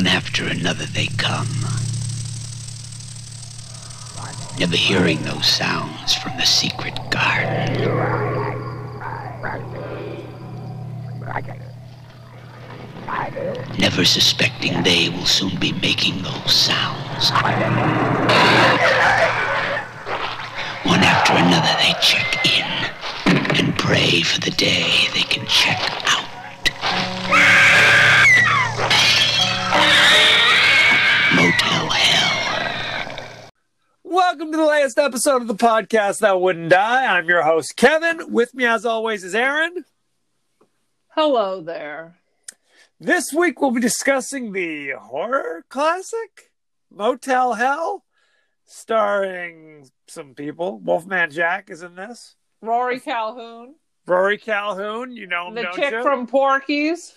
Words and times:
One 0.00 0.06
after 0.06 0.46
another 0.46 0.86
they 0.86 1.08
come. 1.18 1.46
Never 4.58 4.74
hearing 4.74 5.20
those 5.24 5.44
sounds 5.44 6.14
from 6.14 6.38
the 6.38 6.46
secret 6.46 6.98
garden. 7.10 7.82
Never 13.78 14.06
suspecting 14.06 14.82
they 14.84 15.10
will 15.10 15.26
soon 15.26 15.60
be 15.60 15.72
making 15.72 16.22
those 16.22 16.50
sounds. 16.50 17.30
One 20.82 21.02
after 21.04 21.34
another 21.34 21.76
they 21.76 21.92
check 22.00 22.46
in 22.46 22.64
and 23.58 23.78
pray 23.78 24.22
for 24.22 24.40
the 24.40 24.52
day 24.52 25.08
they 25.12 25.24
can 25.24 25.44
check 25.44 25.99
Welcome 34.50 34.64
to 34.64 34.66
the 34.66 34.70
latest 34.78 34.98
episode 34.98 35.42
of 35.42 35.46
the 35.46 35.54
podcast 35.54 36.18
that 36.18 36.40
wouldn't 36.40 36.70
die. 36.70 37.16
I'm 37.16 37.28
your 37.28 37.42
host, 37.42 37.76
Kevin. 37.76 38.32
With 38.32 38.52
me, 38.52 38.66
as 38.66 38.84
always, 38.84 39.22
is 39.22 39.32
Erin. 39.32 39.84
Hello 41.10 41.60
there. 41.60 42.18
This 42.98 43.32
week, 43.32 43.60
we'll 43.60 43.70
be 43.70 43.80
discussing 43.80 44.50
the 44.50 44.94
horror 44.98 45.64
classic, 45.68 46.50
Motel 46.90 47.54
Hell, 47.54 48.02
starring 48.64 49.88
some 50.08 50.34
people. 50.34 50.80
Wolfman 50.80 51.30
Jack 51.30 51.70
is 51.70 51.84
in 51.84 51.94
this. 51.94 52.34
Rory 52.60 52.98
Calhoun, 52.98 53.76
Rory 54.04 54.36
Calhoun, 54.36 55.12
you 55.12 55.28
know 55.28 55.46
him, 55.46 55.54
the 55.54 55.68
chick 55.76 55.92
you? 55.92 56.02
from 56.02 56.26
Porky's. 56.26 57.14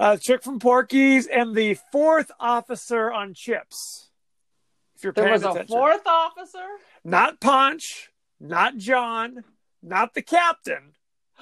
uh, 0.00 0.16
chick 0.16 0.42
from 0.42 0.58
Porky's, 0.58 1.28
and 1.28 1.54
the 1.54 1.78
fourth 1.92 2.32
officer 2.40 3.12
on 3.12 3.34
Chips. 3.34 4.08
If 5.02 5.04
you're 5.04 5.12
There 5.14 5.32
was 5.32 5.42
a 5.42 5.64
fourth 5.64 6.06
officer. 6.06 6.64
not 7.02 7.40
Ponch, 7.40 8.10
not 8.38 8.76
John, 8.76 9.42
not 9.82 10.14
the 10.14 10.22
captain, 10.22 10.92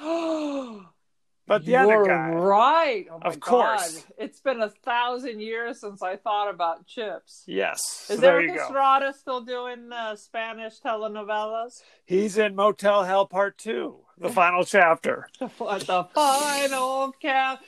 but 1.46 1.64
the 1.66 1.72
You're 1.72 1.80
other 1.82 2.04
guy. 2.06 2.30
right. 2.30 3.06
Oh 3.10 3.18
my 3.18 3.26
Of 3.28 3.38
course. 3.40 3.96
God. 3.98 4.04
It's 4.16 4.40
been 4.40 4.62
a 4.62 4.70
thousand 4.70 5.40
years 5.40 5.78
since 5.78 6.02
I 6.02 6.16
thought 6.16 6.48
about 6.48 6.86
chips. 6.86 7.42
Yes, 7.46 8.06
Is 8.08 8.20
so 8.20 8.28
Erik 8.28 8.52
you. 8.52 8.60
Estrada 8.62 9.12
still 9.12 9.42
doing 9.42 9.92
uh, 9.92 10.16
Spanish 10.16 10.80
telenovelas? 10.80 11.82
He's 12.06 12.38
in 12.38 12.54
Motel 12.56 13.04
Hell 13.04 13.26
Part 13.26 13.58
Two, 13.58 13.96
the 14.16 14.28
final 14.40 14.64
chapter. 14.64 15.28
What 15.58 15.86
the 15.86 16.04
final 16.14 17.12
cap? 17.20 17.60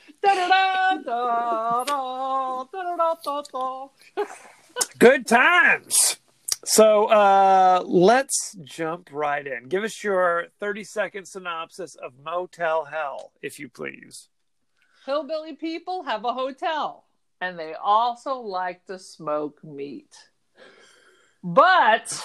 Good 4.99 5.27
times. 5.27 6.17
So 6.65 7.05
uh, 7.05 7.83
let's 7.85 8.55
jump 8.63 9.09
right 9.11 9.45
in. 9.45 9.67
Give 9.67 9.83
us 9.83 10.03
your 10.03 10.47
30 10.59 10.83
second 10.85 11.27
synopsis 11.27 11.95
of 11.95 12.13
Motel 12.23 12.85
Hell, 12.85 13.31
if 13.41 13.59
you 13.59 13.67
please. 13.67 14.29
Hillbilly 15.05 15.55
people 15.55 16.03
have 16.03 16.23
a 16.23 16.33
hotel, 16.33 17.03
and 17.41 17.59
they 17.59 17.73
also 17.73 18.35
like 18.35 18.85
to 18.85 18.97
smoke 18.97 19.61
meat. 19.63 20.15
But 21.43 22.17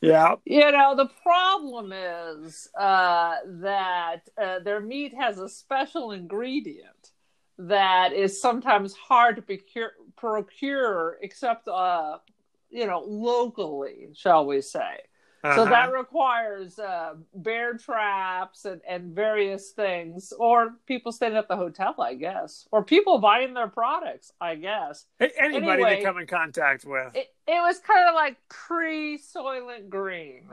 Yeah. 0.00 0.36
You 0.44 0.72
know, 0.72 0.94
the 0.96 1.10
problem 1.22 1.92
is 1.92 2.68
uh, 2.78 3.36
that 3.46 4.28
uh, 4.40 4.58
their 4.60 4.80
meat 4.80 5.14
has 5.14 5.38
a 5.38 5.48
special 5.48 6.12
ingredient 6.12 7.12
that 7.68 8.12
is 8.12 8.40
sometimes 8.40 8.94
hard 8.94 9.36
to 9.36 9.42
procure, 9.42 9.92
procure 10.16 11.18
except, 11.22 11.68
uh, 11.68 12.18
you 12.70 12.86
know, 12.86 13.00
locally, 13.06 14.08
shall 14.14 14.46
we 14.46 14.60
say. 14.60 14.98
So 15.42 15.48
Uh-huh. 15.48 15.64
that 15.70 15.92
requires 15.94 16.78
uh, 16.78 17.14
bear 17.34 17.72
traps 17.74 18.66
and, 18.66 18.82
and 18.86 19.14
various 19.14 19.70
things, 19.70 20.34
or 20.38 20.74
people 20.86 21.12
staying 21.12 21.34
at 21.34 21.48
the 21.48 21.56
hotel, 21.56 21.94
I 21.98 22.14
guess, 22.14 22.68
or 22.70 22.84
people 22.84 23.18
buying 23.18 23.54
their 23.54 23.68
products, 23.68 24.32
I 24.38 24.56
guess. 24.56 25.06
Anybody 25.18 25.56
Anyway, 25.82 25.96
they 25.96 26.02
come 26.02 26.18
in 26.18 26.26
contact 26.26 26.84
with. 26.84 27.16
It, 27.16 27.28
it 27.46 27.60
was 27.60 27.78
kind 27.78 28.06
of 28.08 28.14
like 28.14 28.36
pre 28.50 29.16
Soylent 29.16 29.88
Green. 29.88 30.44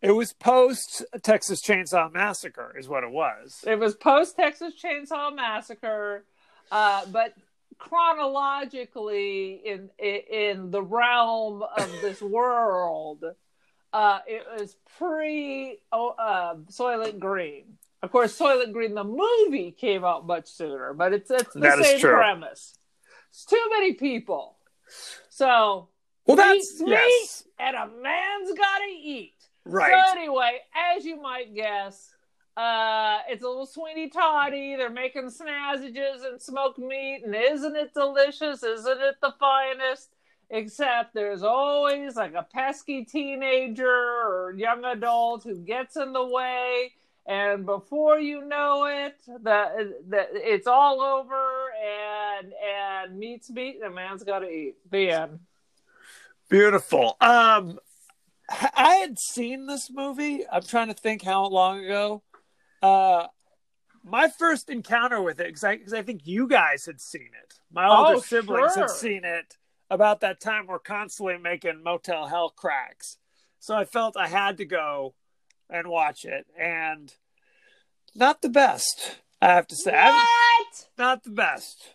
It 0.00 0.12
was 0.12 0.32
post 0.32 1.04
Texas 1.22 1.60
Chainsaw 1.60 2.12
Massacre, 2.12 2.76
is 2.78 2.88
what 2.88 3.02
it 3.02 3.10
was. 3.10 3.64
It 3.66 3.78
was 3.78 3.94
post 3.94 4.36
Texas 4.36 4.74
Chainsaw 4.80 5.34
Massacre, 5.34 6.24
uh, 6.70 7.04
but 7.06 7.34
chronologically 7.78 9.60
in, 9.64 9.90
in 9.98 10.70
the 10.70 10.82
realm 10.82 11.62
of 11.62 11.90
this 12.00 12.20
world, 12.22 13.24
uh, 13.92 14.18
it 14.26 14.44
was 14.56 14.76
pre 14.98 15.78
oh, 15.90 16.10
uh, 16.10 16.54
Soylent 16.70 17.18
Green. 17.18 17.78
Of 18.02 18.12
course, 18.12 18.38
Soylent 18.38 18.72
Green 18.72 18.94
the 18.94 19.04
movie 19.04 19.72
came 19.72 20.04
out 20.04 20.26
much 20.26 20.46
sooner, 20.46 20.92
but 20.92 21.12
it's 21.12 21.30
it's 21.30 21.54
the 21.54 21.60
That 21.60 21.84
same 21.84 22.00
premise. 22.00 22.74
It's 23.30 23.44
too 23.44 23.64
many 23.70 23.94
people, 23.94 24.56
so 25.28 25.88
Well, 26.26 26.36
that's 26.36 26.80
meat, 26.80 26.90
yes, 26.90 27.44
meat, 27.46 27.66
and 27.66 27.76
a 27.76 27.88
man's 28.00 28.56
got 28.56 28.78
to 28.78 28.92
eat. 28.92 29.34
Right. 29.68 29.92
So 29.92 30.18
anyway, 30.18 30.58
as 30.96 31.04
you 31.04 31.20
might 31.20 31.54
guess, 31.54 32.12
uh, 32.56 33.18
it's 33.28 33.44
a 33.44 33.46
little 33.46 33.66
Sweeney 33.66 34.08
Toddy. 34.08 34.74
They're 34.76 34.90
making 34.90 35.30
snazzages 35.30 36.24
and 36.28 36.40
smoked 36.40 36.78
meat, 36.78 37.22
and 37.24 37.34
isn't 37.34 37.76
it 37.76 37.94
delicious? 37.94 38.62
Isn't 38.62 39.00
it 39.00 39.16
the 39.22 39.32
finest? 39.38 40.08
Except 40.50 41.14
there's 41.14 41.42
always 41.42 42.16
like 42.16 42.34
a 42.34 42.42
pesky 42.42 43.04
teenager 43.04 43.86
or 43.86 44.54
young 44.56 44.84
adult 44.84 45.44
who 45.44 45.56
gets 45.56 45.96
in 45.96 46.12
the 46.12 46.24
way, 46.24 46.92
and 47.26 47.66
before 47.66 48.18
you 48.18 48.44
know 48.44 48.86
it, 48.86 49.20
the, 49.26 49.94
the 50.08 50.26
it's 50.32 50.66
all 50.66 51.02
over, 51.02 51.70
and 52.40 52.52
and 52.52 53.18
meat's 53.18 53.50
meat, 53.50 53.76
and 53.76 53.92
a 53.92 53.94
man's 53.94 54.24
got 54.24 54.38
to 54.38 54.48
eat. 54.48 54.76
The 54.90 55.10
end. 55.10 55.38
Beautiful. 56.48 57.18
Um, 57.20 57.78
I 58.48 58.94
had 59.00 59.18
seen 59.18 59.66
this 59.66 59.90
movie. 59.90 60.44
I'm 60.50 60.62
trying 60.62 60.88
to 60.88 60.94
think 60.94 61.22
how 61.22 61.46
long 61.46 61.84
ago. 61.84 62.22
Uh, 62.82 63.26
my 64.04 64.28
first 64.28 64.70
encounter 64.70 65.20
with 65.20 65.38
it, 65.40 65.48
because 65.48 65.64
I, 65.64 65.78
I 65.94 66.02
think 66.02 66.22
you 66.26 66.46
guys 66.48 66.86
had 66.86 67.00
seen 67.00 67.28
it. 67.42 67.54
My 67.70 67.86
older 67.86 68.14
Oh, 68.16 68.20
siblings 68.20 68.72
sure. 68.74 68.82
had 68.84 68.90
seen 68.90 69.24
it 69.24 69.56
about 69.90 70.20
that 70.20 70.40
time. 70.40 70.66
We're 70.66 70.78
constantly 70.78 71.36
making 71.36 71.82
Motel 71.82 72.26
Hell 72.28 72.50
cracks, 72.50 73.18
so 73.58 73.74
I 73.76 73.84
felt 73.84 74.16
I 74.16 74.28
had 74.28 74.56
to 74.58 74.64
go 74.64 75.14
and 75.68 75.88
watch 75.88 76.24
it, 76.24 76.46
and 76.58 77.12
not 78.14 78.40
the 78.40 78.48
best. 78.48 79.18
I 79.42 79.48
have 79.48 79.66
to 79.66 79.76
say, 79.76 79.92
What? 79.92 80.88
not 80.96 81.22
the 81.24 81.30
best. 81.30 81.94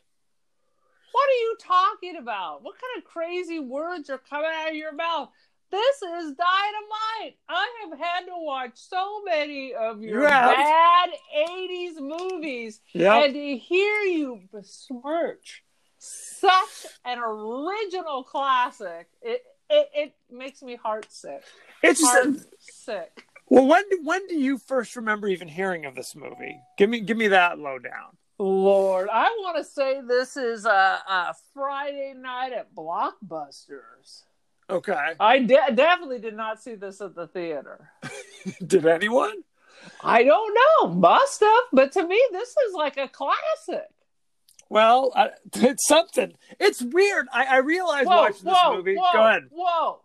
What 1.11 1.29
are 1.29 1.41
you 1.41 1.55
talking 1.59 2.15
about? 2.17 2.63
What 2.63 2.75
kind 2.79 2.97
of 3.03 3.09
crazy 3.11 3.59
words 3.59 4.09
are 4.09 4.17
coming 4.19 4.49
out 4.53 4.69
of 4.69 4.75
your 4.75 4.93
mouth? 4.93 5.29
This 5.73 6.01
is 6.03 6.35
dynamite. 6.35 7.35
I 7.50 7.67
have 7.89 7.97
had 8.00 8.19
to 8.28 8.34
watch 8.35 8.73
so 8.75 9.23
many 9.23 9.73
of 9.73 10.03
your 10.03 10.22
You 10.22 10.28
have? 10.28 10.56
bad 10.56 11.09
80s 11.35 11.95
movies 12.00 12.79
Yep. 12.94 13.23
and 13.25 13.34
to 13.34 13.57
hear 13.57 14.01
you 14.01 14.41
besmirch 14.51 15.63
such 15.97 16.85
an 17.06 17.17
original 17.17 18.24
classic, 18.24 19.07
it, 19.24 19.42
it, 19.68 19.89
it 19.95 20.13
makes 20.30 20.62
me 20.62 20.75
heart 20.75 21.07
sick. 21.09 21.42
It's 21.81 22.00
just 22.00 22.13
Heart 22.13 22.36
sick. 22.59 23.25
Well, 23.50 23.65
when 23.65 23.83
when 24.03 24.27
do 24.27 24.36
you 24.36 24.59
first 24.59 24.95
remember 24.95 25.27
even 25.27 25.47
hearing 25.47 25.86
of 25.86 25.95
this 25.95 26.15
movie? 26.15 26.59
Give 26.77 26.88
me 26.89 27.00
give 27.00 27.18
me 27.18 27.30
that 27.30 27.57
lowdown. 27.57 28.15
Lord, 28.38 29.09
I 29.12 29.25
want 29.42 29.57
to 29.57 29.63
say 29.63 30.01
this 30.07 30.38
is 30.38 30.65
a, 30.65 30.69
a 31.09 31.33
Friday 31.53 32.13
night 32.15 32.51
at 32.53 32.74
Blockbusters. 32.75 34.24
Okay. 34.69 35.13
I 35.19 35.39
de- 35.39 35.74
definitely 35.75 36.19
did 36.19 36.36
not 36.36 36.62
see 36.62 36.75
this 36.75 37.01
at 37.01 37.15
the 37.15 37.27
theater. 37.27 37.89
Did 38.65 38.86
anyone? 38.86 39.44
I 40.01 40.24
don't 40.24 40.57
know, 40.81 40.89
must 40.94 41.42
have, 41.42 41.63
but 41.71 41.92
to 41.94 42.07
me, 42.07 42.21
this 42.31 42.50
is 42.50 42.74
like 42.74 42.98
a 42.98 43.07
classic. 43.07 43.88
Well, 44.69 45.12
I, 45.15 45.30
it's 45.56 45.88
something. 45.88 46.33
It's 46.60 46.81
weird. 46.81 47.27
I, 47.33 47.45
I 47.45 47.57
realized 47.57 48.07
Whoa, 48.07 48.18
watching 48.18 48.45
this 48.45 48.57
movie. 48.69 48.95
whoa, 48.95 49.12
Go 49.13 49.27
ahead. 49.27 49.44
whoa! 49.51 50.01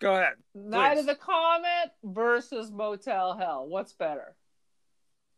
Go 0.00 0.14
ahead. 0.16 0.34
Night 0.54 0.98
of 0.98 1.06
the 1.06 1.14
Comet 1.14 1.92
versus 2.04 2.70
Motel 2.70 3.36
Hell. 3.36 3.66
What's 3.68 3.92
better? 3.92 4.34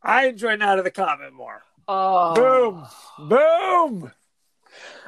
I 0.03 0.27
enjoy 0.29 0.57
Night 0.57 0.79
of 0.79 0.85
the 0.85 0.91
Comet 0.91 1.33
more. 1.33 1.63
Oh, 1.87 2.35
Boom. 2.35 3.29
Boom. 3.29 4.13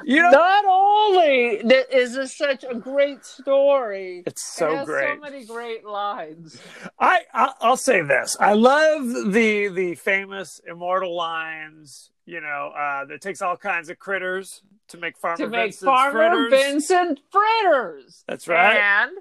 You 0.03 0.21
know, 0.21 0.29
Not 0.31 0.65
only 0.65 1.57
is 1.91 2.15
this 2.15 2.37
such 2.37 2.63
a 2.63 2.75
great 2.75 3.25
story, 3.25 4.23
it's 4.25 4.43
it 4.43 4.45
so 4.45 4.75
has 4.75 4.85
great. 4.85 5.15
so 5.15 5.19
many 5.19 5.45
great 5.45 5.85
lines. 5.85 6.59
I, 6.99 7.21
I 7.33 7.53
I'll 7.61 7.77
say 7.77 8.01
this. 8.01 8.37
I 8.39 8.53
love 8.53 9.31
the 9.31 9.69
the 9.69 9.95
famous 9.95 10.61
immortal 10.67 11.15
lines. 11.15 12.11
You 12.25 12.41
know, 12.41 12.73
uh, 12.77 13.05
that 13.05 13.21
takes 13.21 13.41
all 13.41 13.55
kinds 13.55 13.89
of 13.89 13.97
critters 13.99 14.61
to 14.89 14.97
make 14.97 15.17
Farmer 15.17 15.37
to 15.37 15.47
make 15.47 15.61
Vincent's 15.61 15.83
Farmer 15.83 16.49
fritters. 16.49 16.51
Vincent 16.51 17.19
fritters. 17.31 18.23
That's 18.27 18.47
right. 18.47 18.75
And 18.77 19.11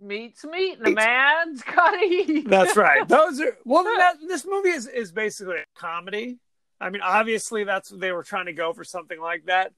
meat's 0.00 0.44
meat, 0.44 0.78
and 0.78 0.88
a 0.88 0.90
man's 0.90 1.62
gotta 1.62 1.98
eat. 2.02 2.48
That's 2.48 2.76
right. 2.76 3.06
Those 3.08 3.40
are 3.40 3.56
well. 3.64 3.84
That, 3.84 4.16
this 4.26 4.44
movie 4.46 4.70
is 4.70 4.86
is 4.86 5.12
basically 5.12 5.56
a 5.58 5.64
comedy. 5.78 6.38
I 6.80 6.90
mean, 6.90 7.02
obviously, 7.02 7.64
that's 7.64 7.90
they 7.90 8.12
were 8.12 8.22
trying 8.22 8.46
to 8.46 8.52
go 8.52 8.72
for 8.72 8.84
something 8.84 9.20
like 9.20 9.46
that, 9.46 9.72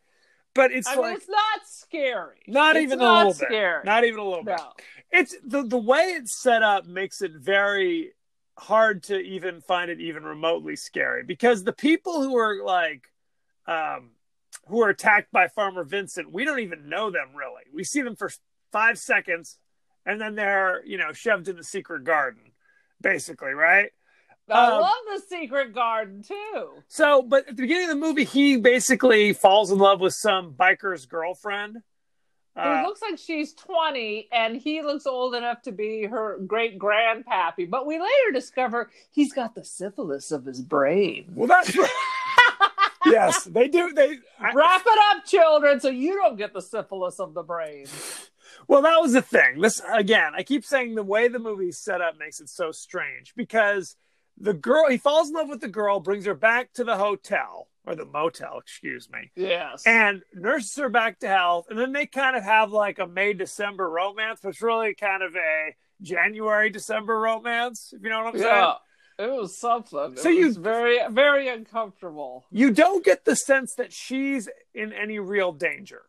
but 0.54 0.72
it's 0.72 0.86
I 0.88 0.94
like 0.96 1.04
mean, 1.06 1.16
it's 1.16 1.28
not 1.28 1.60
scary. 1.64 2.38
not 2.46 2.76
It's 2.76 2.84
even 2.84 2.98
not 2.98 3.14
a 3.14 3.18
little 3.18 3.34
scary. 3.34 3.80
bit. 3.80 3.86
Not 3.86 4.04
even 4.04 4.20
a 4.20 4.24
little 4.24 4.44
bit. 4.44 4.60
It's 5.10 5.36
the 5.44 5.62
the 5.62 5.78
way 5.78 6.02
it's 6.16 6.40
set 6.40 6.62
up 6.62 6.86
makes 6.86 7.22
it 7.22 7.32
very 7.32 8.12
hard 8.58 9.02
to 9.04 9.18
even 9.18 9.60
find 9.60 9.90
it 9.90 10.00
even 10.00 10.22
remotely 10.22 10.76
scary 10.76 11.22
because 11.24 11.64
the 11.64 11.72
people 11.72 12.22
who 12.22 12.36
are 12.36 12.62
like 12.62 13.04
um 13.66 14.10
who 14.66 14.82
are 14.82 14.90
attacked 14.90 15.32
by 15.32 15.48
Farmer 15.48 15.84
Vincent, 15.84 16.30
we 16.32 16.44
don't 16.44 16.60
even 16.60 16.88
know 16.88 17.10
them 17.10 17.28
really. 17.34 17.62
We 17.72 17.84
see 17.84 18.02
them 18.02 18.16
for 18.16 18.30
five 18.72 18.98
seconds 18.98 19.58
and 20.06 20.20
then 20.20 20.34
they're, 20.34 20.84
you 20.84 20.98
know, 20.98 21.12
shoved 21.12 21.48
in 21.48 21.56
the 21.56 21.64
secret 21.64 22.04
garden, 22.04 22.52
basically, 23.00 23.52
right? 23.52 23.90
I 24.50 24.66
Um, 24.72 24.80
love 24.80 24.92
the 25.14 25.20
secret 25.28 25.72
garden 25.74 26.22
too. 26.22 26.68
So, 26.88 27.22
but 27.22 27.48
at 27.48 27.56
the 27.56 27.62
beginning 27.62 27.84
of 27.84 27.90
the 27.90 28.06
movie, 28.06 28.24
he 28.24 28.56
basically 28.56 29.32
falls 29.32 29.70
in 29.70 29.78
love 29.78 30.00
with 30.00 30.14
some 30.14 30.54
biker's 30.54 31.06
girlfriend. 31.06 31.78
Who 32.56 32.60
Uh, 32.60 32.82
looks 32.82 33.00
like 33.00 33.18
she's 33.18 33.54
20 33.54 34.28
and 34.32 34.56
he 34.56 34.82
looks 34.82 35.06
old 35.06 35.34
enough 35.36 35.62
to 35.62 35.72
be 35.72 36.02
her 36.04 36.38
great 36.46 36.78
grandpappy. 36.78 37.70
But 37.70 37.86
we 37.86 37.94
later 38.00 38.32
discover 38.32 38.90
he's 39.10 39.32
got 39.32 39.54
the 39.54 39.64
syphilis 39.64 40.32
of 40.32 40.44
his 40.44 40.60
brain. 40.60 41.26
well, 41.34 41.46
that's 41.46 41.76
yes, 43.06 43.44
they 43.44 43.68
do. 43.68 43.92
They 43.92 44.18
I- 44.38 44.52
Wrap 44.52 44.82
it 44.86 44.98
up, 45.16 45.24
children, 45.24 45.80
so 45.80 45.88
you 45.88 46.16
don't 46.16 46.36
get 46.36 46.52
the 46.52 46.60
syphilis 46.62 47.20
of 47.20 47.34
the 47.34 47.42
brain. 47.42 47.86
Well, 48.68 48.82
that 48.82 49.00
was 49.00 49.12
the 49.12 49.22
thing. 49.22 49.60
This 49.60 49.80
again, 49.92 50.32
I 50.36 50.42
keep 50.42 50.64
saying 50.64 50.94
the 50.94 51.02
way 51.02 51.28
the 51.28 51.38
movie's 51.38 51.78
set 51.78 52.00
up 52.00 52.18
makes 52.18 52.40
it 52.40 52.48
so 52.48 52.72
strange 52.72 53.32
because 53.36 53.96
the 54.40 54.54
girl 54.54 54.88
he 54.88 54.96
falls 54.96 55.28
in 55.28 55.34
love 55.34 55.48
with 55.48 55.60
the 55.60 55.68
girl, 55.68 56.00
brings 56.00 56.24
her 56.26 56.34
back 56.34 56.72
to 56.74 56.84
the 56.84 56.96
hotel 56.96 57.68
or 57.86 57.94
the 57.94 58.04
motel, 58.06 58.58
excuse 58.58 59.08
me, 59.10 59.30
Yes. 59.36 59.82
and 59.86 60.22
nurses 60.34 60.76
her 60.76 60.88
back 60.88 61.18
to 61.20 61.28
health, 61.28 61.66
and 61.70 61.78
then 61.78 61.92
they 61.92 62.06
kind 62.06 62.36
of 62.36 62.42
have 62.42 62.72
like 62.72 62.98
a 62.98 63.06
May 63.06 63.32
December 63.32 63.88
romance, 63.88 64.40
but 64.42 64.50
it's 64.50 64.62
really 64.62 64.94
kind 64.94 65.22
of 65.22 65.34
a 65.36 65.74
January 66.02 66.70
December 66.70 67.18
romance, 67.18 67.92
if 67.94 68.02
you 68.02 68.08
know 68.10 68.24
what 68.24 68.34
I'm 68.34 68.40
saying. 68.40 68.54
yeah. 68.54 68.74
It 69.18 69.30
was 69.30 69.58
something. 69.60 70.16
So 70.16 70.30
it 70.30 70.36
you- 70.38 70.46
was 70.46 70.56
very, 70.56 70.98
very 71.10 71.48
uncomfortable. 71.48 72.46
You 72.50 72.70
don't 72.70 73.04
get 73.04 73.26
the 73.26 73.36
sense 73.36 73.74
that 73.76 73.92
she's 73.92 74.48
in 74.74 74.94
any 74.94 75.18
real 75.18 75.52
danger. 75.52 76.02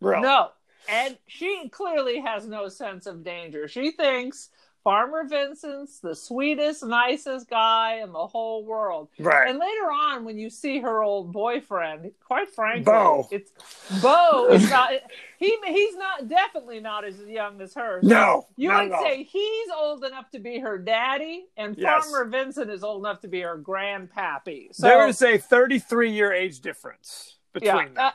Really. 0.00 0.20
No. 0.22 0.50
And 0.86 1.16
she 1.26 1.70
clearly 1.70 2.20
has 2.20 2.46
no 2.46 2.68
sense 2.68 3.06
of 3.06 3.24
danger. 3.24 3.66
She 3.68 3.92
thinks 3.92 4.50
Farmer 4.84 5.24
Vincent's 5.26 5.98
the 6.00 6.14
sweetest, 6.14 6.84
nicest 6.84 7.48
guy 7.48 8.00
in 8.02 8.12
the 8.12 8.26
whole 8.26 8.66
world. 8.66 9.08
Right. 9.18 9.48
And 9.48 9.58
later 9.58 9.90
on, 9.90 10.26
when 10.26 10.36
you 10.36 10.50
see 10.50 10.78
her 10.80 11.02
old 11.02 11.32
boyfriend, 11.32 12.12
quite 12.22 12.54
frankly, 12.54 12.84
Bo. 12.84 13.26
it's 13.30 13.50
Bo 14.02 14.50
is 14.50 14.68
not 14.70 14.92
he 15.38 15.56
he's 15.66 15.96
not 15.96 16.28
definitely 16.28 16.80
not 16.80 17.04
as 17.04 17.18
young 17.20 17.62
as 17.62 17.72
her. 17.74 18.00
So 18.02 18.08
No, 18.08 18.46
You 18.56 18.72
would 18.72 18.92
say 19.02 19.22
he's 19.22 19.68
old 19.74 20.04
enough 20.04 20.30
to 20.32 20.38
be 20.38 20.58
her 20.58 20.76
daddy, 20.76 21.46
and 21.56 21.76
Yes. 21.78 22.04
Farmer 22.04 22.26
Vincent 22.30 22.70
is 22.70 22.84
old 22.84 23.02
enough 23.02 23.20
to 23.22 23.28
be 23.28 23.40
her 23.40 23.58
grandpappy. 23.58 24.74
So 24.74 24.86
there 24.86 25.08
is 25.08 25.22
a 25.22 25.38
33 25.38 26.10
year 26.10 26.32
age 26.32 26.60
difference 26.60 27.36
between 27.54 27.72
yeah, 27.72 27.84
them. 27.86 27.94
uh, 27.96 28.10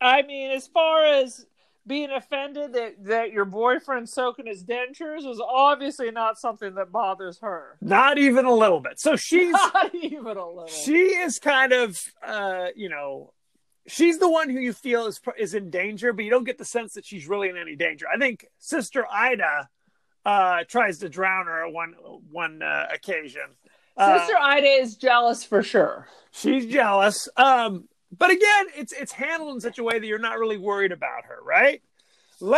I 0.00 0.22
mean, 0.22 0.52
as 0.52 0.68
far 0.68 1.04
as 1.04 1.46
being 1.86 2.10
offended 2.10 2.74
that, 2.74 3.04
that 3.04 3.32
your 3.32 3.44
boyfriend's 3.44 4.12
soaking 4.12 4.46
his 4.46 4.62
dentures 4.64 5.24
was 5.26 5.40
obviously 5.44 6.10
not 6.10 6.38
something 6.38 6.74
that 6.76 6.92
bothers 6.92 7.38
her. 7.40 7.76
Not 7.80 8.18
even 8.18 8.44
a 8.44 8.54
little 8.54 8.80
bit. 8.80 9.00
So 9.00 9.16
she's 9.16 9.52
Not 9.74 9.94
even 9.94 10.36
a 10.36 10.48
little. 10.48 10.66
she 10.68 10.96
is 10.98 11.38
kind 11.40 11.72
of 11.72 11.98
uh, 12.24 12.66
you 12.76 12.88
know, 12.88 13.32
she's 13.88 14.18
the 14.18 14.30
one 14.30 14.48
who 14.48 14.60
you 14.60 14.72
feel 14.72 15.06
is 15.06 15.20
is 15.38 15.54
in 15.54 15.70
danger, 15.70 16.12
but 16.12 16.24
you 16.24 16.30
don't 16.30 16.44
get 16.44 16.58
the 16.58 16.64
sense 16.64 16.94
that 16.94 17.04
she's 17.04 17.26
really 17.26 17.48
in 17.48 17.56
any 17.56 17.74
danger. 17.74 18.06
I 18.14 18.16
think 18.18 18.46
Sister 18.58 19.04
Ida 19.10 19.68
uh 20.24 20.62
tries 20.68 20.98
to 21.00 21.08
drown 21.08 21.46
her 21.46 21.66
at 21.66 21.72
one 21.72 21.94
one 22.30 22.62
uh, 22.62 22.86
occasion. 22.94 23.42
Uh, 23.96 24.20
Sister 24.20 24.36
Ida 24.40 24.66
is 24.68 24.94
jealous 24.96 25.42
for 25.42 25.64
sure. 25.64 26.06
she's 26.30 26.66
jealous. 26.66 27.28
Um 27.36 27.88
but 28.16 28.30
again, 28.30 28.66
it's 28.76 28.92
it's 28.92 29.12
handled 29.12 29.54
in 29.54 29.60
such 29.60 29.78
a 29.78 29.82
way 29.82 29.98
that 29.98 30.06
you're 30.06 30.18
not 30.18 30.38
really 30.38 30.58
worried 30.58 30.92
about 30.92 31.24
her, 31.26 31.38
right? 31.44 31.82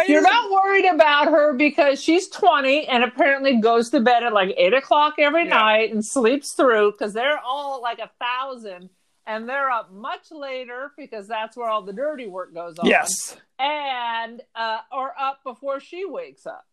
You're 0.08 0.22
not 0.22 0.50
worried 0.50 0.86
about 0.86 1.26
her 1.28 1.52
because 1.52 2.02
she's 2.02 2.28
20 2.30 2.88
and 2.88 3.04
apparently 3.04 3.58
goes 3.60 3.90
to 3.90 4.00
bed 4.00 4.22
at 4.22 4.32
like 4.32 4.54
8 4.56 4.72
o'clock 4.72 5.14
every 5.18 5.44
Yeah. 5.44 5.58
night 5.60 5.92
and 5.92 6.02
sleeps 6.02 6.54
through 6.54 6.92
because 6.92 7.12
they're 7.12 7.38
all 7.38 7.82
like 7.82 7.98
a 7.98 8.10
thousand 8.18 8.88
and 9.26 9.46
they're 9.46 9.70
up 9.70 9.92
much 9.92 10.30
later 10.30 10.92
because 10.96 11.28
that's 11.28 11.54
where 11.54 11.68
all 11.68 11.82
the 11.82 11.92
dirty 11.92 12.26
work 12.26 12.54
goes 12.54 12.78
on. 12.78 12.86
Yes. 12.86 13.36
and 13.58 14.40
uh, 14.54 14.78
or 14.90 15.12
up 15.20 15.44
before 15.44 15.80
she 15.80 16.06
wakes 16.06 16.46
up. 16.46 16.64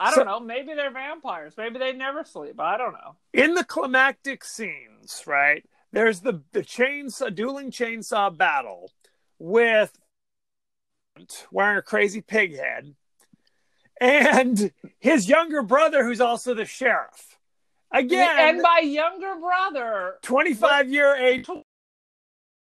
I 0.00 0.12
don't 0.12 0.26
know. 0.26 0.40
Maybe 0.40 0.74
they're 0.74 0.90
vampires. 0.90 1.54
Maybe 1.56 1.78
they 1.78 1.92
never 1.92 2.24
sleep. 2.24 2.58
I 2.60 2.76
don't 2.78 2.92
know. 2.94 3.14
in 3.32 3.54
the 3.54 3.62
climactic 3.64 4.44
scenes, 4.44 5.22
right? 5.24 5.64
There's 5.92 6.20
the 6.20 6.42
the 6.52 6.62
chainsaw 6.62 7.34
dueling 7.34 7.70
chainsaw 7.70 8.36
battle 8.36 8.90
with 9.38 9.92
wearing 11.50 11.78
a 11.78 11.82
crazy 11.82 12.20
pig 12.20 12.56
head 12.56 12.94
and 14.00 14.72
his 14.98 15.28
younger 15.28 15.62
brother 15.62 16.04
who's 16.04 16.20
also 16.20 16.52
the 16.54 16.66
sheriff. 16.66 17.38
Again, 17.92 18.36
and 18.38 18.60
my 18.60 18.80
younger 18.80 19.36
brother, 19.40 20.16
25 20.22 20.90
year 20.90 21.14
age. 21.14 21.46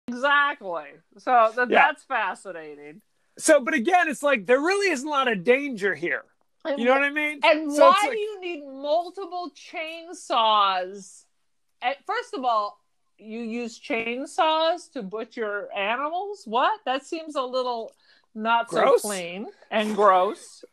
exactly. 0.06 0.86
So 1.18 1.52
that, 1.56 1.68
Yeah. 1.70 1.86
that's 1.88 2.04
fascinating. 2.04 3.02
So, 3.36 3.60
but 3.60 3.74
again, 3.74 4.08
it's 4.08 4.22
like 4.22 4.46
there 4.46 4.60
really 4.60 4.90
isn't 4.90 5.06
a 5.06 5.10
lot 5.10 5.28
of 5.30 5.44
danger 5.44 5.94
here. 5.94 6.24
And, 6.64 6.78
You 6.78 6.86
know 6.86 6.92
what 6.92 7.02
I 7.04 7.10
mean? 7.10 7.40
and 7.44 7.72
So 7.72 7.82
why 7.82 7.96
like- 8.02 8.10
do 8.12 8.18
you 8.18 8.40
need 8.40 8.64
multiple 8.66 9.50
chainsaws? 9.54 11.24
At, 11.82 12.04
first 12.06 12.32
of 12.34 12.44
all, 12.44 12.80
you 13.18 13.40
use 13.40 13.78
chainsaws 13.80 14.90
to 14.92 15.02
butcher 15.02 15.68
animals. 15.76 16.42
What? 16.46 16.80
That 16.84 17.04
seems 17.06 17.34
a 17.36 17.42
little 17.42 17.92
not 18.34 18.68
Gross. 18.68 19.02
so 19.02 19.08
clean 19.08 19.46
and 19.70 19.94
gross. 19.96 20.64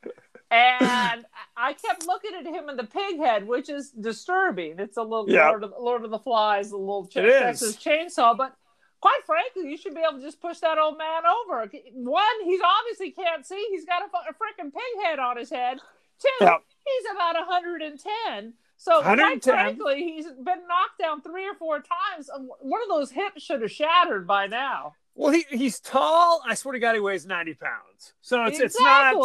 and 0.52 1.26
I 1.58 1.74
kept 1.74 2.06
looking 2.06 2.32
at 2.38 2.46
him 2.46 2.70
in 2.70 2.78
the 2.78 2.84
pig 2.84 3.18
head, 3.18 3.48
which 3.48 3.70
is 3.70 3.92
disturbing. 3.92 4.80
It's 4.80 4.98
a 4.98 5.02
little 5.04 5.30
Yeah. 5.30 5.50
Lord, 5.50 5.64
of, 5.64 5.74
Lord 5.80 6.06
of 6.06 6.12
the 6.12 6.20
Flies, 6.20 6.72
a 6.72 6.78
little 6.78 7.08
ch- 7.08 7.14
Texas 7.16 7.76
chainsaw, 7.78 8.36
but. 8.38 8.56
Quite 9.02 9.22
frankly, 9.28 9.70
you 9.70 9.78
should 9.78 9.94
be 9.94 10.02
able 10.02 10.18
to 10.18 10.26
just 10.26 10.42
push 10.42 10.58
that 10.62 10.80
old 10.80 10.98
man 10.98 11.24
over. 11.28 11.70
One, 11.94 12.24
he's 12.44 12.62
obviously 12.66 13.12
can't 13.12 13.46
see. 13.46 13.64
He's 13.70 13.86
got 13.86 14.02
a, 14.02 14.06
a 14.06 14.34
freaking 14.34 14.74
pig 14.74 15.04
head 15.06 15.20
on 15.20 15.38
his 15.38 15.52
head. 15.52 15.78
Two, 16.20 16.28
Yeah. 16.42 16.58
he's 16.84 17.12
about 17.14 17.36
110. 17.36 18.54
So, 18.78 19.02
quite 19.02 19.44
frankly, 19.44 20.04
he's 20.04 20.26
been 20.26 20.68
knocked 20.68 21.00
down 21.00 21.22
three 21.22 21.48
or 21.48 21.56
four 21.56 21.78
times. 21.78 22.30
One 22.60 22.82
of 22.82 22.90
those 22.90 23.12
hips 23.12 23.42
should 23.42 23.62
have 23.62 23.72
shattered 23.72 24.28
by 24.28 24.48
now. 24.48 24.94
Well, 25.16 25.32
he, 25.32 25.46
he's 25.50 25.80
tall. 25.80 26.42
I 26.46 26.56
swear 26.56 26.74
to 26.74 26.80
God, 26.80 26.94
he 26.94 27.00
weighs 27.00 27.26
90 27.26 27.54
pounds. 27.54 28.14
So 28.20 28.44
it's, 28.44 28.60
it's 28.60 28.80
not, 28.80 29.16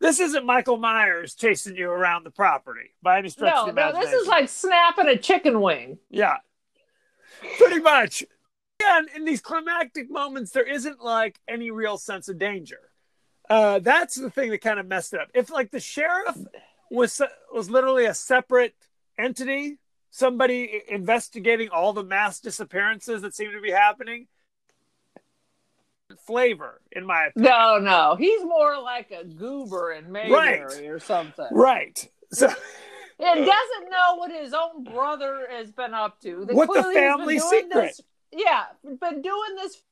this 0.00 0.18
isn't 0.18 0.44
Michael 0.44 0.76
Myers 0.76 1.34
chasing 1.34 1.76
you 1.76 1.88
around 1.88 2.24
the 2.24 2.32
property 2.32 2.94
by 3.00 3.18
any 3.18 3.28
stretch 3.28 3.54
No, 3.54 3.66
of 3.66 3.74
the 3.74 3.92
no, 3.92 4.00
this 4.00 4.12
is 4.12 4.26
like 4.26 4.48
snapping 4.48 5.06
a 5.06 5.16
chicken 5.16 5.60
wing. 5.60 5.98
Yeah. 6.10 6.38
Pretty 7.58 7.78
much. 7.78 8.24
And 8.84 9.08
in 9.14 9.24
these 9.24 9.40
climactic 9.40 10.10
moments, 10.10 10.50
there 10.50 10.68
isn't 10.68 11.02
like 11.02 11.38
any 11.48 11.70
real 11.70 11.96
sense 11.96 12.28
of 12.28 12.38
danger. 12.38 12.90
Uh, 13.48 13.78
that's 13.78 14.16
the 14.16 14.30
thing 14.30 14.50
that 14.50 14.60
kind 14.60 14.80
of 14.80 14.86
messed 14.86 15.14
it 15.14 15.20
up. 15.20 15.28
If 15.32 15.50
like 15.50 15.70
the 15.70 15.80
sheriff 15.80 16.36
was 16.90 17.22
was 17.52 17.70
literally 17.70 18.04
a 18.04 18.14
separate 18.14 18.74
entity, 19.18 19.78
somebody 20.10 20.82
investigating 20.88 21.68
all 21.68 21.92
the 21.92 22.04
mass 22.04 22.40
disappearances 22.40 23.22
that 23.22 23.34
seem 23.34 23.52
to 23.52 23.60
be 23.60 23.70
happening, 23.70 24.26
flavor 26.26 26.80
in 26.92 27.04
my 27.06 27.26
opinion. 27.26 27.52
No, 27.52 27.78
no, 27.78 28.16
he's 28.16 28.42
more 28.44 28.80
like 28.80 29.10
a 29.10 29.24
goober 29.24 29.92
in 29.92 30.10
Mayberry 30.10 30.88
or 30.88 30.98
something. 30.98 31.48
Right. 31.50 32.08
So 32.32 32.48
and 33.18 33.46
doesn't 33.46 33.90
know 33.90 34.16
what 34.16 34.30
his 34.30 34.52
own 34.52 34.84
brother 34.84 35.46
has 35.50 35.70
been 35.70 35.94
up 35.94 36.20
to. 36.20 36.44
They 36.44 36.54
What 36.54 36.68
the 36.68 36.82
clearly 36.82 37.00
has 37.00 37.16
been 37.16 37.18
family 37.18 37.38
secret. 37.38 37.72
This, 37.72 38.00
yeah, 38.32 38.64
been 38.82 39.22
doing 39.22 39.54
this. 39.56 39.82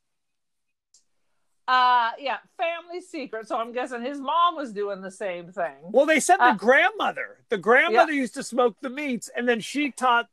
Uh, 1.67 2.11
yeah, 2.19 2.39
family 2.59 3.01
secret. 3.01 3.49
So 3.49 3.57
I'm 3.57 3.73
guessing 3.73 4.03
his 4.03 4.21
mom 4.21 4.57
was 4.57 4.73
doing 4.73 5.01
the 5.01 5.11
same 5.11 5.51
thing. 5.51 5.77
Well, 5.83 6.05
they 6.07 6.21
said 6.21 6.37
the 6.37 6.45
Uh, 6.51 6.55
grandmother. 6.55 7.39
The 7.49 7.59
grandmother 7.59 8.13
used 8.13 8.35
to 8.35 8.43
smoke 8.43 8.77
the 8.81 8.91
meats, 8.91 9.31
and 9.35 9.49
then 9.49 9.61
she 9.61 9.91
taught 9.91 10.29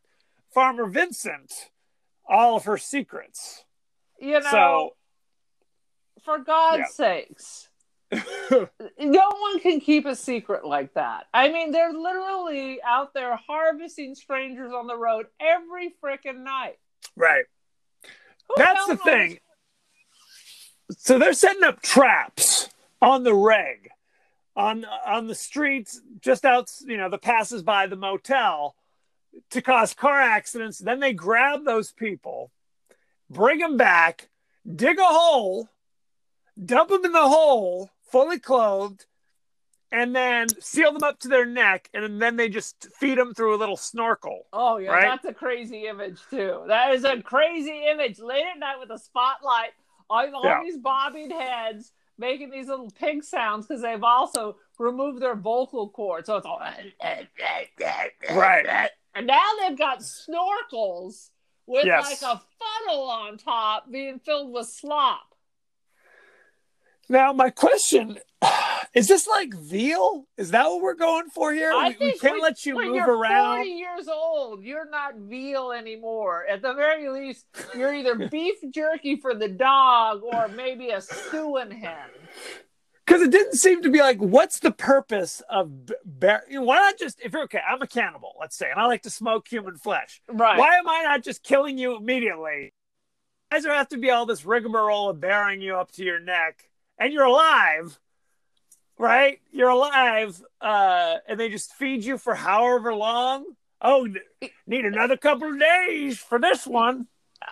Farmer 0.53 0.85
Vincent 0.87 1.69
all 2.27 2.57
of 2.57 2.65
her 2.65 2.77
secrets. 2.77 3.65
You 4.19 4.39
know, 4.41 4.51
so 4.51 4.95
For 6.23 6.37
God's 6.39 6.79
Yeah. 6.79 6.85
sakes. 6.87 7.69
no 8.11 9.29
one 9.29 9.59
can 9.61 9.79
keep 9.79 10.05
a 10.05 10.15
secret 10.15 10.65
like 10.65 10.93
that. 10.95 11.27
I 11.33 11.47
mean, 11.47 11.71
they're 11.71 11.93
literally 11.93 12.81
out 12.83 13.13
there 13.13 13.35
harvesting 13.37 14.15
strangers 14.15 14.73
on 14.73 14.85
the 14.87 14.97
road 14.97 15.27
every 15.39 15.95
freaking 16.03 16.43
night. 16.43 16.77
right. 17.15 17.45
Who 18.49 18.55
That's 18.57 18.85
the 18.87 18.97
thing. 18.97 19.39
So 20.97 21.17
they're 21.19 21.33
setting 21.33 21.63
up 21.63 21.81
traps 21.81 22.69
on 23.01 23.23
the 23.23 23.33
reg, 23.33 23.89
on 24.55 24.85
on 25.05 25.27
the 25.27 25.35
streets 25.35 26.01
just 26.21 26.45
out, 26.45 26.71
you 26.85 26.97
know, 26.97 27.09
the 27.09 27.17
passes 27.17 27.63
by 27.63 27.87
the 27.87 27.95
motel 27.95 28.75
to 29.51 29.61
cause 29.61 29.93
car 29.93 30.19
accidents. 30.21 30.79
Then 30.79 30.99
they 30.99 31.13
grab 31.13 31.63
those 31.65 31.91
people, 31.91 32.51
bring 33.29 33.59
them 33.59 33.77
back, 33.77 34.29
dig 34.75 34.99
a 34.99 35.03
hole, 35.05 35.69
dump 36.63 36.89
them 36.89 37.05
in 37.05 37.11
the 37.13 37.27
hole, 37.27 37.89
fully 38.11 38.39
clothed, 38.39 39.05
and 39.91 40.15
then 40.15 40.47
seal 40.59 40.91
them 40.93 41.03
up 41.03 41.19
to 41.19 41.27
their 41.27 41.45
neck, 41.45 41.89
and 41.93 42.21
then 42.21 42.35
they 42.35 42.49
just 42.49 42.87
feed 42.99 43.17
them 43.17 43.33
through 43.33 43.55
a 43.55 43.57
little 43.57 43.77
snorkel. 43.77 44.45
Oh 44.53 44.77
yeah, 44.77 44.91
Right? 44.91 45.03
that's 45.03 45.25
a 45.25 45.33
crazy 45.33 45.87
image 45.87 46.19
too. 46.29 46.63
That 46.67 46.93
is 46.93 47.03
a 47.03 47.21
crazy 47.21 47.85
image. 47.89 48.19
Late 48.19 48.45
at 48.53 48.59
night 48.59 48.79
with 48.79 48.91
a 48.91 48.99
spotlight 48.99 49.71
on 50.11 50.33
all 50.33 50.43
Yeah. 50.43 50.61
these 50.63 50.77
bobbing 50.77 51.31
heads 51.31 51.91
making 52.17 52.51
these 52.51 52.67
little 52.67 52.89
pig 52.91 53.23
sounds 53.23 53.65
because 53.65 53.81
they've 53.81 54.03
also 54.03 54.57
removed 54.77 55.21
their 55.21 55.35
vocal 55.35 55.89
cords. 55.89 56.27
So 56.27 56.37
it's 56.37 56.45
all 56.45 56.59
Right. 56.59 56.85
And 59.15 59.27
now 59.27 59.43
they've 59.59 59.77
got 59.77 59.99
snorkels 59.99 61.29
with 61.65 61.85
Yes. 61.85 62.21
like 62.21 62.21
a 62.35 62.41
funnel 62.59 63.03
on 63.09 63.37
top 63.37 63.89
being 63.89 64.19
filled 64.19 64.51
with 64.53 64.67
slop. 64.67 65.30
Now, 67.11 67.33
my 67.33 67.49
question 67.49 68.17
is 68.93 69.09
this 69.09 69.27
like 69.27 69.53
veal? 69.53 70.27
Is 70.37 70.51
that 70.51 70.65
what 70.67 70.81
we're 70.81 70.93
going 70.93 71.27
for 71.27 71.51
here? 71.51 71.71
I 71.73 71.89
we, 71.99 72.05
we 72.05 72.17
can't 72.17 72.35
when- 72.35 72.41
let 72.41 72.65
you 72.65 72.75
move 72.75 72.95
you're 72.95 73.17
around. 73.17 73.57
40 73.57 73.69
years 73.69 74.07
old, 74.07 74.63
you're 74.63 74.89
not 74.89 75.17
veal 75.17 75.73
anymore. 75.73 76.45
At 76.49 76.61
the 76.61 76.73
very 76.73 77.09
least, 77.09 77.45
you're 77.75 77.93
either 77.93 78.15
beef 78.29 78.55
jerky 78.73 79.17
for 79.17 79.35
the 79.35 79.49
dog 79.49 80.21
or 80.23 80.47
maybe 80.47 80.91
a 80.91 81.01
stewing 81.01 81.71
hen. 81.71 81.97
Because 83.05 83.23
it 83.23 83.31
didn't 83.31 83.55
seem 83.55 83.81
to 83.81 83.89
be 83.89 83.99
like, 83.99 84.19
what's 84.19 84.59
the 84.59 84.71
purpose 84.71 85.41
of 85.49 85.87
b- 85.87 85.95
bear? 86.05 86.43
You 86.49 86.59
know, 86.59 86.65
why 86.65 86.77
not 86.77 86.97
just, 86.97 87.19
if 87.21 87.33
you're 87.33 87.43
okay, 87.43 87.59
I'm 87.69 87.81
a 87.81 87.87
cannibal, 87.87 88.35
let's 88.39 88.55
say, 88.55 88.71
and 88.71 88.79
I 88.79 88.85
like 88.85 89.01
to 89.01 89.09
smoke 89.09 89.49
human 89.49 89.75
flesh. 89.75 90.21
Right. 90.29 90.57
Why 90.57 90.75
am 90.75 90.87
I 90.87 91.03
not 91.03 91.23
just 91.23 91.43
killing 91.43 91.77
you 91.77 91.97
immediately? 91.97 92.73
Why 93.49 93.57
does 93.57 93.65
there 93.65 93.73
have 93.73 93.89
to 93.89 93.97
be 93.97 94.11
all 94.11 94.25
this 94.25 94.45
rigmarole 94.45 95.09
of 95.09 95.19
bearing 95.19 95.59
you 95.59 95.75
up 95.75 95.91
to 95.93 96.05
your 96.05 96.21
neck? 96.21 96.70
And 97.01 97.11
you're 97.11 97.23
alive, 97.25 97.97
right? 98.99 99.39
You're 99.51 99.69
alive, 99.69 100.39
uh, 100.61 101.15
and 101.27 101.39
they 101.39 101.49
just 101.49 101.73
feed 101.73 102.05
you 102.05 102.19
for 102.19 102.35
however 102.35 102.93
long. 102.93 103.43
Oh, 103.81 104.07
need 104.67 104.85
another 104.85 105.17
couple 105.17 105.49
of 105.49 105.59
days 105.59 106.19
for 106.19 106.37
this 106.37 106.67
one. 106.67 107.07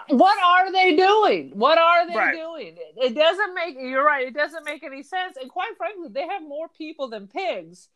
What 0.08 0.38
are 0.40 0.72
they 0.72 0.96
doing? 0.96 1.50
What 1.56 1.80
are 1.80 2.08
they 2.08 2.16
Right. 2.16 2.36
doing? 2.36 2.78
It, 2.96 3.16
doesn't 3.16 3.56
make, 3.56 3.76
you're 3.80 4.06
right, 4.06 4.28
it 4.28 4.36
doesn't 4.36 4.64
make 4.66 4.84
any 4.84 5.02
sense. 5.02 5.36
And 5.36 5.50
quite 5.50 5.76
frankly, 5.78 6.10
they 6.12 6.28
have 6.28 6.44
more 6.44 6.68
people 6.78 7.08
than 7.08 7.26
pigs. 7.28 7.90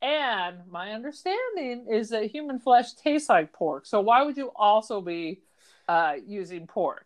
And 0.00 0.58
my 0.70 0.92
understanding 0.92 1.86
is 1.90 2.10
that 2.10 2.26
human 2.30 2.60
flesh 2.60 2.92
tastes 2.92 3.28
like 3.28 3.52
pork. 3.52 3.84
So 3.84 4.00
why 4.00 4.22
would 4.22 4.36
you 4.36 4.52
also 4.54 5.00
be 5.00 5.40
uh, 5.88 6.14
using 6.24 6.68
pork? 6.68 7.04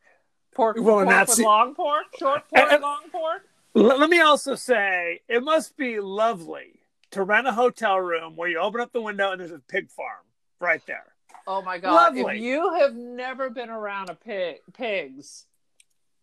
Pork, 0.54 0.76
Well, 0.78 0.96
pork 0.96 1.08
that's 1.08 1.38
with 1.38 1.46
long 1.46 1.74
pork, 1.74 2.04
short 2.18 2.46
pork, 2.54 2.70
And- 2.70 2.82
long 2.82 3.04
pork. 3.10 3.48
Let 3.74 4.08
me 4.08 4.20
also 4.20 4.54
say 4.54 5.20
it 5.28 5.42
must 5.42 5.76
be 5.76 5.98
lovely 5.98 6.80
to 7.10 7.22
rent 7.22 7.48
a 7.48 7.52
hotel 7.52 7.98
room 7.98 8.36
where 8.36 8.48
you 8.48 8.58
open 8.58 8.80
up 8.80 8.92
the 8.92 9.00
window 9.00 9.32
and 9.32 9.40
there's 9.40 9.50
a 9.50 9.58
pig 9.58 9.90
farm 9.90 10.24
right 10.60 10.80
there. 10.86 11.06
Oh 11.46 11.60
my 11.60 11.78
god! 11.78 11.92
Lovely. 12.16 12.36
If 12.36 12.42
you 12.42 12.72
have 12.74 12.94
never 12.94 13.50
been 13.50 13.68
around 13.70 14.10
a 14.10 14.14
pig, 14.14 14.56
pigs, 14.72 15.46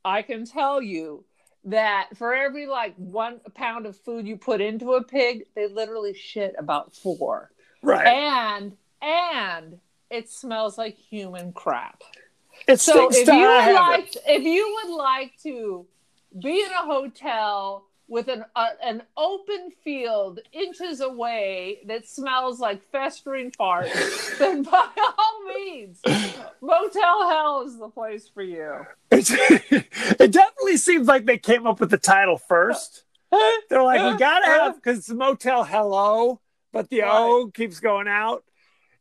I 0.04 0.22
can 0.22 0.46
tell 0.46 0.82
you 0.82 1.26
that 1.66 2.10
for 2.16 2.34
every 2.34 2.66
like 2.68 2.96
one 2.96 3.40
pound 3.54 3.86
of 3.86 3.96
food 3.98 4.28
you 4.28 4.38
put 4.38 4.62
into 4.62 4.94
a 4.94 5.04
pig, 5.04 5.46
they 5.56 5.68
literally 5.68 6.14
shit 6.14 6.56
about 6.58 6.96
four, 6.96 7.52
Right. 7.84 8.08
and 8.08 8.78
and 9.02 9.80
it 10.10 10.30
smells 10.30 10.78
like 10.78 10.96
human 10.98 11.52
crap. 11.54 12.02
it 12.68 12.80
So 12.80 13.10
if 13.12 13.28
you 13.28 13.34
would 13.34 13.74
like, 13.76 14.16
if 14.26 14.44
you 14.44 14.80
would 14.84 14.96
like 14.96 15.34
to 15.44 15.86
be 16.40 16.62
in 16.62 16.72
a 16.72 16.86
hotel 16.86 17.86
with 18.08 18.28
an 18.28 18.44
uh, 18.58 18.68
an 18.84 19.02
open 19.16 19.72
field 19.84 20.40
inches 20.52 21.00
away 21.00 21.80
that 21.88 22.06
smells 22.08 22.60
like 22.60 22.82
festering 22.92 23.52
farts, 23.52 24.38
then 24.40 24.64
by 24.64 24.88
all 24.98 25.44
means, 25.48 26.02
Motel 26.62 27.30
Hell 27.30 27.64
is 27.66 27.78
the 27.78 27.88
place 27.90 28.28
for 28.28 28.44
you. 28.44 28.86
It's, 29.12 29.32
it 29.32 30.32
definitely 30.32 30.78
seems 30.78 31.08
like 31.08 31.26
they 31.26 31.38
came 31.38 31.66
up 31.66 31.80
with 31.80 31.90
the 31.90 31.98
title 31.98 32.38
first. 32.38 33.06
They're 33.70 33.82
like, 33.84 34.02
we 34.14 34.20
gotta 34.20 34.46
have 34.46 34.76
because 34.76 34.98
it's 35.00 35.10
Motel 35.10 35.64
Hello, 35.64 36.42
but 36.74 36.90
the 36.90 37.04
O 37.04 37.50
keeps 37.54 37.80
going 37.80 38.10
out. 38.10 38.44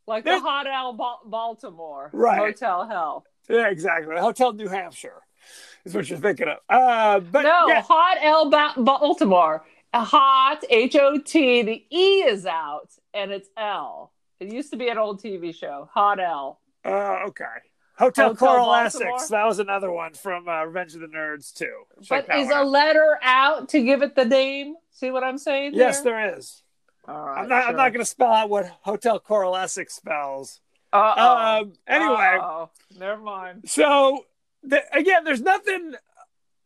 Like 0.06 0.24
There's- 0.24 0.40
the 0.40 0.48
Hot 0.48 0.96
Ba- 0.96 1.28
Baltimore, 1.28 2.10
Right. 2.12 2.38
Motel 2.38 2.86
Hell. 2.88 3.24
Yeah, 3.48 3.68
exactly. 3.70 4.16
Hotel 4.16 4.52
New 4.52 4.68
Hampshire 4.68 5.20
is 5.84 5.94
what 5.94 6.08
you're 6.08 6.18
thinking 6.18 6.48
of. 6.48 6.58
Uh, 6.68 7.20
but 7.20 7.42
No, 7.42 7.80
Hot 7.82 8.16
L 8.22 8.50
ba- 8.50 8.74
Baltimore. 8.76 9.64
Hot 9.94 10.62
H 10.70 10.96
O 10.96 11.18
T. 11.18 11.62
The 11.62 11.84
E 11.90 12.22
is 12.22 12.46
out, 12.46 12.90
and 13.14 13.30
it's 13.32 13.48
L. 13.56 14.12
It 14.38 14.48
used 14.52 14.70
to 14.70 14.76
be 14.76 14.88
an 14.88 14.98
old 14.98 15.22
TV 15.22 15.54
show. 15.54 15.88
Hot 15.92 16.20
L. 16.20 16.60
uh, 16.84 17.24
okay. 17.28 17.44
Hotel, 17.98 18.28
Hotel 18.28 18.36
Coral 18.36 18.66
Baltimore? 18.66 19.14
Essex. 19.16 19.28
That 19.28 19.44
was 19.44 19.58
another 19.58 19.90
one 19.92 20.14
from 20.14 20.48
uh, 20.48 20.64
Revenge 20.64 20.94
of 20.94 21.00
the 21.02 21.06
Nerds 21.08 21.52
too. 21.52 21.82
Check 22.02 22.28
But 22.28 22.38
is 22.38 22.48
a 22.50 22.54
out. 22.58 22.68
letter 22.68 23.18
out 23.22 23.68
to 23.70 23.82
give 23.82 24.00
it 24.02 24.14
the 24.14 24.24
name? 24.24 24.76
See 24.90 25.10
what 25.10 25.22
I'm 25.22 25.36
saying? 25.36 25.72
Yes, 25.74 25.96
here? 26.02 26.04
there 26.12 26.38
is. 26.38 26.62
All 27.06 27.22
right. 27.26 27.42
I'm 27.42 27.48
not. 27.48 27.66
I'm 27.68 27.76
not 27.76 27.92
going 27.92 28.00
to 28.02 28.08
spell 28.08 28.32
out 28.32 28.48
what 28.48 28.66
Hotel 28.82 29.18
Coral 29.20 29.54
Essex 29.56 29.94
spells. 29.94 30.60
Uh 30.92 31.60
Um. 31.62 31.72
Anyway, 31.86 32.38
oh. 32.40 32.70
Never 32.98 33.20
mind. 33.20 33.62
so 33.68 34.24
the, 34.62 34.82
again, 34.96 35.24
there's 35.24 35.40
nothing. 35.40 35.94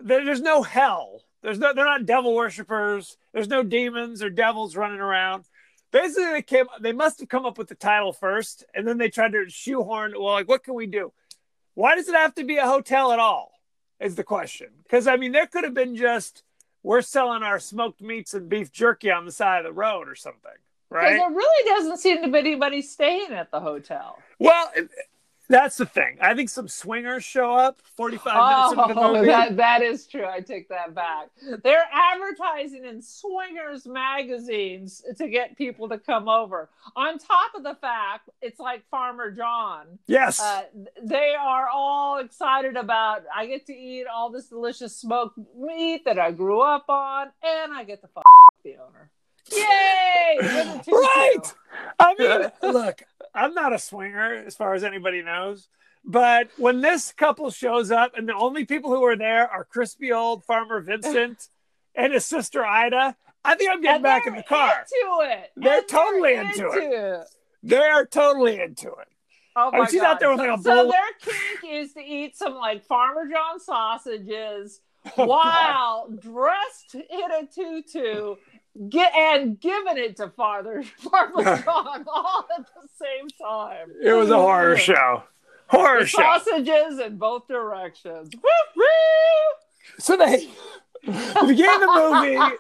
There, 0.01 0.25
there's 0.25 0.41
no 0.41 0.63
hell. 0.63 1.23
There's 1.43 1.59
no. 1.59 1.73
They're 1.73 1.85
not 1.85 2.07
devil 2.07 2.35
worshippers. 2.35 3.17
There's 3.33 3.49
no 3.49 3.63
demons 3.63 4.23
or 4.23 4.31
devils 4.31 4.77
running 4.77 5.01
around. 5.01 5.45
Basically, 5.91 6.25
they 6.25 6.43
came. 6.43 6.67
They 6.81 6.93
must 6.93 7.21
have 7.21 7.29
come 7.29 7.47
up 7.47 7.59
with 7.59 7.69
the 7.69 7.75
title 7.75 8.13
first, 8.13 8.65
and 8.75 8.87
then 8.87 8.99
they 8.99 9.11
tried 9.11 9.33
to 9.33 9.49
shoehorn. 9.49 10.15
Well, 10.17 10.33
like, 10.33 10.49
what 10.49 10.65
can 10.65 10.75
we 10.75 10.87
do? 10.87 11.13
Why 11.75 11.97
does 11.97 12.09
it 12.09 12.15
have 12.15 12.35
to 12.37 12.45
be 12.45 12.57
a 12.57 12.67
hotel 12.67 13.13
at 13.13 13.19
all? 13.19 13.53
Is 14.01 14.17
the 14.17 14.25
question. 14.25 14.69
Because 14.83 15.07
I 15.07 15.17
mean, 15.17 15.33
there 15.33 15.47
could 15.47 15.65
have 15.65 15.75
been 15.75 15.97
just 15.97 16.43
we're 16.85 17.03
selling 17.03 17.43
our 17.43 17.59
smoked 17.59 18.01
meats 18.01 18.35
and 18.35 18.49
beef 18.49 18.71
jerky 18.71 19.11
on 19.11 19.25
the 19.25 19.33
side 19.33 19.59
of 19.59 19.65
the 19.65 19.73
road 19.73 20.07
or 20.07 20.15
something, 20.15 20.53
Right? 20.91 21.15
Because 21.15 21.19
there 21.19 21.37
really 21.37 21.71
doesn't 21.71 21.99
seem 21.99 22.23
to 22.23 22.31
be 22.31 22.39
anybody 22.39 22.83
staying 22.83 23.33
at 23.33 23.51
the 23.51 23.59
hotel. 23.59 24.19
Well, 24.39 24.71
that's 25.49 25.77
the 25.77 25.87
thing. 25.87 26.17
I 26.21 26.35
think 26.35 26.49
some 26.49 26.69
swingers 26.69 27.23
show 27.25 27.55
up 27.55 27.81
45 27.97 28.35
minutes 28.35 28.73
into 28.83 28.95
the 28.95 29.01
Oh, 29.01 29.13
movie. 29.15 29.27
that, 29.27 29.57
that 29.59 29.83
is 29.83 30.07
true. 30.07 30.25
I 30.27 30.41
take 30.41 30.69
that 30.71 30.95
back. 30.95 31.29
They're 31.63 31.85
advertising 31.93 32.85
in 32.85 33.03
swingers 33.03 33.87
magazines 33.87 35.03
to 35.19 35.29
get 35.29 35.57
people 35.59 35.89
to 35.91 35.99
come 35.99 36.29
over. 36.29 36.71
On 36.97 37.19
top 37.19 37.55
of 37.55 37.63
the 37.63 37.75
fact, 37.75 38.31
it's 38.41 38.59
like 38.61 38.89
Farmer 38.91 39.31
John. 39.31 39.99
yes. 40.07 40.41
Uh, 40.41 40.63
they 41.03 41.35
are 41.39 41.69
all 41.69 42.19
excited 42.19 42.77
about. 42.77 43.23
I 43.35 43.47
get 43.47 43.67
to 43.67 43.75
eat 43.75 44.07
all 44.07 44.31
this 44.31 44.47
delicious 44.49 44.97
smoked 44.97 45.39
meat 45.57 46.05
that 46.05 46.19
I 46.19 46.31
grew 46.31 46.61
up 46.61 46.87
on, 46.89 47.29
and 47.43 47.73
I 47.73 47.85
get 47.85 48.01
to 48.03 48.09
fuck 48.09 48.25
the 48.65 48.77
owner. 48.77 49.11
Yay! 49.53 50.37
With 50.39 50.49
a 50.49 50.79
tutu. 50.85 50.91
right. 50.97 51.55
I 51.99 52.15
mean, 52.19 52.51
look, 52.73 53.03
I'm 53.35 53.55
not 53.55 53.73
a 53.73 53.79
swinger 53.79 54.33
as 54.35 54.55
far 54.57 54.75
as 54.75 54.85
anybody 54.85 55.23
knows. 55.23 55.69
But 56.05 56.49
when 56.59 56.81
this 56.83 57.13
couple 57.13 57.51
shows 57.51 57.91
up 57.91 58.13
and 58.17 58.29
the 58.29 58.35
only 58.35 58.65
people 58.67 58.91
who 58.95 59.03
are 59.05 59.17
there 59.17 59.49
are 59.51 59.65
crispy 59.65 60.13
old 60.13 60.45
farmer 60.45 60.81
Vincent 60.83 61.49
and 61.95 62.13
his 62.13 62.25
sister 62.27 62.65
Ida, 62.65 63.17
I 63.45 63.55
think 63.55 63.71
I'm 63.71 63.81
getting 63.81 63.97
And 63.97 64.03
back 64.03 64.27
in 64.27 64.35
the 64.37 64.43
car. 64.43 64.73
Into 64.81 65.31
it. 65.33 65.51
They're 65.57 65.79
And 65.79 65.89
totally 65.89 66.35
into 66.35 66.69
it. 66.71 66.93
it. 66.93 67.27
They're 67.63 68.05
totally 68.07 68.61
into 68.61 68.89
it. 68.89 69.09
Oh 69.57 69.69
I 69.69 69.71
mean, 69.73 69.81
my 69.83 69.87
she's 69.89 70.01
God. 70.01 70.11
out 70.15 70.21
there 70.21 70.31
with, 70.31 70.39
like, 70.41 70.59
a 70.59 70.63
so 70.63 70.91
their 70.91 71.13
kink 71.21 71.73
is 71.73 71.93
to 71.95 72.01
eat 72.01 72.37
some 72.37 72.55
like 72.55 72.85
Farmer 72.85 73.29
John 73.31 73.61
sausages 73.61 74.81
Oh, 75.07 75.27
God. 75.27 75.29
while 75.29 76.09
dressed 76.11 76.95
in 76.95 77.31
a 77.31 77.47
tutu, 77.47 78.37
get 78.89 79.15
and 79.15 79.61
giving 79.61 79.99
it 79.99 80.17
to 80.17 80.29
Father 80.31 80.83
Farmer 80.99 81.43
John 81.65 82.05
all 82.07 82.47
at 82.57 82.67
the 82.67 82.89
same 82.99 83.29
time. 83.41 83.89
It 84.03 84.13
was 84.13 84.31
a 84.31 84.37
horror 84.37 84.77
show. 84.77 85.25
Horror 85.69 86.01
The 86.01 86.07
show. 86.07 86.19
sausages 86.19 86.99
in 87.01 87.17
both 87.17 87.49
directions. 87.49 88.31
So 89.99 90.17
they 90.17 90.49
the 91.07 91.45
beginning 91.47 91.75
of 91.75 91.81
the 91.81 92.11
movie, 92.11 92.57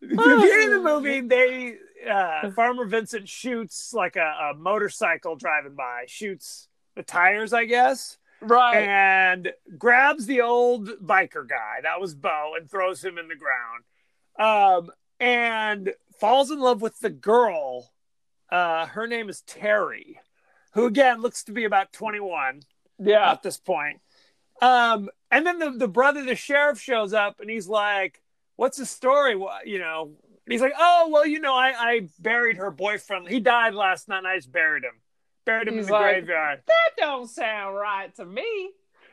the 0.00 0.40
beginning 0.40 0.74
of 0.74 0.82
the 0.82 0.88
movie, 0.90 1.20
they 1.26 1.76
uh, 2.10 2.50
Farmer 2.50 2.86
Vincent 2.86 3.28
shoots 3.28 3.92
like 3.94 4.16
a, 4.16 4.52
a 4.52 4.54
motorcycle 4.56 5.36
driving 5.36 5.74
by, 5.74 6.04
shoots 6.06 6.68
the 6.96 7.02
tires, 7.02 7.52
I 7.52 7.64
guess, 7.64 8.18
right. 8.40 8.76
and 8.76 9.52
grabs 9.78 10.26
the 10.26 10.40
old 10.42 10.88
biker 11.04 11.48
guy 11.48 11.80
that 11.82 12.00
was 12.00 12.14
Bo 12.14 12.52
and 12.58 12.70
throws 12.70 13.04
him 13.04 13.18
in 13.18 13.28
the 13.28 13.36
ground, 13.36 13.84
um, 14.38 14.90
and 15.20 15.92
falls 16.18 16.50
in 16.50 16.60
love 16.60 16.82
with 16.82 16.98
the 17.00 17.10
girl. 17.10 17.90
Uh, 18.50 18.86
her 18.86 19.06
name 19.06 19.28
is 19.28 19.42
Terry, 19.42 20.20
who 20.74 20.86
again 20.86 21.20
looks 21.20 21.44
to 21.44 21.52
be 21.52 21.64
about 21.64 21.92
twenty 21.92 22.20
one 22.20 22.62
yeah. 22.98 23.30
at 23.30 23.42
this 23.42 23.56
point. 23.58 24.00
Um, 24.62 25.08
and 25.30 25.46
then 25.46 25.58
the, 25.58 25.70
the 25.72 25.88
brother, 25.88 26.24
the 26.24 26.36
sheriff, 26.36 26.80
shows 26.80 27.12
up 27.12 27.40
and 27.40 27.50
he's 27.50 27.68
like, 27.68 28.22
"What's 28.56 28.78
the 28.78 28.86
story? 28.86 29.34
What 29.34 29.66
you 29.66 29.78
know?" 29.78 30.12
And 30.46 30.52
he's 30.52 30.60
like, 30.60 30.74
"Oh, 30.78 31.08
well, 31.10 31.26
you 31.26 31.40
know, 31.40 31.54
I, 31.54 31.72
I 31.76 32.08
buried 32.18 32.58
her 32.58 32.70
boyfriend. 32.70 33.28
He 33.28 33.40
died 33.40 33.74
last 33.74 34.08
night. 34.08 34.18
and 34.18 34.26
I 34.26 34.36
just 34.36 34.52
buried 34.52 34.84
him. 34.84 35.00
Buried 35.44 35.68
him 35.68 35.74
He's 35.74 35.86
in 35.86 35.92
the 35.92 35.92
like- 35.94 36.14
graveyard." 36.14 36.62
That 36.66 36.90
don't 36.96 37.28
sound 37.28 37.76
right 37.76 38.14
to 38.16 38.24
me. 38.24 38.70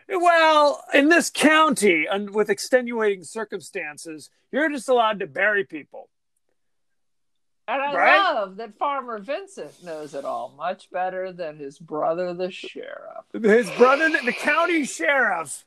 Well, 0.10 0.84
in 0.94 1.10
this 1.10 1.30
county, 1.30 2.06
and 2.10 2.32
with 2.32 2.50
extenuating 2.50 3.24
circumstances, 3.24 4.30
you're 4.52 4.70
just 4.70 4.90
allowed 4.90 5.20
to 5.20 5.28
bury 5.28 5.64
people. 5.66 6.10
And 7.68 7.82
I 7.82 7.94
Right? 7.94 8.18
love 8.34 8.58
that 8.58 8.78
Farmer 8.78 9.20
Vincent 9.20 9.84
knows 9.84 10.14
it 10.14 10.26
all 10.26 10.50
much 10.58 10.90
better 10.92 11.32
than 11.32 11.58
his 11.58 11.78
brother, 11.80 12.34
the 12.34 12.52
sheriff. 12.52 13.26
His 13.34 13.70
brother, 13.72 14.10
the 14.10 14.34
county 14.34 14.84
sheriff, 14.84 15.66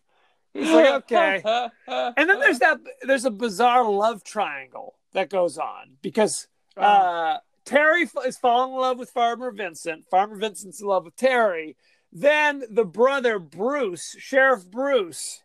he's 0.52 0.70
like, 0.70 1.10
"Okay." 1.10 1.42
And 1.86 2.28
then 2.28 2.40
there's 2.40 2.58
that. 2.58 2.78
There's 3.02 3.24
a 3.24 3.30
bizarre 3.30 3.88
love 3.88 4.22
triangle 4.24 4.96
that 5.12 5.30
goes 5.30 5.56
on 5.56 5.96
because 6.02 6.48
uh, 6.76 7.38
Terry 7.64 8.08
is 8.26 8.36
falling 8.36 8.74
in 8.74 8.80
love 8.80 8.98
with 8.98 9.10
Farmer 9.10 9.50
Vincent. 9.52 10.04
Farmer 10.10 10.36
Vincent's 10.36 10.80
in 10.80 10.86
love 10.88 11.04
with 11.06 11.16
Terry. 11.16 11.76
Then 12.14 12.62
the 12.70 12.84
brother 12.84 13.40
Bruce, 13.40 14.14
Sheriff 14.18 14.70
Bruce, 14.70 15.42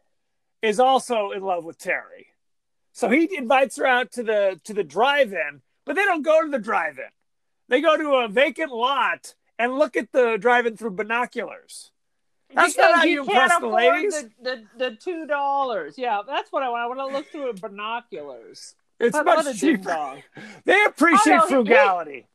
is 0.62 0.80
also 0.80 1.32
in 1.32 1.42
love 1.42 1.66
with 1.66 1.80
Terry. 1.80 2.28
So 2.92 3.10
he 3.10 3.28
invites 3.36 3.78
her 3.78 3.88
out 3.88 4.12
to 4.14 4.24
the 4.24 4.60
to 4.66 4.74
the 4.74 4.84
drive-in, 4.84 5.62
but 5.86 5.96
they 5.96 6.06
don't 6.06 6.22
go 6.22 6.44
to 6.44 6.50
the 6.50 6.60
drive-in. 6.60 7.10
They 7.70 7.82
go 7.82 7.98
to 7.98 8.16
a 8.16 8.28
vacant 8.28 8.72
lot 8.72 9.34
and 9.58 9.78
look 9.80 9.96
at 9.98 10.12
the 10.12 10.38
drive-in 10.38 10.78
through 10.78 10.92
binoculars. 10.92 11.92
That's 12.54 12.78
not 12.78 12.96
how 12.96 13.04
you 13.04 13.22
impress 13.22 13.60
the 13.60 13.68
ladies. 13.68 14.14
The, 14.14 14.30
the, 14.42 14.90
the 14.90 14.96
two 14.96 15.26
dollars. 15.28 15.96
Yeah, 15.98 16.22
that's 16.26 16.52
what 16.52 16.64
I 16.64 16.70
want. 16.70 16.82
I 16.82 16.88
want 16.88 17.00
to 17.12 17.18
look 17.18 17.28
through 17.32 17.54
binoculars. 17.54 18.76
It's 19.00 19.16
What- 19.16 19.26
much 19.26 19.60
cheaper. 19.60 20.22
They 20.66 20.82
oh, 20.82 20.86
appreciate 20.88 21.36
know, 21.36 21.42
he- 21.48 21.54
frugality. 21.54 22.28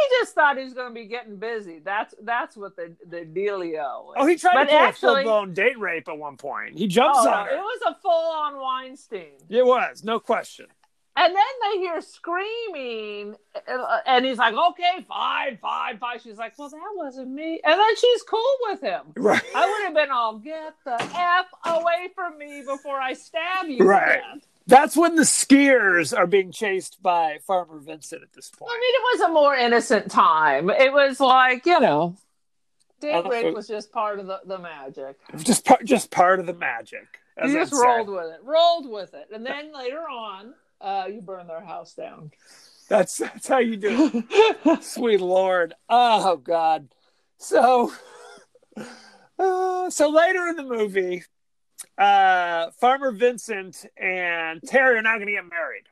He 0.00 0.16
just 0.20 0.34
thought 0.34 0.56
he 0.58 0.64
was 0.64 0.74
going 0.74 0.88
to 0.88 0.94
be 0.94 1.06
getting 1.06 1.36
busy. 1.36 1.80
That's 1.84 2.14
that's 2.22 2.56
what 2.56 2.76
the 2.76 2.94
the 3.06 3.18
dealio. 3.24 4.12
Oh, 4.16 4.26
he 4.26 4.36
tried 4.36 4.54
But 4.54 4.64
to 4.64 4.70
pull 4.70 4.78
actually- 4.78 5.10
a 5.22 5.24
full-blown 5.24 5.54
date 5.54 5.78
rape 5.78 6.08
at 6.08 6.16
one 6.18 6.36
point. 6.36 6.76
He 6.78 6.86
jumps 6.86 7.18
Oh, 7.22 7.28
on 7.30 7.46
her. 7.46 7.52
it 7.52 7.58
was 7.58 7.80
a 7.88 7.94
full 8.00 8.10
on 8.32 8.58
Weinstein. 8.58 9.38
It 9.48 9.64
was, 9.66 10.02
no 10.04 10.18
question. 10.20 10.66
And 11.16 11.34
then 11.34 11.44
they 11.72 11.78
hear 11.78 12.00
screaming, 12.00 13.34
uh, 13.68 13.98
and 14.06 14.24
he's 14.24 14.38
like, 14.38 14.54
"Okay, 14.54 15.04
fine, 15.08 15.58
fine, 15.60 15.98
fine." 15.98 16.18
She's 16.20 16.38
like, 16.38 16.56
"Well, 16.58 16.68
that 16.70 16.80
wasn't 16.94 17.28
me." 17.30 17.60
And 17.64 17.78
then 17.78 17.96
she's 17.96 18.22
cool 18.22 18.52
with 18.68 18.80
him. 18.80 19.02
Right. 19.16 19.42
I 19.54 19.66
would 19.66 19.84
have 19.86 19.94
been 19.94 20.10
all, 20.10 20.38
"Get 20.38 20.74
the 20.84 20.94
f 21.02 21.46
away 21.66 22.08
from 22.14 22.38
me 22.38 22.62
before 22.66 22.98
I 23.00 23.12
stab 23.14 23.66
you." 23.66 23.84
Right. 23.84 24.20
death." 24.34 24.46
That's 24.70 24.96
when 24.96 25.16
the 25.16 25.24
skiers 25.24 26.16
are 26.16 26.28
being 26.28 26.52
chased 26.52 27.02
by 27.02 27.38
Farmer 27.44 27.80
Vincent 27.80 28.22
at 28.22 28.32
this 28.32 28.50
point. 28.50 28.70
I 28.72 28.78
mean, 28.78 28.94
it 28.94 29.18
was 29.18 29.28
a 29.28 29.32
more 29.32 29.56
innocent 29.56 30.10
time. 30.12 30.70
It 30.70 30.92
was 30.92 31.18
like 31.18 31.66
you 31.66 31.80
know, 31.80 32.16
rape 33.02 33.52
was 33.52 33.66
just 33.66 33.90
part 33.90 34.20
of 34.20 34.28
the, 34.28 34.40
the 34.46 34.58
magic. 34.58 35.18
Just 35.38 35.64
part, 35.64 35.84
just 35.84 36.12
part 36.12 36.38
of 36.38 36.46
the 36.46 36.54
magic. 36.54 37.18
as 37.36 37.52
You 37.52 37.58
just 37.58 37.74
say. 37.74 37.84
rolled 37.84 38.08
with 38.08 38.26
it, 38.26 38.40
rolled 38.44 38.88
with 38.88 39.12
it, 39.12 39.28
and 39.34 39.44
then 39.44 39.74
later 39.74 40.02
on, 40.08 40.54
uh, 40.80 41.06
you 41.10 41.20
burn 41.20 41.48
their 41.48 41.64
house 41.64 41.94
down. 41.94 42.30
That's 42.88 43.18
that's 43.18 43.48
how 43.48 43.58
you 43.58 43.76
do 43.76 44.24
it. 44.30 44.82
Sweet 44.84 45.20
Lord. 45.20 45.74
Oh 45.88 46.36
God. 46.36 46.88
So 47.38 47.92
uh, 49.38 49.90
so 49.90 50.10
later 50.10 50.46
in 50.46 50.54
the 50.54 50.62
movie, 50.62 51.24
uh, 52.00 52.70
Farmer 52.80 53.12
Vincent 53.12 53.84
and 53.96 54.60
Terry 54.66 54.96
are 54.98 55.02
not 55.02 55.18
gonna 55.18 55.30
get 55.32 55.48
married. 55.48 55.84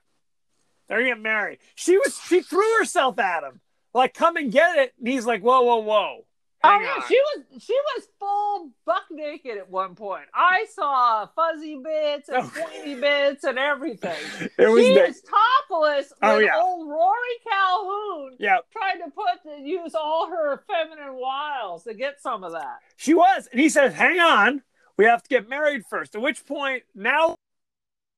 They're 0.88 0.98
gonna 0.98 1.10
get 1.10 1.20
married. 1.20 1.58
She 1.74 1.96
was 1.98 2.18
she 2.28 2.40
threw 2.40 2.78
herself 2.78 3.18
at 3.18 3.44
him. 3.44 3.60
Like, 3.94 4.14
come 4.14 4.36
and 4.36 4.50
get 4.52 4.78
it. 4.78 4.92
And 4.98 5.08
he's 5.08 5.26
like, 5.26 5.42
whoa, 5.42 5.62
whoa, 5.62 5.78
whoa. 5.78 6.24
Oh 6.64 6.80
yeah, 6.80 6.88
on. 7.00 7.08
she 7.08 7.14
was 7.20 7.62
she 7.62 7.72
was 7.94 8.08
full 8.18 8.70
buck 8.84 9.04
naked 9.12 9.58
at 9.58 9.70
one 9.70 9.94
point. 9.94 10.24
I 10.34 10.66
saw 10.74 11.26
fuzzy 11.36 11.76
bits 11.82 12.28
and 12.28 12.38
Oh. 12.44 12.52
pointy 12.52 12.94
bits 12.96 13.44
and 13.44 13.58
everything. 13.60 14.16
it 14.58 14.66
was 14.68 14.82
she 14.84 14.92
is 14.94 15.22
topless 15.22 16.12
Oh, 16.20 16.36
with 16.38 16.46
yeah. 16.46 16.60
old 16.60 16.88
Rory 16.88 17.38
Calhoun 17.48 18.36
yeah, 18.40 18.56
trying 18.72 18.98
to 19.04 19.10
put 19.10 19.42
to 19.44 19.60
use 19.62 19.94
all 19.94 20.28
her 20.30 20.64
feminine 20.66 21.14
wiles 21.14 21.84
to 21.84 21.94
get 21.94 22.20
some 22.20 22.42
of 22.42 22.50
that. 22.52 22.78
she 22.96 23.14
was. 23.14 23.48
And 23.52 23.60
he 23.60 23.68
says, 23.68 23.94
hang 23.94 24.18
on, 24.18 24.62
we 24.98 25.04
have 25.06 25.22
to 25.22 25.28
get 25.28 25.48
married 25.48 25.86
first. 25.88 26.14
At 26.14 26.20
which 26.20 26.44
point, 26.44 26.82
now 26.94 27.36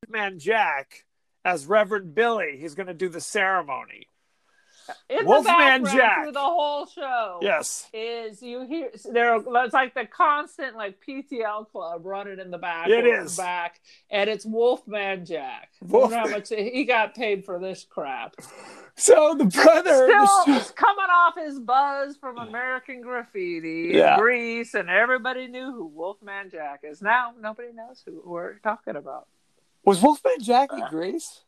man 0.08 0.38
Jack 0.38 1.04
as 1.44 1.66
Reverend 1.66 2.14
Billy, 2.14 2.56
he's 2.58 2.74
gonna 2.74 2.94
do 2.94 3.08
the 3.08 3.20
ceremony. 3.20 4.08
In 5.08 5.26
Wolfman 5.26 5.84
Jack. 5.86 6.22
through 6.24 6.32
the 6.32 6.40
whole 6.40 6.86
show. 6.86 7.38
Yes. 7.42 7.88
Is 7.92 8.42
you 8.42 8.66
hear 8.66 8.90
there? 9.12 9.36
It's 9.36 9.72
like 9.74 9.94
the 9.94 10.06
constant 10.06 10.76
like 10.76 10.98
PTL 11.06 11.70
club 11.70 12.04
running 12.04 12.38
in 12.38 12.50
the 12.50 12.58
back. 12.58 12.88
It 12.88 13.04
is 13.06 13.36
back, 13.36 13.80
and 14.10 14.28
it's 14.30 14.44
Wolfman 14.46 15.24
Jack. 15.26 15.70
Wolf- 15.82 16.12
how 16.12 16.26
much 16.26 16.48
he 16.50 16.84
got 16.84 17.14
paid 17.14 17.44
for 17.44 17.58
this 17.58 17.84
crap. 17.88 18.34
So 18.96 19.34
the 19.38 19.44
brother, 19.46 20.06
Still 20.08 20.44
the- 20.54 20.72
coming 20.74 21.06
off 21.10 21.34
his 21.36 21.58
buzz 21.58 22.16
from 22.16 22.36
American 22.38 23.00
Graffiti 23.00 23.90
Yeah. 23.94 24.14
in 24.14 24.20
Grease, 24.20 24.74
and 24.74 24.90
everybody 24.90 25.46
knew 25.46 25.72
who 25.72 25.86
Wolfman 25.86 26.50
Jack 26.50 26.80
is. 26.82 27.00
Now 27.00 27.32
nobody 27.40 27.72
knows 27.72 28.02
who 28.04 28.20
we're 28.24 28.58
talking 28.58 28.96
about. 28.96 29.26
was 29.84 30.02
Wolfman 30.02 30.40
Jack 30.40 30.70
in 30.72 30.82
uh, 30.82 30.88
Grease? 30.90 31.42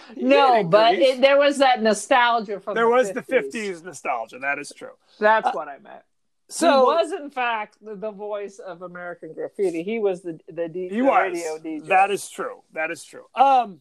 No, 0.16 0.64
but 0.64 0.94
it, 0.94 1.20
there 1.20 1.38
was 1.38 1.58
that 1.58 1.82
nostalgia 1.82 2.60
from 2.60 2.74
there 2.74 2.84
the 2.84 2.90
was 2.90 3.10
50s. 3.10 3.14
the 3.14 3.22
'50s 3.22 3.84
nostalgia. 3.84 4.38
That 4.38 4.58
is 4.58 4.72
true. 4.76 4.92
That's 5.18 5.54
what 5.54 5.68
I 5.68 5.78
meant. 5.78 6.02
So 6.48 6.68
he 6.70 6.76
was 7.04 7.12
in 7.12 7.30
fact 7.30 7.78
the, 7.82 7.94
the 7.94 8.10
voice 8.10 8.58
of 8.58 8.82
American 8.82 9.32
Graffiti. 9.32 9.82
He 9.82 9.98
was 9.98 10.22
the 10.22 10.38
the, 10.48 10.68
D, 10.68 10.88
He 10.88 10.96
the 10.96 11.02
was. 11.02 11.32
radio 11.32 11.58
DJ. 11.58 11.86
That 11.86 12.10
is 12.10 12.28
true. 12.28 12.62
That 12.72 12.90
is 12.90 13.04
true. 13.04 13.24
Um, 13.34 13.80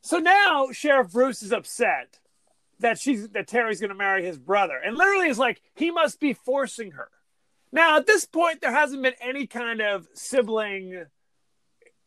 so 0.00 0.18
now 0.18 0.68
Sheriff 0.72 1.12
Bruce 1.12 1.42
is 1.42 1.52
upset 1.52 2.18
that 2.80 2.98
she's 2.98 3.28
that 3.30 3.46
Terry's 3.46 3.80
going 3.80 3.90
to 3.90 3.96
marry 3.96 4.24
his 4.24 4.38
brother, 4.38 4.76
and 4.84 4.96
literally 4.96 5.28
is 5.28 5.38
like 5.38 5.60
he 5.74 5.90
must 5.90 6.20
be 6.20 6.32
forcing 6.32 6.92
her. 6.92 7.08
Now 7.72 7.96
at 7.96 8.06
this 8.06 8.26
point, 8.26 8.60
there 8.60 8.72
hasn't 8.72 9.02
been 9.02 9.14
any 9.20 9.46
kind 9.46 9.80
of 9.80 10.08
sibling, 10.14 11.06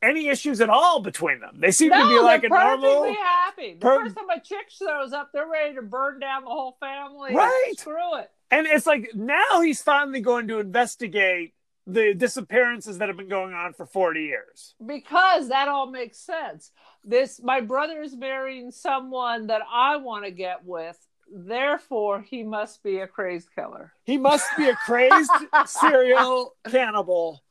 any 0.02 0.28
issues 0.28 0.62
at 0.62 0.70
all 0.70 1.02
between 1.02 1.40
them. 1.40 1.58
They 1.60 1.72
seem 1.72 1.90
no, 1.90 2.04
to 2.04 2.10
be 2.10 2.22
like 2.22 2.44
a 2.44 2.50
normal. 2.50 3.14
happy. 3.14 3.74
The 3.74 3.80
per- 3.80 4.04
first 4.04 4.16
time 4.16 4.30
a 4.30 4.40
chick 4.40 4.70
shows 4.70 5.14
up, 5.14 5.32
they're 5.34 5.50
ready 5.50 5.76
to 5.76 5.82
burn 5.82 6.20
down 6.20 6.44
the 6.44 6.50
whole 6.50 6.78
family. 6.80 7.34
Right. 7.34 7.74
Screw 7.78 8.18
it. 8.20 8.30
And 8.52 8.68
it's 8.68 8.86
like 8.86 9.12
now 9.16 9.62
he's 9.62 9.82
finally 9.82 10.22
going 10.22 10.48
to 10.50 10.60
investigate 10.60 11.54
the 11.88 12.14
disappearances 12.14 12.98
that 12.98 13.10
have 13.10 13.18
been 13.18 13.30
going 13.30 13.54
on 13.54 13.74
for 13.74 13.86
40 13.86 14.22
years. 14.22 14.74
because 14.84 15.50
that 15.50 15.68
all 15.68 15.90
makes 15.90 16.18
sense. 16.20 16.72
This 17.04 17.40
my 17.44 17.62
brother 17.62 18.02
is 18.02 18.16
marrying 18.16 18.72
someone 18.72 19.48
that 19.48 19.62
I 19.72 19.98
want 19.98 20.26
to 20.26 20.32
get 20.32 20.66
with. 20.66 20.98
Therefore, 21.32 22.22
he 22.22 22.44
must 22.44 22.84
be 22.84 23.00
a 23.00 23.08
crazed 23.08 23.50
killer. 23.56 23.94
He 24.04 24.18
must 24.18 24.46
be 24.58 24.70
a 24.70 24.76
crazed 24.76 25.32
serial 25.66 26.56
cannibal 26.68 27.44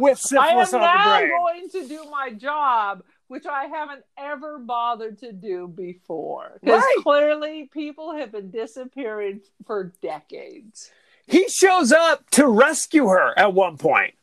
with 0.00 0.24
I 0.38 0.48
am 0.50 0.56
now 0.58 1.20
the 1.20 1.26
going 1.28 1.68
to 1.70 1.88
do 1.88 2.04
my 2.10 2.30
job, 2.30 3.02
which 3.28 3.46
I 3.46 3.64
haven't 3.66 4.04
ever 4.18 4.58
bothered 4.58 5.18
to 5.20 5.32
do 5.32 5.68
before. 5.68 6.58
Because 6.62 6.82
Right. 6.82 6.96
clearly, 7.02 7.68
people 7.72 8.14
have 8.14 8.32
been 8.32 8.50
disappearing 8.50 9.40
for 9.66 9.92
decades. 10.02 10.90
He 11.26 11.48
shows 11.48 11.92
up 11.92 12.28
to 12.30 12.46
rescue 12.48 13.06
her 13.08 13.38
at 13.38 13.54
one 13.54 13.76
point. 13.78 14.14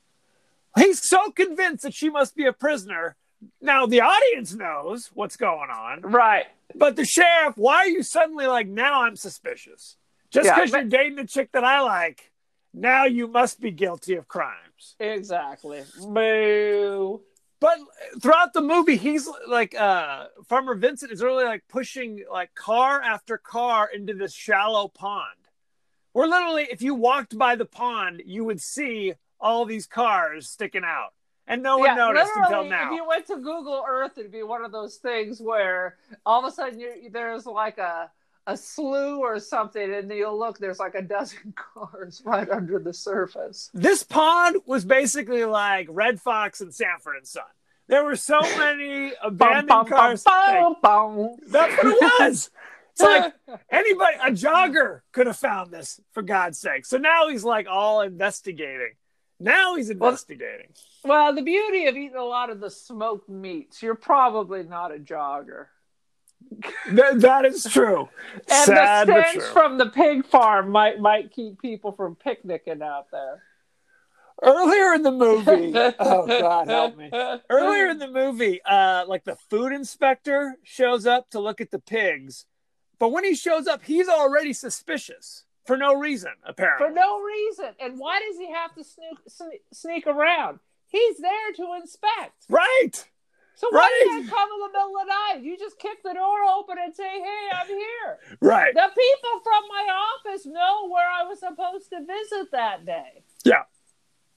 He's 0.78 1.02
so 1.02 1.32
convinced 1.32 1.84
that 1.84 1.94
she 1.94 2.10
must 2.10 2.36
be 2.36 2.46
a 2.46 2.54
prisoner. 2.54 3.16
Now 3.62 3.86
the 3.86 4.02
audience 4.02 4.54
knows 4.54 5.10
what's 5.14 5.38
going 5.38 5.70
on, 5.70 6.02
Right. 6.02 6.46
but 6.76 6.96
the 6.98 7.06
sheriff, 7.06 7.58
why 7.58 7.78
are 7.78 7.88
you 7.88 8.04
suddenly 8.04 8.48
like 8.48 8.68
now 8.68 9.04
I'm 9.04 9.16
suspicious? 9.16 9.96
Just 10.30 10.46
Yeah, 10.46 10.56
because 10.56 10.72
but- 10.72 10.78
you're 10.82 10.90
dating 10.90 11.20
a 11.20 11.26
chick 11.26 11.52
that 11.54 11.64
I 11.64 11.82
like, 11.82 12.32
now 12.74 13.06
you 13.06 13.28
must 13.28 13.60
be 13.62 13.72
guilty 13.72 14.14
of 14.16 14.28
crimes. 14.80 14.96
Exactly. 15.00 15.84
Boo. 16.08 17.22
But 17.60 17.78
throughout 18.22 18.54
the 18.54 18.62
movie, 18.62 18.96
he's 18.96 19.28
like 19.48 19.76
uh 19.76 20.28
Farmer 20.48 20.76
Vincent 20.76 21.12
is 21.12 21.22
really 21.22 21.44
like 21.44 21.64
pushing 21.68 22.24
like 22.32 22.56
car 22.56 23.02
after 23.02 23.38
car 23.38 23.90
into 23.94 24.14
this 24.14 24.34
shallow 24.34 24.88
pond. 24.88 25.36
Where 26.14 26.28
literally, 26.28 26.68
if 26.72 26.82
you 26.82 26.96
walked 26.96 27.38
by 27.38 27.56
the 27.56 27.66
pond, 27.66 28.24
you 28.26 28.44
would 28.46 28.62
see 28.62 29.14
all 29.40 29.66
these 29.66 29.86
cars 29.86 30.50
sticking 30.50 30.84
out, 30.84 31.14
and 31.48 31.62
no 31.62 31.78
one 31.78 31.96
noticed 31.96 32.32
until 32.36 32.64
now. 32.64 32.92
If 32.92 32.96
you 32.96 33.08
went 33.08 33.28
to 33.28 33.36
Google 33.36 33.84
Earth, 33.88 34.18
it'd 34.18 34.32
be 34.32 34.44
one 34.44 34.64
of 34.66 34.72
those 34.72 34.96
things 34.96 35.40
where 35.40 35.98
all 36.26 36.44
of 36.44 36.52
a 36.52 36.56
sudden 36.56 36.82
there's 37.12 37.46
like 37.46 37.78
a 37.78 38.10
a 38.50 38.58
slough 38.58 39.20
or 39.20 39.40
something, 39.40 39.94
and 39.94 40.10
you'll 40.12 40.38
look. 40.38 40.58
There's 40.58 40.80
like 40.80 40.96
a 40.96 41.02
dozen 41.02 41.54
cars 41.74 42.22
right 42.26 42.50
under 42.50 42.80
the 42.80 42.94
surface. 42.94 43.70
This 43.74 44.04
pond 44.04 44.58
was 44.66 44.86
basically 44.86 45.46
like 45.46 45.88
Redd 45.90 46.20
Foxx 46.20 46.60
and 46.62 46.74
Sanford 46.74 47.16
and 47.18 47.28
Son. 47.28 47.44
There 47.88 48.04
were 48.04 48.16
so 48.16 48.40
many 48.58 49.14
abandoned 49.22 49.68
Bum, 49.68 49.86
bum, 49.86 49.98
cars. 49.98 50.24
bum. 50.24 51.36
That's 51.48 51.84
what 51.84 51.88
it 51.88 52.14
was. 52.20 52.50
It's 52.92 53.02
like 53.02 53.34
anybody, 53.72 54.18
a 54.22 54.32
jogger 54.32 55.02
could 55.12 55.28
have 55.28 55.38
found 55.38 55.72
this 55.72 56.00
for 56.12 56.22
God's 56.22 56.58
sake. 56.60 56.86
So 56.86 56.98
now 56.98 57.30
he's 57.30 57.44
like 57.44 57.68
all 57.70 58.02
investigating. 58.02 58.94
Now 59.40 59.76
he's 59.76 59.90
investigating. 59.90 60.68
Well, 61.06 61.34
the 61.34 61.42
beauty 61.42 61.86
of 61.86 61.96
eating 61.96 62.18
a 62.18 62.24
lot 62.26 62.50
of 62.50 62.60
the 62.60 62.70
smoked 62.70 63.30
meats, 63.30 63.82
you're 63.82 63.96
probably 63.96 64.64
not 64.64 64.94
a 64.94 65.00
jogger. 65.00 65.68
Th- 66.86 67.16
that 67.16 67.46
is 67.46 67.64
true. 67.66 68.10
And 68.50 68.66
Sad 68.66 69.08
the 69.08 69.24
stench 69.30 69.44
from 69.52 69.78
the 69.78 69.88
pig 69.88 70.26
farm 70.26 70.70
might 70.70 71.00
might 71.00 71.32
keep 71.32 71.62
people 71.62 71.92
from 71.92 72.16
picnicking 72.16 72.82
out 72.82 73.08
there. 73.12 73.42
Earlier 74.42 74.94
in 74.94 75.02
the 75.04 75.12
movie, 75.12 75.74
oh 76.00 76.26
God, 76.28 76.68
help 76.68 76.96
me. 76.96 77.10
Earlier 77.50 77.90
in 77.90 77.98
the 77.98 78.08
movie, 78.08 78.62
uh, 78.64 79.04
like 79.08 79.26
the 79.26 79.36
food 79.50 79.74
inspector 79.74 80.56
shows 80.64 81.06
up 81.06 81.30
to 81.32 81.40
look 81.40 81.60
at 81.60 81.72
the 81.72 81.80
pigs, 81.80 82.46
but 83.00 83.12
when 83.12 83.26
he 83.26 83.36
shows 83.36 83.68
up, 83.68 83.84
he's 83.84 84.08
already 84.08 84.54
suspicious 84.54 85.44
for 85.66 85.76
no 85.76 85.94
reason, 85.96 86.32
apparently. 86.46 86.88
for 86.88 86.94
no 86.94 87.20
reason. 87.22 87.74
And 87.82 88.00
why 88.00 88.22
does 88.28 88.38
he 88.38 88.50
have 88.52 88.74
to 88.76 88.84
sneak, 88.84 89.62
sneak 89.74 90.08
around? 90.08 90.60
He's 90.88 91.18
there 91.18 91.52
to 91.58 91.74
inspect. 91.82 92.46
right. 92.50 93.06
So 93.60 93.68
why 93.72 93.80
Right. 93.82 94.04
did 94.14 94.24
you 94.24 94.30
come 94.30 94.50
in 94.54 94.60
the 94.62 94.68
middle 94.68 94.98
of 94.98 95.06
the 95.06 95.10
night? 95.10 95.44
You 95.44 95.58
just 95.58 95.78
kick 95.80 96.02
the 96.02 96.14
door 96.14 96.44
open 96.46 96.78
and 96.82 96.96
say, 96.96 97.10
"Hey, 97.20 97.50
I'm 97.54 97.68
here." 97.68 98.20
Right. 98.40 98.74
The 98.74 98.88
people 98.88 99.42
from 99.44 99.64
my 99.68 99.88
office 99.92 100.46
know 100.46 100.88
where 100.88 101.10
I 101.10 101.24
was 101.24 101.40
supposed 101.42 101.90
to 101.90 102.00
visit 102.06 102.52
that 102.54 102.86
day. 102.86 103.24
Yeah. 103.44 103.64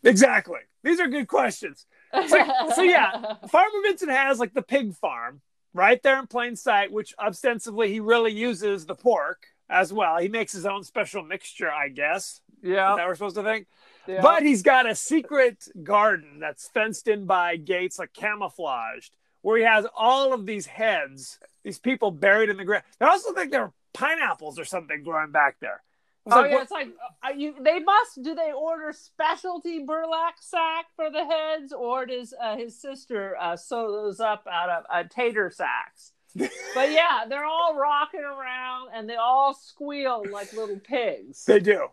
Exactly. 0.02 0.58
These 0.82 0.98
are 0.98 1.06
good 1.06 1.28
questions. 1.28 1.86
so 2.26 2.82
yeah, 2.82 3.34
Farmer 3.48 3.80
Vincent 3.84 4.10
has 4.10 4.40
like 4.40 4.54
the 4.54 4.62
pig 4.62 4.94
farm 4.96 5.40
right 5.72 6.02
there 6.02 6.18
in 6.18 6.26
plain 6.26 6.56
sight, 6.56 6.90
which 6.90 7.14
ostensibly 7.18 7.92
he 7.92 8.00
really 8.00 8.32
uses 8.32 8.86
the 8.86 8.96
pork 8.96 9.46
as 9.70 9.92
well. 9.92 10.18
He 10.18 10.26
makes 10.28 10.52
his 10.52 10.66
own 10.66 10.82
special 10.82 11.22
mixture, 11.22 11.70
I 11.70 11.88
guess. 11.88 12.40
Yeah, 12.60 12.94
that 12.96 13.06
we're 13.06 13.14
supposed 13.14 13.36
to 13.36 13.44
think? 13.44 13.68
Yeah. 14.06 14.20
But 14.22 14.42
he's 14.42 14.62
got 14.62 14.88
a 14.88 14.94
secret 14.94 15.68
garden 15.82 16.38
that's 16.40 16.68
fenced 16.68 17.08
in 17.08 17.26
by 17.26 17.56
gates, 17.56 17.98
like 17.98 18.12
camouflaged, 18.12 19.14
where 19.42 19.58
he 19.58 19.64
has 19.64 19.86
all 19.96 20.32
of 20.32 20.46
these 20.46 20.66
heads, 20.66 21.38
these 21.64 21.78
people 21.78 22.10
buried 22.10 22.48
in 22.48 22.56
the 22.56 22.64
ground. 22.64 22.84
I 23.00 23.06
also 23.06 23.32
think 23.32 23.50
there 23.50 23.62
are 23.62 23.72
pineapples 23.94 24.58
or 24.58 24.64
something 24.64 25.02
growing 25.02 25.32
back 25.32 25.56
there. 25.60 25.82
Oh 26.26 26.40
like, 26.40 26.50
yeah, 26.50 26.54
what- 26.54 26.62
it's 26.62 26.70
like 26.70 26.88
uh, 27.26 27.32
you. 27.36 27.54
They 27.60 27.80
must. 27.80 28.22
Do 28.22 28.34
they 28.34 28.52
order 28.52 28.92
specialty 28.92 29.84
burlap 29.84 30.34
sack 30.38 30.86
for 30.94 31.10
the 31.10 31.24
heads, 31.24 31.72
or 31.72 32.06
does 32.06 32.32
uh, 32.40 32.56
his 32.56 32.80
sister 32.80 33.36
uh, 33.40 33.56
sew 33.56 33.90
those 33.90 34.20
up 34.20 34.46
out 34.50 34.70
of 34.70 34.84
uh, 34.88 35.02
tater 35.10 35.50
sacks? 35.50 36.12
But 36.36 36.90
yeah, 36.90 37.24
they're 37.28 37.44
all 37.44 37.74
rocking 37.76 38.20
around 38.20 38.90
and 38.94 39.08
they 39.08 39.16
all 39.16 39.54
squeal 39.54 40.24
like 40.30 40.52
little 40.52 40.78
pigs. 40.78 41.44
they 41.44 41.60
do. 41.60 41.88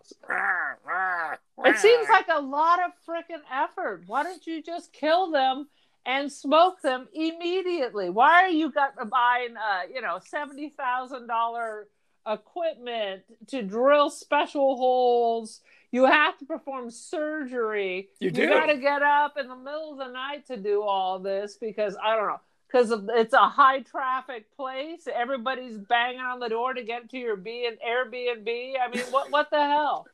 It 1.66 1.78
seems 1.78 2.08
like 2.10 2.28
a 2.34 2.42
lot 2.42 2.80
of 2.84 2.92
freaking 3.08 3.42
effort. 3.52 4.04
Why 4.08 4.24
don't 4.24 4.46
you 4.48 4.62
just 4.64 4.94
kill 4.94 5.32
them 5.32 5.68
and 6.06 6.32
smoke 6.32 6.82
them 6.82 7.08
immediately? 7.14 8.10
Why 8.10 8.44
are 8.44 8.50
you 8.50 8.72
got 8.72 8.96
buying, 9.10 9.56
uh, 9.58 9.82
you 9.94 10.02
know, 10.02 10.20
seventy 10.26 10.70
thousand 10.70 11.28
dollar 11.28 11.88
equipment 12.28 13.24
to 13.48 13.62
drill 13.62 14.10
special 14.10 14.78
holes? 14.78 15.62
You 15.92 16.06
have 16.06 16.38
to 16.38 16.46
perform 16.46 16.92
surgery. 16.92 18.10
You 18.20 18.30
do. 18.32 18.44
You 18.44 18.50
got 18.50 18.68
to 18.68 18.78
get 18.78 19.02
up 19.02 19.38
in 19.38 19.48
the 19.48 19.56
middle 19.56 19.94
of 19.94 19.98
the 19.98 20.12
night 20.14 20.46
to 20.48 20.58
do 20.58 20.84
all 20.84 21.18
this 21.20 21.58
because 21.60 21.98
I 22.02 22.16
don't 22.16 22.28
know. 22.28 22.40
Because 22.70 22.94
it's 23.16 23.34
a 23.34 23.50
high 23.50 23.80
traffic 23.80 24.46
place, 24.56 25.08
everybody's 25.12 25.78
banging 25.78 26.20
on 26.20 26.40
the 26.40 26.50
door 26.50 26.74
to 26.74 26.84
get 26.84 27.10
to 27.10 27.18
your 27.18 27.36
B 27.36 27.68
and 27.68 27.78
Airbnb. 27.80 28.74
I 28.80 28.90
mean, 28.94 29.04
what 29.10 29.32
what 29.32 29.50
the 29.50 29.58
hell? 29.62 30.06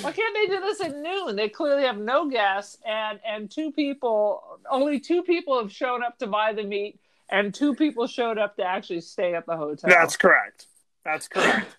Why 0.00 0.12
can't 0.12 0.34
they 0.34 0.46
do 0.46 0.60
this 0.60 0.80
at 0.80 0.96
noon? 0.96 1.36
They 1.36 1.50
clearly 1.50 1.82
have 1.82 1.98
no 1.98 2.30
guests, 2.30 2.78
and 2.86 3.20
and 3.26 3.50
two 3.50 3.72
people, 3.72 4.42
only 4.70 5.00
two 5.00 5.22
people 5.22 5.58
have 5.60 5.70
shown 5.70 6.02
up 6.02 6.18
to 6.20 6.26
buy 6.26 6.54
the 6.54 6.62
meat, 6.64 6.98
and 7.28 7.52
two 7.52 7.74
people 7.74 8.06
showed 8.06 8.38
up 8.38 8.56
to 8.56 8.64
actually 8.64 9.02
stay 9.02 9.34
at 9.34 9.44
the 9.44 9.56
hotel. 9.56 9.90
That's 9.90 10.16
correct. 10.16 10.66
That's 11.04 11.28
correct. 11.28 11.76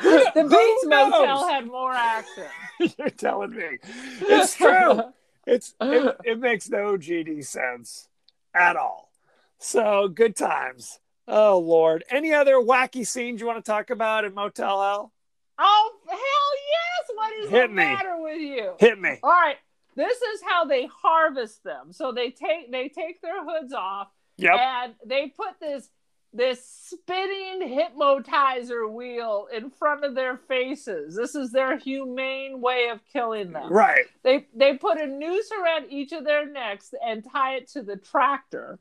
the 0.00 0.32
Bates? 0.34 0.86
Motel 0.86 1.48
had 1.48 1.66
more 1.66 1.92
action. 1.92 2.46
You're 2.98 3.10
telling 3.10 3.50
me. 3.50 3.78
It's 4.20 4.54
true. 4.54 5.00
It's 5.46 5.74
it, 5.78 6.16
it 6.24 6.38
makes 6.38 6.70
no 6.70 6.96
GD 6.96 7.44
sense 7.44 8.08
at 8.54 8.76
all. 8.76 9.10
So 9.58 10.08
good 10.08 10.36
times. 10.36 10.98
Oh 11.26 11.58
Lord. 11.58 12.04
Any 12.10 12.32
other 12.32 12.54
wacky 12.56 13.06
scenes 13.06 13.40
you 13.40 13.46
want 13.46 13.64
to 13.64 13.70
talk 13.70 13.90
about 13.90 14.24
in 14.24 14.34
Motel 14.34 14.80
Hell? 14.82 15.12
oh 15.58 15.90
hell 16.08 16.18
yes! 16.18 17.10
What 17.14 17.32
is 17.34 17.50
Hit 17.50 17.62
the 17.68 17.68
me. 17.68 17.84
matter 17.84 18.16
with 18.18 18.40
you? 18.40 18.72
Hit 18.78 19.00
me. 19.00 19.18
All 19.22 19.30
right, 19.30 19.56
this 19.94 20.20
is 20.20 20.40
how 20.44 20.64
they 20.64 20.86
harvest 21.02 21.62
them. 21.64 21.92
So 21.92 22.12
they 22.12 22.30
take 22.30 22.70
they 22.72 22.88
take 22.88 23.22
their 23.22 23.44
hoods 23.44 23.72
off 23.72 24.08
Yep. 24.36 24.52
and 24.58 24.94
they 25.06 25.28
put 25.28 25.60
this 25.60 25.88
this 26.36 26.66
spinning 26.66 27.68
hypnotizer 27.68 28.88
wheel 28.88 29.46
in 29.54 29.70
front 29.70 30.04
of 30.04 30.16
their 30.16 30.36
faces. 30.36 31.14
This 31.14 31.36
is 31.36 31.52
their 31.52 31.78
humane 31.78 32.60
way 32.60 32.88
of 32.90 32.98
killing 33.12 33.52
them. 33.52 33.72
Right. 33.72 34.06
They 34.24 34.46
they 34.56 34.76
put 34.76 35.00
a 35.00 35.06
noose 35.06 35.50
around 35.52 35.86
each 35.90 36.10
of 36.10 36.24
their 36.24 36.44
necks 36.50 36.92
and 37.06 37.24
tie 37.32 37.54
it 37.58 37.68
to 37.68 37.82
the 37.82 37.96
tractor. 37.96 38.80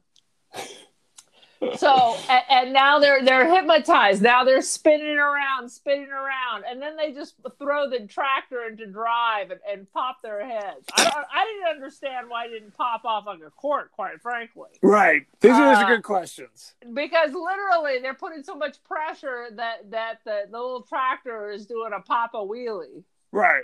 So 1.78 2.18
and, 2.30 2.44
and 2.50 2.74
now 2.74 3.00
they're 3.00 3.24
they're 3.24 3.50
hypnotized. 3.50 4.22
Now 4.22 4.44
they're 4.44 4.62
spinning 4.62 5.18
around, 5.18 5.70
spinning 5.70 6.10
around, 6.10 6.66
and 6.70 6.82
then 6.82 6.98
they 6.98 7.14
just 7.14 7.36
throw 7.58 7.90
the 7.90 8.02
tractor 8.06 8.66
into 8.68 8.86
drive 8.86 9.50
and, 9.50 9.62
and 9.72 9.90
pop 9.94 10.22
their 10.22 10.46
heads. 10.46 10.86
I, 10.94 11.04
I 11.34 11.46
didn't 11.46 11.74
understand 11.74 12.30
why 12.30 12.48
it 12.48 12.50
didn't 12.50 12.76
pop 12.76 13.06
off 13.06 13.28
on 13.28 13.40
the 13.40 13.50
court 13.52 13.92
quite 13.94 14.22
frankly, 14.22 14.72
Right. 14.82 15.26
These 15.40 15.52
are 15.52 15.70
these 15.70 15.78
are 15.80 15.86
Uh, 15.86 15.96
good 15.96 16.04
questions. 16.04 16.74
because 16.94 17.32
literally 17.32 18.00
they're 18.02 18.14
putting 18.14 18.44
so 18.44 18.56
much 18.56 18.84
pressure 18.84 19.48
that 19.54 19.90
that 19.92 20.16
the, 20.26 20.42
the 20.52 20.58
little 20.60 20.82
tractor 20.82 21.50
is 21.50 21.66
doing 21.66 21.94
a 21.96 22.02
papa 22.02 22.38
wheelie. 22.38 23.04
Right. 23.32 23.64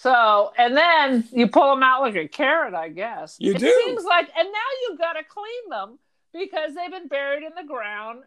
So, 0.00 0.52
and 0.56 0.76
then 0.76 1.26
you 1.32 1.48
pull 1.48 1.70
them 1.74 1.82
out 1.82 2.02
like 2.02 2.14
a 2.14 2.28
carrot, 2.28 2.72
I 2.72 2.88
guess. 2.88 3.36
You 3.40 3.52
it 3.54 3.58
do. 3.58 3.82
seems 3.84 4.04
like, 4.04 4.28
and 4.38 4.46
now 4.46 4.68
you've 4.88 4.96
got 4.98 5.14
to 5.14 5.24
clean 5.24 5.70
them 5.70 5.98
because 6.32 6.76
they've 6.76 6.90
been 6.92 7.08
buried 7.08 7.42
in 7.42 7.50
the 7.60 7.64
ground, 7.66 8.22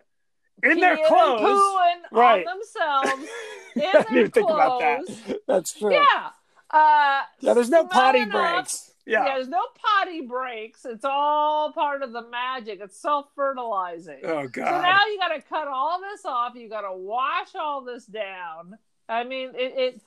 In 0.63 0.81
their 0.81 0.97
clothes. 1.07 1.39
pooing 1.41 2.01
Right. 2.11 2.45
on 2.45 2.57
themselves 2.57 3.29
in 3.77 3.81
I 3.83 3.91
their 3.93 4.01
didn't 4.01 4.17
even 4.17 4.31
think 4.31 4.49
about 4.49 4.79
that. 4.81 5.39
That's 5.47 5.71
true. 5.73 5.93
Yeah. 5.93 6.29
Uh, 6.69 7.21
Yeah, 7.39 7.53
there's 7.53 7.69
no 7.69 7.85
potty 7.85 8.23
up. 8.23 8.31
breaks. 8.31 8.91
Yeah. 9.05 9.23
there's 9.23 9.47
no 9.47 9.61
potty 9.81 10.21
breaks. 10.27 10.83
It's 10.83 11.05
all 11.05 11.71
part 11.71 12.03
of 12.03 12.11
the 12.11 12.21
magic. 12.27 12.79
It's 12.81 12.99
self 12.99 13.27
fertilizing. 13.33 14.19
Oh 14.25 14.47
god! 14.47 14.65
So 14.67 14.81
now 14.81 14.99
you 15.07 15.17
got 15.17 15.29
to 15.29 15.41
cut 15.41 15.67
all 15.69 16.01
this 16.01 16.25
off. 16.25 16.53
You 16.55 16.67
got 16.69 16.81
to 16.81 16.93
wash 16.93 17.55
all 17.55 17.81
this 17.81 18.05
down. 18.05 18.77
I 19.09 19.23
mean, 19.23 19.49
it, 19.55 19.73
it 19.95 20.01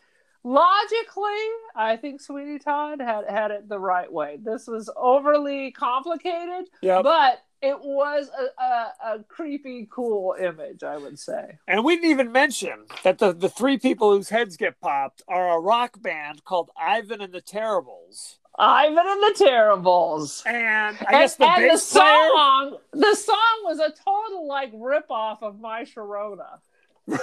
logically, 0.45 1.43
I 1.75 1.97
think 1.97 2.21
Sweeney 2.21 2.59
Todd 2.59 3.01
had 3.01 3.25
had 3.29 3.51
it 3.51 3.69
the 3.69 3.79
right 3.79 4.13
way. 4.13 4.39
This 4.41 4.67
was 4.67 4.91
overly 4.97 5.73
complicated, 5.73 6.71
yep. 6.83 7.03
but 7.03 7.43
it 7.63 7.81
was 7.81 8.29
a, 8.39 8.63
a, 8.63 9.15
a 9.15 9.25
creepy, 9.25 9.89
cool 9.91 10.37
image. 10.39 10.85
I 10.85 10.99
would 10.99 11.19
say. 11.19 11.59
And 11.67 11.85
we 11.85 11.97
didn't 11.97 12.11
even 12.11 12.31
mention 12.31 12.85
that 13.03 13.19
the, 13.19 13.33
the 13.33 13.49
three 13.49 13.79
people 13.79 14.15
whose 14.15 14.29
heads 14.29 14.57
get 14.57 14.81
popped 14.81 15.23
are 15.27 15.57
a 15.57 15.61
rock 15.61 16.01
band 16.01 16.45
called 16.45 16.71
Ivan 16.79 17.21
and 17.21 17.33
the 17.33 17.41
Terribles. 17.41 18.39
Ivan 18.57 18.99
and 18.99 19.23
the 19.23 19.35
Terribles. 19.37 20.43
And 20.47 20.57
I 20.57 20.89
and, 20.89 21.11
guess 21.11 21.37
the 21.37 21.45
and 21.47 21.65
the 21.65 21.69
player. 21.69 21.79
song, 21.79 22.77
the 22.93 23.15
song 23.15 23.63
was 23.65 23.81
a 23.81 23.91
total 23.91 24.47
like 24.47 24.71
rip 24.75 25.11
off 25.11 25.43
of 25.43 25.59
My 25.59 25.83
Sharona. 25.83 26.61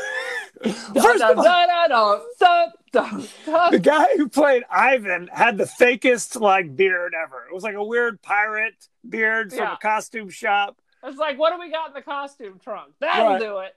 First 0.63 1.23
of 1.23 1.37
all, 1.39 2.21
the 3.71 3.79
guy 3.81 4.05
who 4.15 4.29
played 4.29 4.63
Ivan 4.69 5.27
had 5.33 5.57
the 5.57 5.63
fakest 5.63 6.39
like 6.39 6.75
beard 6.75 7.13
ever. 7.19 7.45
It 7.49 7.53
was 7.53 7.63
like 7.63 7.75
a 7.75 7.83
weird 7.83 8.21
pirate 8.21 8.87
beard 9.07 9.49
from 9.51 9.59
Yeah. 9.59 9.73
a 9.73 9.77
costume 9.77 10.29
shop. 10.29 10.79
It's 11.03 11.17
like, 11.17 11.39
what 11.39 11.51
do 11.51 11.59
we 11.59 11.71
got 11.71 11.87
in 11.89 11.93
the 11.95 12.01
costume 12.03 12.59
trunk? 12.63 12.93
That'll 12.99 13.25
Right. 13.29 13.39
do 13.41 13.57
it. 13.59 13.75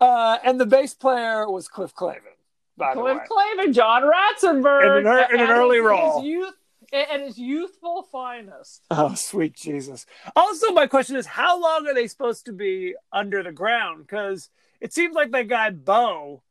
Uh, 0.00 0.38
and 0.42 0.58
the 0.58 0.64
bass 0.64 0.94
player 0.94 1.50
was 1.50 1.68
Cliff 1.68 1.94
Clavin. 1.94 2.20
By 2.78 2.94
Cliff 2.94 3.18
the 3.28 3.34
way, 3.36 3.64
Clavin, 3.66 3.74
John 3.74 4.02
Ratzenberger, 4.02 5.00
In 5.00 5.06
an 5.06 5.12
ear- 5.12 5.28
in 5.34 5.40
an 5.40 5.50
early 5.50 5.76
his, 5.76 5.84
role. 5.86 6.20
his 6.20 6.26
youth 6.28 6.54
at 6.92 7.20
his 7.20 7.38
youthful 7.38 8.04
finest. 8.04 8.82
oh 8.90 9.14
sweet 9.14 9.52
Jesus! 9.54 10.06
Also, 10.34 10.72
my 10.72 10.86
question 10.86 11.16
is, 11.16 11.26
how 11.26 11.60
long 11.60 11.86
are 11.86 11.94
they 11.94 12.06
supposed 12.06 12.46
to 12.46 12.52
be 12.52 12.94
under 13.12 13.42
the 13.42 13.52
ground? 13.52 14.06
Because 14.06 14.48
it 14.84 14.92
seems 14.92 15.14
like 15.14 15.30
that 15.30 15.48
guy 15.48 15.70
Bo 15.70 16.42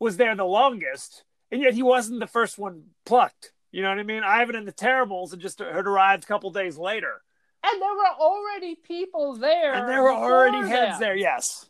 was 0.00 0.16
there 0.16 0.34
the 0.34 0.44
longest, 0.46 1.24
and 1.50 1.60
yet 1.60 1.74
he 1.74 1.82
wasn't 1.82 2.20
the 2.20 2.26
first 2.26 2.58
one 2.58 2.84
plucked. 3.04 3.52
You 3.70 3.82
know 3.82 3.90
what 3.90 3.98
I 3.98 4.02
mean? 4.02 4.22
Ivan 4.24 4.56
and 4.56 4.66
the 4.66 4.72
Terribles 4.72 5.30
had 5.30 5.40
just 5.40 5.58
had 5.58 5.86
arrived 5.86 6.24
a 6.24 6.26
couple 6.26 6.50
days 6.50 6.78
later. 6.78 7.20
And 7.62 7.80
there 7.82 7.92
were 7.92 8.14
already 8.18 8.74
people 8.76 9.36
there, 9.36 9.74
and 9.74 9.86
there 9.90 10.02
were 10.02 10.10
already 10.10 10.66
heads 10.66 10.92
them. 10.92 11.00
there. 11.00 11.16
Yes, 11.16 11.68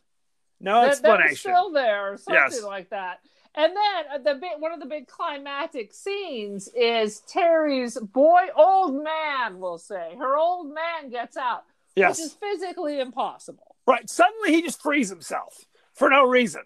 no 0.60 0.82
that, 0.82 0.90
explanation. 0.92 1.36
still 1.36 1.72
there, 1.72 2.12
or 2.12 2.16
something 2.18 2.34
Yes. 2.52 2.62
like 2.62 2.90
that. 2.90 3.18
And 3.56 3.72
then 3.76 4.04
uh, 4.14 4.18
the 4.18 4.38
big, 4.40 4.52
one 4.60 4.72
of 4.72 4.78
the 4.80 4.86
big 4.86 5.08
climatic 5.08 5.92
scenes 5.92 6.68
is 6.74 7.20
Terry's 7.28 7.98
boy, 7.98 8.42
old 8.56 9.02
man, 9.02 9.58
we'll 9.58 9.76
say, 9.76 10.14
her 10.18 10.36
old 10.36 10.72
man 10.72 11.10
gets 11.10 11.36
out, 11.36 11.64
yes, 11.96 12.16
which 12.18 12.26
is 12.26 12.32
physically 12.34 13.00
impossible. 13.00 13.74
right. 13.86 14.08
Suddenly 14.08 14.52
he 14.52 14.62
just 14.62 14.80
frees 14.80 15.10
himself 15.10 15.66
for 16.02 16.10
no 16.10 16.26
reason. 16.26 16.62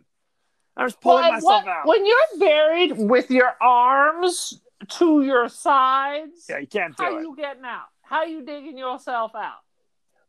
I 0.79 0.85
was 0.85 0.95
pulling 0.95 1.25
But 1.25 1.33
myself 1.35 1.65
what- 1.65 1.69
out. 1.69 1.87
when 1.87 2.07
you're 2.07 2.39
buried 2.39 2.93
with 2.99 3.31
your 3.31 3.53
arms 3.61 4.61
to 4.99 5.23
your 5.23 5.49
sides, 5.51 6.47
yeah, 6.49 6.59
you 6.59 6.67
can't 6.67 6.97
do 6.97 7.03
it. 7.03 7.07
how 7.07 7.19
it. 7.19 7.21
you 7.23 7.37
getting 7.37 7.65
out? 7.65 7.87
How 8.03 8.25
you 8.25 8.43
digging 8.45 8.79
yourself 8.79 9.33
out? 9.35 9.59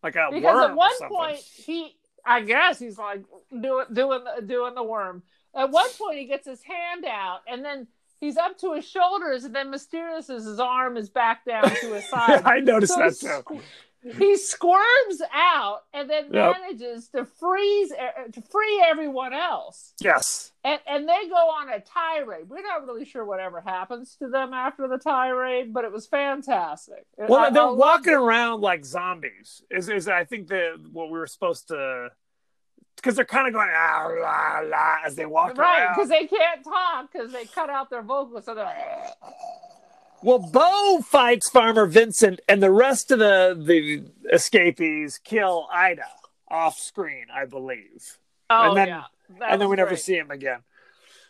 like 0.04 0.16
a 0.16 0.28
Because 0.32 0.44
worm 0.56 0.72
at 0.72 0.76
one 0.76 0.92
point 1.10 1.38
he, 1.38 1.96
I 2.26 2.42
guess 2.42 2.80
he's 2.80 2.98
like 2.98 3.24
doing 3.52 3.86
doing 3.94 4.24
the, 4.26 4.42
doing 4.42 4.76
the 4.76 4.84
worm. 4.84 5.24
At 5.56 5.72
one 5.72 5.90
point 5.98 6.18
he 6.20 6.26
gets 6.26 6.46
his 6.48 6.62
hand 6.64 7.04
out, 7.06 7.40
and 7.48 7.64
then 7.66 7.88
he's 8.20 8.36
up 8.38 8.58
to 8.60 8.74
his 8.74 8.86
shoulders, 8.88 9.44
and 9.46 9.56
then 9.56 9.70
mysteriously 9.72 10.36
his 10.36 10.60
arm 10.60 10.98
is 10.98 11.10
back 11.10 11.46
down 11.46 11.64
to 11.64 11.94
his 11.94 12.08
side. 12.10 12.42
I 12.46 12.60
noticed 12.60 12.94
So 12.94 13.00
that 13.00 13.44
too. 13.48 13.62
He 14.18 14.38
squirms 14.38 15.22
out 15.34 15.80
and 15.94 16.10
then 16.10 16.26
Yep. 16.32 16.56
manages 16.62 17.10
to 17.10 17.26
freeze 17.26 17.92
uh, 17.92 18.32
to 18.32 18.42
free 18.42 18.84
everyone 18.88 19.34
else, 19.34 19.94
Yes. 20.00 20.52
and 20.64 20.80
and 20.88 21.10
they 21.10 21.28
go 21.28 21.36
on 21.36 21.70
a 21.70 21.80
tirade. 21.80 22.48
We're 22.50 22.62
not 22.62 22.86
really 22.86 23.06
sure 23.06 23.26
whatever 23.26 23.60
happens 23.62 24.16
to 24.18 24.30
them 24.30 24.54
after 24.54 24.88
the 24.88 24.98
tirade, 25.00 25.74
but 25.74 25.84
it 25.84 25.92
was 25.92 26.06
fantastic. 26.08 27.06
Well, 27.18 27.36
I- 27.40 27.50
they're 27.50 27.64
I 27.64 27.72
walking 27.72 28.14
it. 28.14 28.18
around 28.18 28.62
like 28.62 28.86
zombies. 28.86 29.64
Is 29.72 29.90
is 29.90 30.08
I 30.08 30.24
think 30.26 30.48
the 30.48 30.78
what 30.92 31.08
we 31.10 31.18
were 31.18 31.28
supposed 31.28 31.68
to 31.70 32.10
because 32.98 33.16
they're 33.16 33.26
kind 33.26 33.48
of 33.48 33.54
going 33.54 33.70
ah, 33.74 34.08
la, 34.10 34.60
la, 34.68 34.96
as 35.06 35.16
they 35.16 35.26
walk 35.26 35.56
right 35.58 35.82
around. 35.84 35.96
because 35.96 36.10
they 36.10 36.26
can't 36.28 36.64
talk 36.64 37.12
because 37.12 37.32
they 37.32 37.46
cut 37.46 37.70
out 37.70 37.90
their 37.90 38.02
vocals, 38.04 38.46
so 38.46 38.56
they're. 38.56 38.66
Well, 40.28 40.40
Bo 40.40 41.00
fights 41.04 41.50
Farmer 41.50 41.86
Vincent, 41.86 42.42
and 42.50 42.62
the 42.62 42.70
rest 42.70 43.12
of 43.12 43.20
the 43.20 43.58
the 43.58 44.04
escapees 44.34 45.22
kill 45.24 45.70
Ida 45.74 46.04
off 46.50 46.78
screen, 46.78 47.28
I 47.34 47.46
believe, 47.46 48.18
Oh 48.50 48.68
And 48.68 48.78
then- 48.78 48.88
yeah, 48.90 49.04
That 49.40 49.52
and 49.52 49.62
then 49.62 49.70
we 49.70 49.76
was 49.76 49.78
never 49.78 49.96
see 49.96 50.18
him 50.18 50.30
again. 50.30 50.64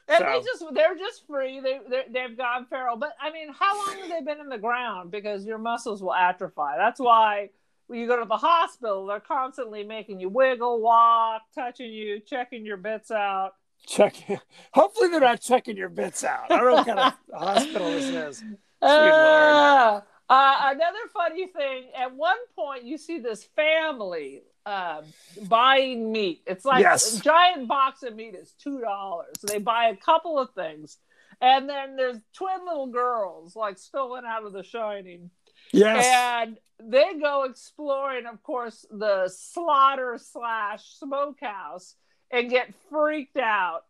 And 0.08 0.18
so- 0.18 0.26
they 0.26 0.42
just 0.42 0.74
they're 0.74 0.96
just 0.96 1.28
free. 1.28 1.60
They 1.60 1.80
they've 2.10 2.36
gone 2.36 2.66
feral. 2.66 2.98
But 2.98 3.14
I 3.22 3.32
mean, 3.32 3.50
how 3.54 3.78
long 3.78 4.00
have 4.00 4.10
they 4.10 4.22
been 4.22 4.40
in 4.40 4.50
the 4.50 4.58
ground? 4.58 5.12
Because 5.12 5.46
your 5.46 5.60
muscles 5.60 6.02
will 6.02 6.16
atrophy. 6.16 6.56
That's 6.78 7.00
why 7.00 7.52
when 7.86 8.00
you 8.00 8.08
go 8.08 8.20
to 8.20 8.26
the 8.28 8.38
hospital, 8.38 9.06
they're 9.06 9.20
constantly 9.20 9.84
making 9.84 10.20
you 10.20 10.30
wiggle, 10.30 10.82
walk, 10.82 11.44
touching 11.54 11.94
you, 11.94 12.20
checking 12.20 12.66
your 12.66 12.78
bits 12.78 13.12
out. 13.12 13.54
Check. 13.86 14.16
Hopefully, 14.74 15.10
they're 15.10 15.20
not 15.20 15.40
checking 15.40 15.78
your 15.78 15.90
bits 15.90 16.24
out. 16.24 16.50
I 16.50 16.58
don't 16.58 16.66
know 16.66 16.74
what 16.74 16.88
kind 16.88 17.00
of 17.00 17.14
hospital 17.40 17.92
this 17.92 18.06
is. 18.40 18.44
Uh, 18.82 20.02
uh, 20.30 20.56
another 20.76 21.00
funny 21.14 21.48
thing. 21.48 21.86
At 21.98 22.16
one 22.16 22.38
point, 22.56 22.84
you 22.84 22.98
see 22.98 23.20
this 23.20 23.44
family 23.56 24.44
uh, 24.66 25.02
buying 25.48 26.12
meat. 26.12 26.42
It's 26.46 26.66
like 26.66 26.82
Yes. 26.82 27.18
a 27.20 27.22
giant 27.22 27.68
box 27.68 28.04
of 28.04 28.16
meat 28.16 28.36
is 28.36 28.52
two 28.62 28.80
dollars. 28.82 29.36
They 29.44 29.60
buy 29.60 29.86
a 29.90 29.96
couple 29.96 30.38
of 30.38 30.52
things, 30.52 30.98
and 31.42 31.70
then 31.70 31.96
there's 31.96 32.18
twin 32.34 32.66
little 32.66 32.88
girls 32.88 33.56
like 33.56 33.78
stolen 33.78 34.26
out 34.26 34.44
of 34.46 34.52
The 34.54 34.64
Shining, 34.64 35.30
Yes. 35.72 36.06
and 36.06 36.58
they 36.80 37.14
go 37.20 37.44
exploring, 37.44 38.26
of 38.26 38.44
course, 38.44 38.86
the 38.92 39.30
slaughter 39.30 40.18
slash 40.22 40.84
smokehouse, 41.00 41.96
and 42.30 42.50
get 42.50 42.74
freaked 42.90 43.38
out. 43.38 43.86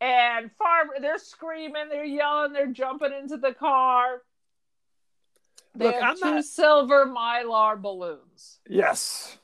And 0.00 0.50
farm, 0.52 0.90
they're 1.00 1.18
screaming, 1.18 1.88
they're 1.90 2.04
yelling, 2.04 2.52
they're 2.52 2.72
jumping 2.72 3.12
into 3.12 3.36
the 3.36 3.52
car. 3.52 4.22
They 5.74 5.86
Look, 5.86 5.94
have 5.94 6.02
I'm 6.10 6.16
two 6.16 6.34
not- 6.36 6.44
silver 6.44 7.06
mylar 7.06 7.80
balloons, 7.80 8.58
yes. 8.68 9.38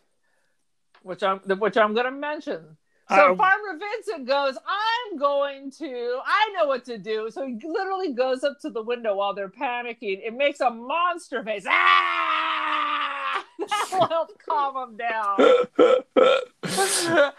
which 1.03 1.23
I'm 1.23 1.39
which 1.41 1.77
I'm 1.77 1.93
going 1.95 2.07
to 2.07 2.11
mention. 2.13 2.77
So 3.11 3.37
Farmer 3.37 3.79
Vincent 3.79 4.27
goes, 4.27 4.57
I'm 4.67 5.19
going 5.19 5.71
to, 5.73 6.21
I 6.25 6.53
know 6.57 6.67
what 6.67 6.87
to 6.87 6.97
do. 6.97 7.29
So 7.31 7.47
he 7.47 7.59
literally 7.63 8.15
goes 8.15 8.43
up 8.43 8.59
to 8.63 8.71
the 8.71 8.83
window 8.83 9.15
while 9.17 9.35
they're 9.35 9.51
panicking. 9.51 10.27
It 10.27 10.33
makes 10.35 10.61
a 10.61 10.71
monster 10.71 11.45
face. 11.45 11.67
Ah! 11.69 13.45
That 13.59 13.89
will 13.93 14.07
help 14.09 14.31
calm 14.49 14.75
them 14.75 14.97
down. 14.97 15.37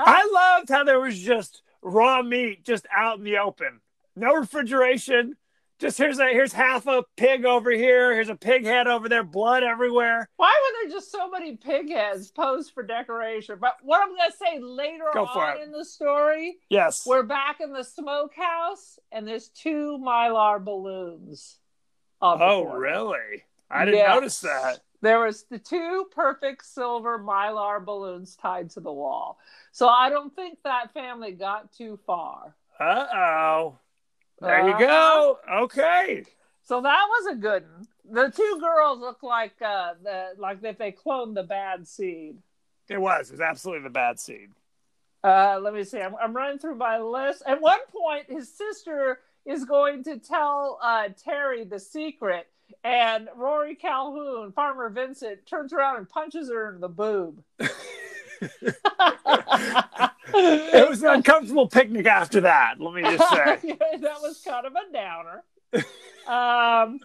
I 0.00 0.30
loved 0.58 0.70
how 0.70 0.84
there 0.84 0.98
was 1.00 1.18
just 1.18 1.60
raw 1.82 2.22
meat 2.22 2.64
just 2.64 2.86
out 2.94 3.18
in 3.18 3.24
the 3.24 3.38
open. 3.38 3.80
No 4.14 4.34
refrigeration. 4.34 5.36
Just 5.78 5.98
here's 5.98 6.18
a 6.18 6.24
here's 6.28 6.54
half 6.54 6.86
a 6.86 7.04
pig 7.18 7.44
over 7.44 7.70
here. 7.70 8.14
Here's 8.14 8.30
a 8.30 8.34
pig 8.34 8.64
head 8.64 8.86
over 8.86 9.10
there. 9.10 9.22
Blood 9.22 9.62
everywhere. 9.62 10.26
Why 10.36 10.48
were 10.48 10.88
there 10.88 10.96
just 10.98 11.12
so 11.12 11.28
many 11.28 11.56
pig 11.56 11.90
heads 11.90 12.30
posed 12.30 12.72
for 12.72 12.82
decoration? 12.82 13.58
But 13.60 13.76
what 13.82 14.00
I'm 14.02 14.08
going 14.16 14.30
to 14.30 14.36
say 14.38 14.58
later 14.58 15.04
on 15.04 15.58
it. 15.58 15.62
in 15.64 15.72
the 15.72 15.84
story, 15.84 16.56
Yes. 16.70 17.04
we're 17.04 17.24
back 17.24 17.60
in 17.60 17.74
the 17.74 17.84
smokehouse 17.84 18.98
and 19.12 19.28
there's 19.28 19.48
two 19.48 19.98
mylar 20.02 20.64
balloons. 20.64 21.58
Oh 22.22 22.64
really? 22.64 23.44
I 23.70 23.84
didn't 23.84 23.98
Yes. 23.98 24.14
notice 24.14 24.40
that. 24.40 24.80
There 25.02 25.20
was 25.20 25.44
the 25.44 25.58
two 25.58 26.06
perfect 26.14 26.64
silver 26.64 27.18
mylar 27.18 27.84
balloons 27.84 28.36
tied 28.36 28.70
to 28.70 28.80
the 28.80 28.92
wall. 28.92 29.38
So 29.72 29.88
I 29.88 30.08
don't 30.08 30.34
think 30.34 30.58
that 30.64 30.92
family 30.94 31.32
got 31.32 31.72
too 31.72 31.98
far. 32.06 32.54
Uh 32.80 33.06
oh. 33.14 33.78
There 34.40 34.60
you 34.66 34.72
Uh-huh. 34.74 34.78
go. 34.86 35.38
Okay. 35.64 36.24
So 36.62 36.80
that 36.80 37.06
was 37.08 37.32
a 37.32 37.36
good 37.36 37.62
one. 37.70 37.86
The 38.10 38.30
two 38.30 38.58
girls 38.60 39.00
look 39.00 39.22
like 39.22 39.60
uh, 39.62 39.94
the 40.02 40.30
like 40.38 40.62
if 40.62 40.78
they 40.78 40.92
cloned 40.92 41.34
the 41.34 41.42
bad 41.42 41.86
seed. 41.86 42.38
It 42.88 43.00
was. 43.00 43.30
It 43.30 43.34
was 43.34 43.40
absolutely 43.40 43.82
the 43.84 43.90
bad 43.90 44.18
seed. 44.20 44.50
Uh, 45.24 45.58
let 45.60 45.74
me 45.74 45.82
see. 45.82 46.00
I'm, 46.00 46.14
I'm 46.16 46.34
running 46.36 46.58
through 46.58 46.76
my 46.76 46.98
list. 47.00 47.42
At 47.46 47.60
one 47.60 47.80
point, 47.88 48.26
his 48.30 48.52
sister 48.52 49.20
is 49.44 49.64
going 49.64 50.04
to 50.04 50.18
tell 50.18 50.78
uh, 50.82 51.08
Terry 51.24 51.64
the 51.64 51.80
secret, 51.80 52.46
and 52.84 53.28
Rory 53.36 53.74
Calhoun, 53.74 54.52
Farmer 54.52 54.88
Vincent, 54.90 55.46
turns 55.46 55.72
around 55.72 55.96
and 55.98 56.08
punches 56.08 56.48
her 56.48 56.72
in 56.74 56.80
the 56.80 56.88
boob. 56.88 57.42
It 60.34 60.88
was 60.88 61.02
an 61.02 61.10
uncomfortable 61.10 61.68
picnic 61.68 62.06
after 62.06 62.40
that. 62.42 62.80
Let 62.80 62.94
me 62.94 63.02
just 63.02 63.30
say. 63.30 63.58
Yeah, 63.64 63.98
that 63.98 64.20
was 64.20 64.42
kind 64.44 64.66
of 64.66 64.74
a 64.74 64.92
downer. 64.92 65.44
Um, 66.26 67.00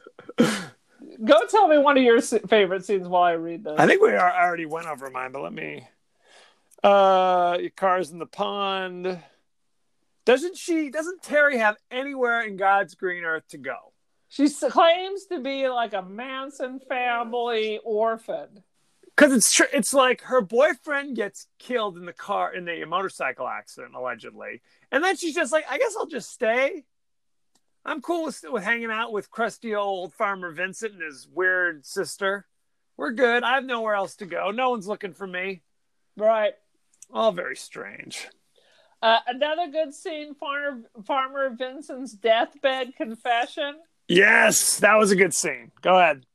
go 1.24 1.46
tell 1.48 1.68
me 1.68 1.78
one 1.78 1.98
of 1.98 2.04
your 2.04 2.22
favorite 2.22 2.86
scenes 2.86 3.08
while 3.08 3.24
I 3.24 3.34
read 3.34 3.64
this. 3.64 3.76
I 3.78 3.86
think 3.86 4.02
we 4.02 4.10
are, 4.10 4.34
already 4.34 4.66
went 4.66 4.88
over 4.88 5.10
mine, 5.10 5.32
but 5.32 5.44
let 5.44 5.54
me. 5.54 5.88
Uh, 6.84 7.58
your 7.62 7.70
car's 7.72 8.12
in 8.12 8.20
the 8.20 8.26
pond. 8.26 9.20
Doesn't 10.26 10.58
she? 10.58 10.90
Doesn't 10.90 11.22
Terry 11.22 11.58
have 11.60 11.78
anywhere 11.90 12.42
in 12.42 12.58
God's 12.58 12.96
green 12.96 13.24
earth 13.24 13.48
to 13.50 13.58
go? 13.58 13.91
She 14.32 14.50
claims 14.50 15.26
to 15.26 15.42
be 15.42 15.68
like 15.68 15.94
a 15.94 16.02
Manson 16.02 16.80
family 16.88 17.82
orphan. 17.84 18.64
Because 19.04 19.34
it's 19.34 19.54
tr- 19.54 19.64
it's 19.74 19.94
like 19.94 20.22
her 20.22 20.40
boyfriend 20.40 21.18
gets 21.18 21.48
killed 21.60 21.98
in 21.98 22.06
the 22.06 22.14
car 22.14 22.54
in 22.54 22.64
the 22.64 22.86
motorcycle 22.86 23.46
accident 23.46 23.94
allegedly, 23.94 24.62
and 24.90 25.04
then 25.04 25.18
she's 25.18 25.36
just 25.36 25.52
like, 25.52 25.66
I 25.70 25.78
guess 25.78 25.96
I'll 25.98 26.06
just 26.06 26.32
stay. 26.32 26.86
I'm 27.84 28.02
cool 28.02 28.24
with, 28.24 28.42
with 28.50 28.64
hanging 28.64 28.90
out 28.90 29.12
with 29.12 29.30
crusty 29.30 29.76
old 29.76 30.14
farmer 30.14 30.52
Vincent 30.52 30.94
and 30.94 31.02
his 31.02 31.28
weird 31.28 31.86
sister. 31.86 32.48
We're 32.96 33.12
good. 33.12 33.44
I 33.44 33.56
have 33.56 33.66
nowhere 33.66 33.96
else 33.96 34.16
to 34.18 34.26
go. 34.26 34.52
No 34.52 34.70
one's 34.70 34.88
looking 34.88 35.14
for 35.14 35.28
me. 35.28 35.62
Right. 36.16 36.54
All 37.14 37.34
very 37.34 37.58
strange. 37.58 38.30
Uh, 39.02 39.20
another 39.28 39.68
good 39.68 39.94
scene: 39.94 40.36
Farmer 40.36 40.84
Farmer 41.06 41.50
Vincent's 41.50 42.14
deathbed 42.14 42.96
confession. 42.96 43.76
Yes, 44.12 44.80
that 44.80 44.96
was 44.96 45.12
a 45.12 45.16
good 45.16 45.34
scene. 45.34 45.72
Go 45.82 45.98
ahead. 45.98 46.26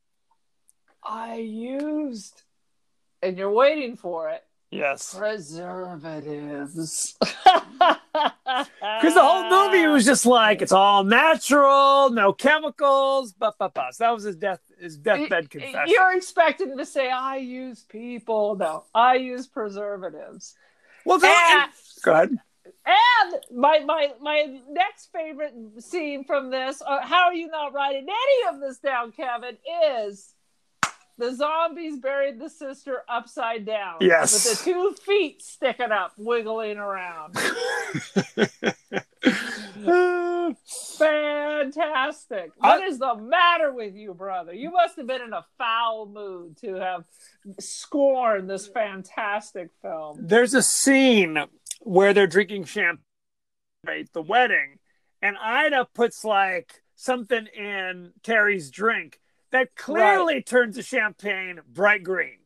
I 1.03 1.35
used, 1.35 2.41
and 3.21 3.37
you're 3.37 3.51
waiting 3.51 3.95
for 3.95 4.29
it. 4.29 4.43
Yes. 4.71 5.13
Preservatives. 5.17 7.15
Because 8.99 9.13
the 9.13 9.21
whole 9.21 9.47
movie 9.49 9.85
was 9.85 10.03
just 10.03 10.25
like 10.25 10.63
it's 10.63 10.71
all 10.71 11.03
natural, 11.03 12.09
no 12.09 12.33
chemicals, 12.33 13.31
but 13.33 13.53
but 13.59 13.75
but. 13.75 13.93
So 13.93 14.05
that 14.05 14.11
was 14.11 14.23
his 14.23 14.35
death 14.35 14.59
his 14.79 14.97
deathbed 14.97 15.51
confession. 15.51 15.83
You're 15.87 16.15
expecting 16.17 16.75
to 16.77 16.85
say 16.85 17.11
I 17.11 17.35
use 17.37 17.83
people. 17.83 18.55
No, 18.55 18.85
I 18.95 19.15
use 19.17 19.45
preservatives. 19.45 20.55
well, 21.05 21.19
so- 21.19 21.27
And, 21.27 21.71
go 22.03 22.13
ahead. 22.13 22.29
And 22.87 23.35
my 23.53 23.79
my 23.79 24.13
my 24.21 24.59
next 24.69 25.09
favorite 25.11 25.53
scene 25.79 26.23
from 26.23 26.49
this. 26.49 26.81
Uh, 26.81 27.01
how 27.01 27.25
are 27.25 27.33
you 27.33 27.47
not 27.47 27.73
writing 27.73 28.07
any 28.07 28.55
of 28.55 28.61
this 28.61 28.79
down, 28.79 29.11
Kevin? 29.11 29.57
Is 30.01 30.33
the 31.17 31.33
zombies 31.33 31.97
buried 31.97 32.39
the 32.39 32.49
sister 32.49 33.01
upside 33.09 33.65
down. 33.65 33.97
Yes. 34.01 34.33
With 34.33 34.59
the 34.59 34.63
two 34.71 34.93
feet 35.03 35.41
sticking 35.41 35.91
up, 35.91 36.13
wiggling 36.17 36.77
around. 36.77 37.33
Fantastic. 40.97 42.51
What 42.57 42.83
is 42.83 42.99
the 42.99 43.15
matter 43.15 43.73
with 43.73 43.95
you, 43.95 44.13
brother? 44.13 44.53
You 44.53 44.69
must 44.71 44.95
have 44.97 45.07
been 45.07 45.23
in 45.23 45.33
a 45.33 45.43
foul 45.57 46.05
mood 46.07 46.57
to 46.57 46.75
have 46.75 47.03
scorned 47.59 48.47
this 48.49 48.67
fantastic 48.67 49.71
film. 49.81 50.19
There's 50.21 50.53
a 50.53 50.61
scene 50.61 51.43
where 51.81 52.13
they're 52.13 52.27
drinking 52.27 52.65
champagne 52.65 52.99
at 53.87 54.13
the 54.13 54.21
wedding, 54.21 54.79
and 55.21 55.37
Ida 55.37 55.87
puts 55.93 56.23
like 56.23 56.81
something 56.95 57.47
in 57.47 58.11
Terry's 58.23 58.69
drink 58.71 59.19
that 59.51 59.75
clearly 59.75 60.41
turns 60.41 60.75
the 60.75 60.81
champagne 60.81 61.61
bright 61.67 62.03
green. 62.03 62.39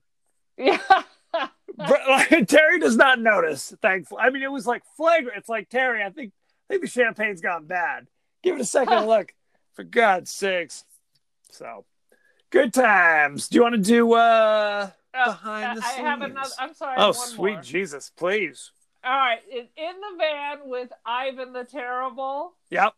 Yeah. 0.57 0.77
Br- 1.33 1.93
like, 2.09 2.47
Terry 2.47 2.79
does 2.79 2.97
not 2.97 3.19
notice. 3.19 3.73
Thankfully, 3.81 4.21
I 4.21 4.29
mean, 4.29 4.43
it 4.43 4.51
was 4.51 4.67
like 4.67 4.83
flagrant. 4.97 5.37
It's 5.37 5.49
like 5.49 5.69
Terry. 5.69 6.03
I 6.03 6.09
think 6.09 6.33
I 6.69 6.73
think 6.73 6.83
the 6.83 6.89
champagne's 6.89 7.41
gone 7.41 7.65
bad. 7.65 8.07
Give 8.43 8.55
it 8.55 8.61
a 8.61 8.65
second 8.65 9.05
look, 9.07 9.33
for 9.73 9.83
God's 9.83 10.31
sakes. 10.31 10.83
So, 11.49 11.85
good 12.49 12.73
times. 12.73 13.47
Do 13.47 13.55
you 13.57 13.63
want 13.63 13.75
to 13.75 13.81
do 13.81 14.13
uh 14.13 14.89
behind 15.13 15.77
the 15.77 15.85
I 15.85 15.89
scenes? 15.91 16.07
have 16.07 16.21
another. 16.21 16.49
I'm 16.59 16.73
sorry. 16.73 16.95
oh, 16.99 17.13
sweet 17.13 17.53
more. 17.53 17.61
Jesus, 17.61 18.11
please. 18.15 18.71
All 19.03 19.17
right. 19.17 19.39
In, 19.51 19.67
in 19.77 19.95
the 19.99 20.17
van 20.17 20.57
with 20.69 20.89
Ivan 21.05 21.53
the 21.53 21.63
Terrible, 21.63 22.53
Yep. 22.69 22.93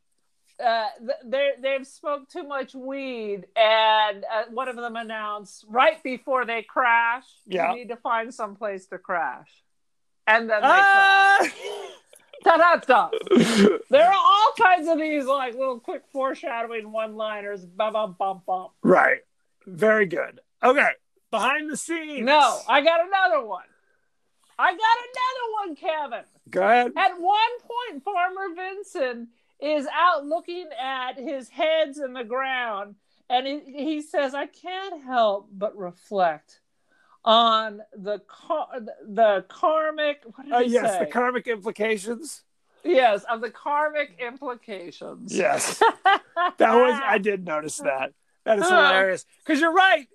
uh, 0.64 0.86
th- 1.00 1.12
they 1.26 1.52
they've 1.62 1.88
smoked 1.88 2.32
too 2.32 2.44
much 2.44 2.76
weed, 2.76 3.46
and 3.56 4.24
uh, 4.26 4.44
one 4.52 4.68
of 4.68 4.76
them 4.76 4.96
announced 4.96 5.66
right 5.70 6.02
before 6.04 6.46
they 6.46 6.62
crash, 6.62 7.24
Yeah. 7.46 7.72
you 7.72 7.78
need 7.80 7.90
to 7.90 7.96
find 7.98 8.34
some 8.34 8.56
place 8.56 8.86
to 8.88 8.98
crash, 8.98 9.50
and 10.28 10.50
then 10.50 10.62
they 10.62 10.68
Ah! 10.70 11.38
crash. 11.40 11.54
Ta-da-da. 12.44 13.10
There 13.90 14.06
are 14.06 14.14
all 14.14 14.52
kinds 14.62 14.90
of 14.90 14.98
these 14.98 15.24
like 15.26 15.54
little 15.54 15.80
quick 15.80 16.04
foreshadowing 16.12 16.92
one-liners. 16.92 17.66
Bum 17.66 17.94
bum 17.94 18.16
bum 18.20 18.42
bum. 18.46 18.68
right. 18.82 19.20
Very 19.66 20.06
good. 20.06 20.42
Okay. 20.62 20.90
Behind 21.32 21.72
the 21.72 21.78
scenes. 21.78 22.26
No, 22.26 22.60
I 22.68 22.82
got 22.82 23.00
another 23.08 23.46
one. 23.46 23.64
I 24.64 24.72
got 24.72 24.98
another 25.12 25.68
one, 25.68 25.76
Kevin. 25.76 26.26
Go 26.50 26.64
ahead. 26.64 26.94
At 26.96 27.20
one 27.20 27.36
point, 27.60 28.04
Farmer 28.04 28.56
Vincent 28.56 29.30
is 29.60 29.88
out 29.94 30.26
looking 30.26 30.70
at 30.82 31.18
his 31.18 31.50
heads 31.50 32.00
in 32.00 32.14
the 32.14 32.24
ground, 32.24 32.96
and 33.30 33.46
he, 33.46 33.62
he 33.66 34.02
says, 34.02 34.34
"I 34.34 34.46
can't 34.46 35.04
help 35.04 35.50
but 35.52 35.78
reflect 35.78 36.62
on 37.26 37.82
the 37.96 38.20
car- 38.20 38.80
the 39.06 39.46
karmic. 39.50 40.24
Uh, 40.52 40.60
yes, 40.60 40.94
say? 40.94 41.00
the 41.00 41.12
karmic 41.12 41.48
implications. 41.48 42.44
yes, 42.84 43.24
of 43.30 43.42
the 43.42 43.50
karmic 43.50 44.18
implications. 44.20 45.36
Yes. 45.36 45.82
That 46.58 46.76
was 46.76 47.00
I 47.02 47.20
did 47.20 47.46
notice 47.46 47.78
that. 47.78 48.12
That 48.44 48.60
is 48.60 48.68
hilarious. 48.68 49.26
Because 49.46 49.62
you're 49.62 49.74
right. 49.74 50.08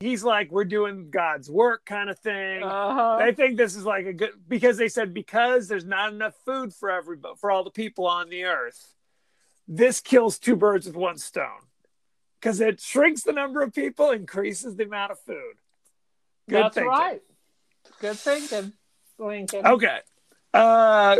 He's 0.00 0.22
like, 0.22 0.50
we're 0.50 0.64
doing 0.64 1.08
God's 1.10 1.50
work 1.50 1.86
kind 1.86 2.10
of 2.10 2.18
thing. 2.18 2.62
Uh-huh. 2.62 3.16
I 3.18 3.32
think 3.32 3.56
this 3.56 3.74
is 3.76 3.84
like 3.84 4.04
a 4.04 4.12
good 4.12 4.32
because 4.46 4.76
they 4.76 4.88
said 4.88 5.14
because 5.14 5.68
there's 5.68 5.86
not 5.86 6.12
enough 6.12 6.34
food 6.44 6.74
for 6.74 6.90
everybody 6.90 7.34
for 7.40 7.50
all 7.50 7.64
the 7.64 7.70
people 7.70 8.06
on 8.06 8.28
the 8.28 8.44
earth. 8.44 8.94
This 9.66 10.00
kills 10.00 10.38
two 10.38 10.54
birds 10.54 10.86
with 10.86 10.96
one 10.96 11.16
stone. 11.16 11.64
Because 12.38 12.60
it 12.60 12.78
shrinks 12.80 13.22
the 13.22 13.32
number 13.32 13.62
of 13.62 13.72
people, 13.72 14.10
increases 14.10 14.76
the 14.76 14.84
amount 14.84 15.12
of 15.12 15.18
food. 15.20 15.54
Good 16.48 16.64
That's 16.64 16.74
thinking. 16.74 16.90
right. 16.90 17.22
Good 18.00 18.18
thinking, 18.18 18.72
Lincoln. 19.18 19.66
Okay. 19.66 19.98
Uh 20.52 21.16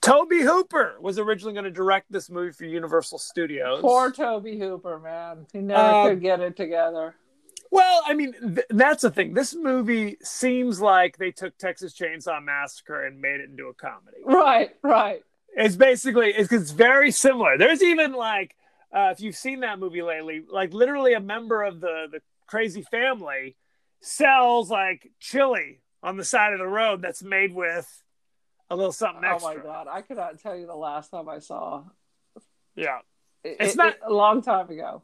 Tobe 0.00 0.32
Hooper 0.32 0.96
was 1.00 1.18
originally 1.18 1.52
going 1.54 1.64
to 1.64 1.70
direct 1.70 2.10
this 2.10 2.28
movie 2.28 2.50
for 2.52 2.64
Universal 2.64 3.18
Studios. 3.18 3.80
Poor 3.80 4.10
Tobe 4.10 4.46
Hooper, 4.58 4.98
man. 4.98 5.46
He 5.52 5.58
never 5.60 5.80
Uh, 5.80 6.08
could 6.08 6.20
get 6.20 6.40
it 6.40 6.56
together. 6.56 7.14
Well, 7.72 8.02
I 8.06 8.12
mean, 8.12 8.34
th- 8.54 8.66
that's 8.68 9.00
the 9.02 9.10
thing. 9.10 9.32
This 9.32 9.54
movie 9.54 10.18
seems 10.22 10.78
like 10.78 11.16
they 11.16 11.30
took 11.30 11.56
Texas 11.56 11.94
Chainsaw 11.94 12.44
Massacre 12.44 13.06
and 13.06 13.18
made 13.20 13.40
it 13.40 13.48
into 13.48 13.68
a 13.68 13.74
comedy. 13.74 14.18
Right, 14.26 14.70
right. 14.82 15.22
It's 15.56 15.74
basically 15.74 16.28
it's, 16.34 16.52
it's 16.52 16.70
very 16.70 17.10
similar. 17.10 17.56
There's 17.56 17.82
even 17.82 18.12
like 18.12 18.54
uh, 18.94 19.08
if 19.12 19.20
you've 19.22 19.36
seen 19.36 19.60
that 19.60 19.78
movie 19.78 20.02
lately, 20.02 20.42
like 20.48 20.74
literally 20.74 21.14
a 21.14 21.20
member 21.20 21.62
of 21.62 21.80
the 21.80 22.08
the 22.12 22.20
crazy 22.46 22.82
family 22.82 23.56
sells 24.02 24.70
like 24.70 25.10
chili 25.18 25.80
on 26.02 26.18
the 26.18 26.24
side 26.24 26.52
of 26.52 26.58
the 26.58 26.66
road 26.66 27.00
that's 27.00 27.22
made 27.22 27.54
with 27.54 28.02
a 28.68 28.76
little 28.76 28.92
something 28.92 29.22
Oh 29.24 29.38
my 29.40 29.56
god, 29.56 29.86
I 29.90 30.02
cannot 30.02 30.38
tell 30.40 30.56
you 30.56 30.66
the 30.66 30.74
last 30.76 31.10
time 31.10 31.26
I 31.28 31.38
saw. 31.38 31.84
Yeah. 32.76 32.98
It, 33.44 33.56
It's 33.60 33.74
it- 33.74 33.76
not- 33.78 33.94
it- 33.94 34.00
a 34.04 34.12
long 34.12 34.42
time 34.42 34.68
ago. 34.68 35.02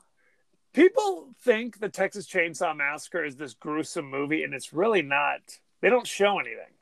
People 0.72 1.34
think 1.42 1.80
the 1.80 1.88
Texas 1.88 2.26
Chainsaw 2.26 2.76
Massacre 2.76 3.24
is 3.24 3.36
this 3.36 3.54
gruesome 3.54 4.08
movie, 4.10 4.42
and 4.44 4.54
it's 4.54 4.72
really 4.72 5.02
not. 5.02 5.40
They 5.80 5.88
don't 5.90 6.06
show 6.06 6.38
anything, 6.38 6.74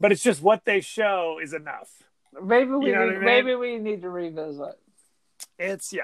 but 0.00 0.12
it's 0.12 0.22
just 0.22 0.42
what 0.42 0.64
they 0.64 0.80
show 0.80 1.38
is 1.42 1.52
enough. 1.52 1.90
Maybe 2.42 2.70
we 2.70 2.86
You 2.86 2.94
know 2.94 3.04
need, 3.04 3.10
I 3.10 3.16
mean? 3.16 3.24
maybe 3.24 3.54
we 3.54 3.78
need 3.78 4.02
to 4.02 4.08
revisit. 4.08 4.74
It's 5.58 5.92
yeah. 5.92 6.02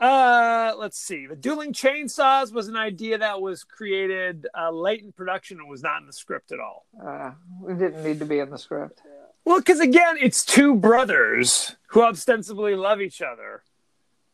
Uh, 0.00 0.74
let's 0.76 0.98
see. 0.98 1.26
The 1.26 1.36
dueling 1.36 1.72
chainsaws 1.72 2.52
was 2.52 2.66
an 2.66 2.76
idea 2.76 3.18
that 3.18 3.40
was 3.40 3.62
created 3.62 4.48
uh, 4.58 4.70
late 4.70 5.02
in 5.02 5.12
production 5.12 5.58
and 5.60 5.68
was 5.68 5.82
not 5.82 6.00
in 6.00 6.06
the 6.06 6.12
script 6.12 6.50
at 6.50 6.58
all. 6.58 6.86
Uh, 7.00 7.32
we 7.60 7.74
didn't 7.74 8.02
need 8.02 8.18
to 8.18 8.24
be 8.24 8.40
in 8.40 8.50
the 8.50 8.58
script. 8.58 9.00
Well, 9.44 9.58
because 9.58 9.78
again, 9.80 10.16
it's 10.20 10.44
two 10.44 10.74
brothers 10.74 11.76
who 11.88 12.02
ostensibly 12.02 12.74
love 12.74 13.00
each 13.00 13.22
other 13.22 13.62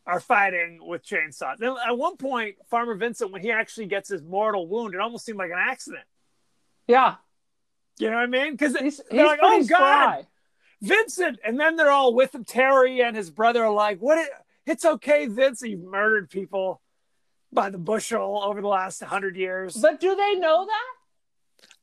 are 0.09 0.21
fighting 0.21 0.79
with 0.81 1.05
chainsaws. 1.05 1.61
Now, 1.61 1.77
at 1.87 1.97
one 1.97 2.17
point, 2.17 2.57
Farmer 2.71 2.95
Vincent, 2.95 3.31
when 3.31 3.43
he 3.43 3.51
actually 3.53 3.87
gets 3.87 4.09
his 4.09 4.23
mortal 4.23 4.67
wound, 4.67 4.95
it 4.95 5.01
almost 5.01 5.27
seemed 5.27 5.39
like 5.39 5.51
an 5.51 5.59
accident. 5.61 6.05
Yeah, 6.87 7.17
You 7.99 8.09
know 8.09 8.17
what 8.17 8.23
I 8.23 8.27
mean? 8.27 8.53
Because 8.53 8.73
they're 8.73 8.83
he's 8.83 9.03
like, 9.13 9.41
"Oh 9.43 9.63
God. 9.65 10.27
Vincent!" 10.81 11.39
And 11.45 11.61
then 11.61 11.77
they're 11.77 11.91
all 11.91 12.15
with 12.15 12.35
him. 12.35 12.45
Terry 12.45 13.03
and 13.03 13.15
his 13.15 13.29
brother 13.31 13.65
are 13.67 13.73
like, 13.75 13.99
"What? 13.99 14.27
It's 14.65 14.87
okay, 14.87 15.27
Vince. 15.27 15.61
You've 15.63 15.83
murdered 15.85 16.31
people 16.31 16.81
by 17.53 17.69
the 17.69 17.79
bushel 17.79 18.43
over 18.43 18.63
the 18.63 18.69
last 18.69 19.03
hundred 19.03 19.37
years." 19.37 19.77
But 19.77 20.01
do 20.01 20.17
they 20.17 20.37
know 20.37 20.65
that? 20.65 20.95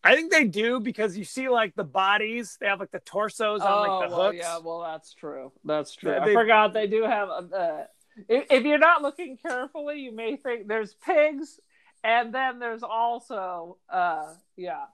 I 0.03 0.15
think 0.15 0.31
they 0.31 0.45
do 0.45 0.79
because 0.79 1.17
you 1.17 1.25
see 1.25 1.49
like 1.49 1.75
the 1.75 1.83
bodies. 1.83 2.57
They 2.59 2.67
have 2.67 2.79
like 2.79 2.91
the 2.91 2.99
torsos 2.99 3.61
on 3.61 3.87
like 3.87 4.09
the 4.09 4.15
well, 4.15 4.25
hooks. 4.27 4.37
yeah, 4.39 4.57
well, 4.59 4.81
that's 4.81 5.13
true. 5.13 5.51
That's 5.63 5.93
true. 5.95 6.11
They- 6.11 6.31
I 6.31 6.33
forgot 6.33 6.73
they 6.73 6.87
do 6.87 7.03
have. 7.03 7.29
Uh, 7.29 7.83
if, 8.29 8.45
if 8.49 8.63
you're 8.63 8.77
not 8.77 9.01
looking 9.01 9.37
carefully, 9.37 9.99
you 9.99 10.11
may 10.11 10.35
think 10.35 10.67
there's 10.67 10.93
pigs, 11.05 11.59
and 12.03 12.33
then 12.33 12.59
there's 12.59 12.83
also, 12.83 13.77
uh, 13.89 14.33
yeah, 14.55 14.85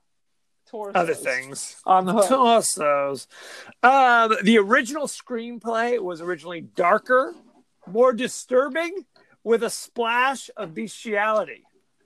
torsos 0.68 0.96
Other 0.96 1.14
things. 1.14 1.76
on 1.84 2.06
the 2.06 2.12
hook. 2.12 2.28
Torsos. 2.28 3.28
Um, 3.82 4.34
the 4.42 4.58
original 4.58 5.06
screenplay 5.06 6.00
was 6.00 6.20
originally 6.20 6.62
darker, 6.62 7.34
more 7.86 8.12
disturbing, 8.12 9.04
with 9.44 9.62
a 9.62 9.70
splash 9.70 10.50
of 10.56 10.74
bestiality. 10.74 11.64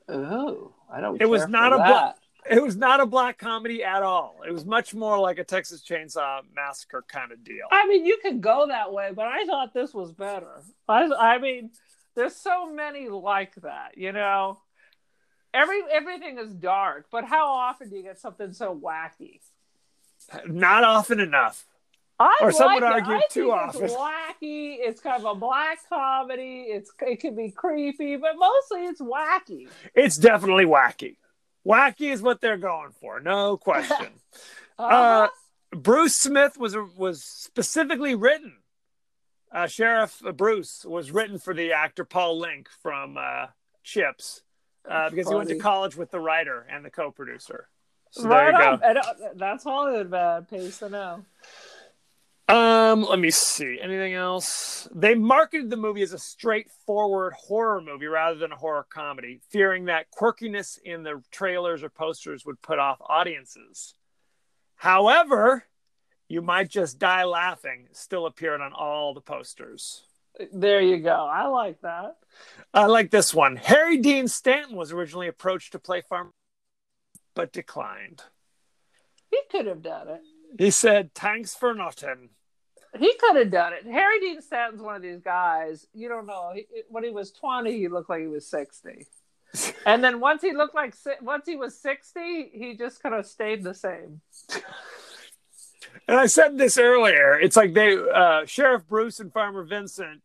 Oh, 0.09 0.73
I 0.91 1.01
don't. 1.01 1.21
It 1.21 1.29
was 1.29 1.47
not 1.49 1.73
for 1.73 1.77
a 1.77 1.79
that. 1.79 2.19
It 2.51 2.63
was 2.63 2.77
not 2.77 3.01
a 3.01 3.07
black 3.07 3.39
comedy 3.39 3.83
at 3.83 4.03
all. 4.03 4.37
It 4.47 4.53
was 4.53 4.65
much 4.65 4.95
more 4.95 5.19
like 5.19 5.39
a 5.39 5.45
Texas 5.45 5.83
Chainsaw 5.83 6.41
Massacre 6.55 7.05
kind 7.09 7.33
of 7.33 7.43
deal. 7.45 7.67
I 7.71 7.87
mean, 7.87 8.05
you 8.05 8.19
could 8.23 8.41
go 8.41 8.67
that 8.69 8.93
way, 8.93 9.11
but 9.15 9.27
I 9.27 9.45
thought 9.47 9.75
this 9.75 9.93
was 9.93 10.13
better. 10.13 10.63
I, 10.89 11.05
I 11.19 11.39
mean, 11.39 11.71
there's 12.15 12.37
so 12.37 12.73
many 12.73 13.09
like 13.09 13.55
that, 13.63 13.97
you 13.99 14.13
know. 14.13 14.61
Every 15.55 15.81
everything 15.91 16.39
is 16.39 16.53
dark, 16.53 17.07
but 17.11 17.25
how 17.25 17.47
often 17.49 17.89
do 17.89 17.97
you 17.97 18.03
get 18.03 18.21
something 18.21 18.53
so 18.53 18.75
wacky? 18.79 19.41
Not 20.47 20.85
often 20.85 21.19
enough. 21.21 21.65
I 22.19 22.39
Or 22.43 22.51
some 22.51 22.73
would 22.75 22.83
like 22.83 23.05
it. 23.05 23.09
argue 23.09 23.15
I 23.17 23.23
too 23.31 23.53
often. 23.53 23.85
It's 23.85 23.95
wacky. 23.95 24.77
It's 24.81 25.01
kind 25.01 25.23
of 25.25 25.37
a 25.37 25.39
black 25.39 25.79
comedy. 25.89 26.67
It's 26.69 26.91
it 27.01 27.21
can 27.21 27.37
be 27.37 27.51
creepy, 27.51 28.17
but 28.17 28.33
mostly 28.37 28.85
it's 28.85 29.01
wacky. 29.01 29.69
It's 29.95 30.17
definitely 30.17 30.65
wacky. 30.65 31.17
Wacky 31.67 32.13
is 32.13 32.23
what 32.23 32.41
they're 32.41 32.57
going 32.57 32.93
for, 33.01 33.21
no 33.21 33.57
question. 33.57 34.09
Uh-huh. 34.79 35.29
Bruce 35.75 36.15
Smith 36.15 36.59
was 36.59 36.77
was 36.99 37.23
specifically 37.25 38.15
written. 38.15 38.59
Uh, 39.51 39.67
Sheriff 39.67 40.21
Bruce 40.35 40.85
was 40.85 41.11
written 41.11 41.39
for 41.39 41.55
the 41.55 41.73
actor 41.73 42.05
Paul 42.05 42.39
Linke 42.39 42.69
from 42.83 43.17
uh, 43.19 43.47
Chips 43.83 44.43
uh, 44.87 45.09
because 45.09 45.31
he 45.31 45.35
went 45.35 45.49
to 45.49 45.59
college 45.59 45.97
with 45.97 46.11
the 46.11 46.21
writer 46.21 46.67
and 46.71 46.85
the 46.85 46.91
co-producer. 46.91 47.69
So 48.11 48.29
right 48.29 48.53
there 48.53 48.53
you 48.53 48.59
go. 48.59 48.73
on. 48.73 48.81
And, 48.85 48.99
uh, 48.99 49.15
that's 49.35 49.65
Hollywood 49.65 50.11
bad. 50.11 50.49
Pays 50.49 50.79
to 50.79 50.91
know. 50.91 51.25
Um, 52.49 53.03
let 53.03 53.19
me 53.19 53.31
see. 53.31 53.79
Anything 53.83 54.15
else? 54.15 54.87
They 54.95 55.15
marketed 55.15 55.69
the 55.69 55.77
movie 55.77 56.03
as 56.03 56.13
a 56.13 56.19
straightforward 56.19 57.33
horror 57.33 57.81
movie 57.81 58.07
rather 58.07 58.39
than 58.39 58.53
a 58.53 58.57
horror 58.57 58.87
comedy, 58.89 59.41
fearing 59.51 59.87
that 59.87 60.07
quirkiness 60.17 60.79
in 60.85 61.03
the 61.03 61.23
trailers 61.33 61.83
or 61.83 61.89
posters 61.89 62.47
would 62.47 62.63
put 62.63 62.79
off 62.79 62.99
audiences. 63.01 63.95
However, 64.77 65.65
you 66.29 66.41
might 66.41 66.69
just 66.69 66.99
die 66.99 67.25
laughing 67.25 67.89
still 67.93 68.27
appeared 68.27 68.61
on 68.61 68.73
all 68.73 69.13
the 69.13 69.21
posters. 69.21 70.05
There 70.53 70.81
you 70.81 70.99
go. 70.99 71.15
I 71.15 71.47
like 71.47 71.81
that. 71.81 72.19
I 72.73 72.87
like 72.87 73.11
this 73.11 73.33
one. 73.35 73.57
Harry 73.57 73.99
Dean 73.99 74.29
Stanton 74.29 74.77
was 74.77 74.93
originally 74.93 75.29
approached 75.29 75.73
to 75.73 75.79
play 75.79 76.03
Farmer, 76.03 76.33
but 77.35 77.53
declined. 77.53 78.23
He 79.31 79.41
could 79.51 79.67
have 79.67 79.83
done 79.83 80.09
it. 80.09 80.21
He 80.59 80.71
said, 80.71 81.15
"Thanks 81.15 81.55
for 81.55 81.75
nothing." 81.75 82.31
He 82.99 83.13
could 83.21 83.37
have 83.37 83.51
done 83.51 83.75
it. 83.75 83.85
Harry 83.85 84.21
Dean 84.21 84.41
Stanton's 84.41 84.81
one 84.81 84.97
of 84.97 85.03
these 85.03 85.21
guys. 85.21 85.87
You 85.93 86.09
don't 86.09 86.27
know. 86.27 86.53
He, 86.55 86.67
when 86.89 87.05
he 87.05 87.11
was 87.11 87.31
twenty, 87.33 87.77
he 87.79 87.89
looked 87.89 88.09
like 88.09 88.21
he 88.21 88.27
was 88.27 88.47
sixty, 88.47 89.07
and 89.87 90.03
then 90.03 90.21
once 90.21 90.43
he 90.43 90.53
looked 90.53 90.75
like 90.75 90.95
once 91.21 91.47
he 91.47 91.57
was 91.57 91.79
sixty, 91.79 92.51
he 92.53 92.77
just 92.77 93.03
kind 93.03 93.15
of 93.15 93.27
stayed 93.27 93.63
the 93.63 93.75
same. 93.75 94.21
And 96.09 96.19
I 96.19 96.27
said 96.27 96.57
this 96.57 96.79
earlier. 96.79 97.39
It's 97.39 97.57
like 97.57 97.75
they, 97.75 97.97
uh, 97.97 98.47
Sheriff 98.47 98.87
Bruce 98.87 99.19
and 99.19 99.33
Farmer 99.33 99.65
Vincent 99.65 100.23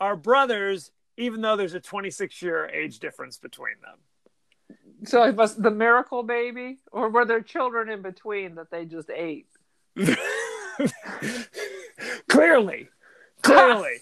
are 0.00 0.16
brothers, 0.16 0.92
even 1.16 1.40
though 1.40 1.56
there's 1.56 1.74
a 1.74 1.80
26 1.80 2.40
year 2.42 2.66
age 2.66 2.98
difference 2.98 3.38
between 3.38 3.74
them. 3.82 3.98
So 5.04 5.22
it 5.24 5.34
was 5.34 5.56
the 5.56 5.70
miracle 5.70 6.22
baby, 6.22 6.78
or 6.92 7.10
were 7.10 7.24
there 7.24 7.42
children 7.42 7.90
in 7.90 8.02
between 8.02 8.54
that 8.54 8.70
they 8.70 8.84
just 8.84 9.10
ate? 9.10 9.46
clearly, 12.28 12.88
clearly. 13.42 13.96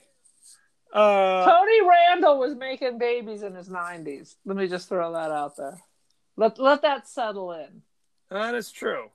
Uh, 0.92 1.46
Tony 1.46 1.88
Randall 1.88 2.38
was 2.38 2.54
making 2.54 2.98
babies 2.98 3.42
in 3.42 3.54
his 3.54 3.70
nineties. 3.70 4.36
Let 4.44 4.58
me 4.58 4.68
just 4.68 4.90
throw 4.90 5.10
that 5.14 5.30
out 5.30 5.56
there. 5.56 5.78
Let 6.36 6.58
let 6.58 6.82
that 6.82 7.08
settle 7.08 7.52
in. 7.52 7.80
that 8.28 8.54
is 8.54 8.70
true. 8.70 9.08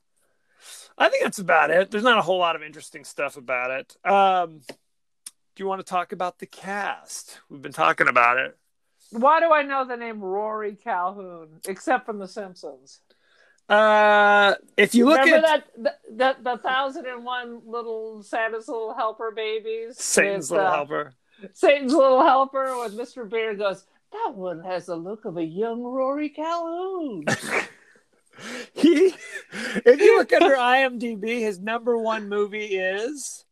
I 0.98 1.10
think 1.10 1.24
that's 1.24 1.38
about 1.38 1.70
it. 1.70 1.92
There's 1.92 2.04
not 2.04 2.18
a 2.18 2.24
whole 2.24 2.40
lot 2.40 2.56
of 2.56 2.64
interesting 2.64 3.04
stuff 3.04 3.38
about 3.38 3.70
it. 3.70 3.96
Um, 4.04 4.62
do 4.68 5.64
you 5.64 5.68
want 5.68 5.80
to 5.80 5.86
talk 5.86 6.14
about 6.14 6.40
the 6.40 6.48
cast? 6.48 7.42
We've 7.48 7.62
been 7.62 7.74
talking 7.74 8.08
about 8.08 8.38
it. 8.38 8.58
Why 9.12 9.40
do 9.40 9.52
I 9.54 9.62
know 9.62 9.86
the 9.86 9.98
name 9.98 10.20
Rory 10.20 10.76
Calhoun, 10.76 11.60
except 11.68 12.08
from 12.08 12.18
The 12.18 12.28
Simpsons? 12.28 13.02
Uh, 13.70 14.56
if 14.78 14.96
you 14.96 15.06
look 15.06 15.20
Remember 15.20 15.46
at 15.48 15.64
that 15.76 15.98
the, 16.08 16.16
the 16.16 16.52
the 16.52 16.58
thousand 16.60 17.06
and 17.06 17.26
one 17.26 17.62
little 17.66 18.24
Santa's 18.24 18.68
little 18.68 18.94
helper 18.94 19.32
babies? 19.32 19.98
Satan's 19.98 20.50
with, 20.50 20.60
Little 20.60 20.72
uh, 20.72 20.76
Helper, 20.76 21.14
Satan's 21.54 21.94
little 21.94 22.24
helper 22.24 22.78
when 22.80 22.92
Mr. 22.92 23.30
Bear 23.30 23.56
goes, 23.56 23.86
that 24.14 24.34
one 24.36 24.64
has 24.64 24.86
the 24.86 24.96
look 24.96 25.26
of 25.26 25.36
a 25.36 25.44
young 25.44 25.84
Rory 25.84 26.30
Calhoun. 26.30 27.26
he 28.74 29.14
if 29.86 30.00
you 30.00 30.18
look 30.18 30.32
under 30.32 30.56
IMDb, 30.56 31.40
his 31.40 31.60
number 31.60 31.98
one 31.98 32.30
movie 32.30 32.78
is 32.78 33.44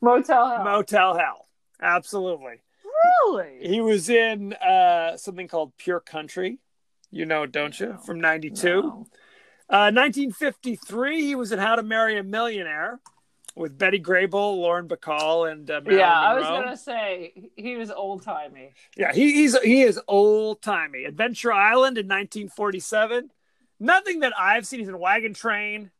Motel 0.00 0.48
Hell. 0.48 0.64
Motel 0.64 1.16
Hell. 1.16 1.46
Absolutely. 1.80 2.60
really? 3.24 3.68
He 3.68 3.80
was 3.80 4.08
in 4.08 4.52
uh, 4.54 5.16
something 5.16 5.46
called 5.46 5.76
Pure 5.78 6.00
Country. 6.00 6.58
You 7.12 7.26
know, 7.26 7.46
don't 7.46 7.78
you? 7.78 7.98
From 8.04 8.20
92. 8.20 9.06
No. 9.70 9.76
Uh, 9.76 9.90
1953, 9.92 11.22
he 11.22 11.34
was 11.34 11.52
in 11.52 11.58
How 11.58 11.76
to 11.76 11.82
Marry 11.82 12.18
a 12.18 12.22
Millionaire 12.22 13.00
with 13.56 13.76
Betty 13.78 14.00
Grable, 14.00 14.56
Lauren 14.56 14.88
Bacall, 14.88 15.50
and 15.50 15.70
uh, 15.70 15.80
Marilyn 15.84 15.98
Yeah, 15.98 16.20
I 16.20 16.34
was 16.34 16.44
gonna 16.44 16.76
say 16.76 17.50
he 17.56 17.76
was 17.76 17.90
old 17.90 18.22
timey. 18.22 18.72
Yeah, 18.96 19.12
he, 19.12 19.32
he's 19.32 19.58
he 19.60 19.82
is 19.82 20.00
old 20.08 20.62
timey. 20.62 21.04
Adventure 21.04 21.52
Island 21.52 21.98
in 21.98 22.06
1947. 22.06 23.30
Nothing 23.78 24.20
that 24.20 24.32
I've 24.38 24.66
seen. 24.66 24.80
He's 24.80 24.88
in 24.88 24.98
Wagon 24.98 25.34
Train. 25.34 25.90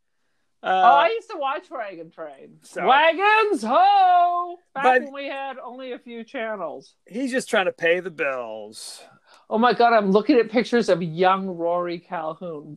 Uh, 0.63 0.67
oh, 0.67 0.97
I 0.97 1.09
used 1.09 1.31
to 1.31 1.39
watch 1.39 1.71
Wagon 1.71 2.11
Train. 2.11 2.59
So- 2.63 2.87
Wagons 2.87 3.63
ho! 3.63 4.57
Back 4.75 4.85
But- 4.85 5.03
when 5.05 5.13
we 5.15 5.27
had 5.27 5.57
only 5.59 5.93
a 5.93 5.99
few 5.99 6.23
channels. 6.23 6.95
he's 7.07 7.31
just 7.31 7.49
trying 7.49 7.65
to 7.65 7.73
pay 7.73 8.01
the 8.01 8.11
bills. 8.11 9.03
Oh 9.49 9.57
my 9.59 9.73
god, 9.73 9.95
I'm 9.95 10.11
looking 10.13 10.37
at 10.39 10.51
pictures 10.51 10.89
of 10.89 11.03
young 11.03 11.49
Rory 11.49 11.99
Calhoun. 11.99 12.77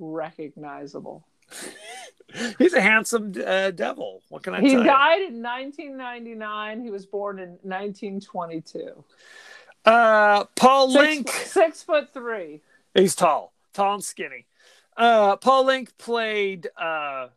Unrecognizable. 0.00 1.26
He's 2.58 2.74
a 2.74 2.80
handsome 2.80 3.32
uh, 3.44 3.72
devil. 3.72 4.22
What 4.28 4.42
can 4.42 4.54
I 4.54 4.60
He 4.60 4.74
died 4.74 5.22
in 5.22 5.42
1999. 5.42 6.82
He 6.82 6.90
was 6.90 7.06
born 7.06 7.38
in 7.38 7.50
1922. 7.62 9.04
Uh, 9.84 10.44
Paul 10.56 10.90
Six, 10.90 11.02
Link. 11.02 11.30
six 11.30 11.82
foot 11.82 12.12
three. 12.12 12.60
He's 12.94 13.14
tall, 13.14 13.52
tall 13.72 13.94
and 13.94 14.04
skinny. 14.04 14.46
Uh, 14.96 15.36
Paul 15.36 15.66
Linke 15.66 15.96
played, 15.98 16.68
uh, 16.76 17.28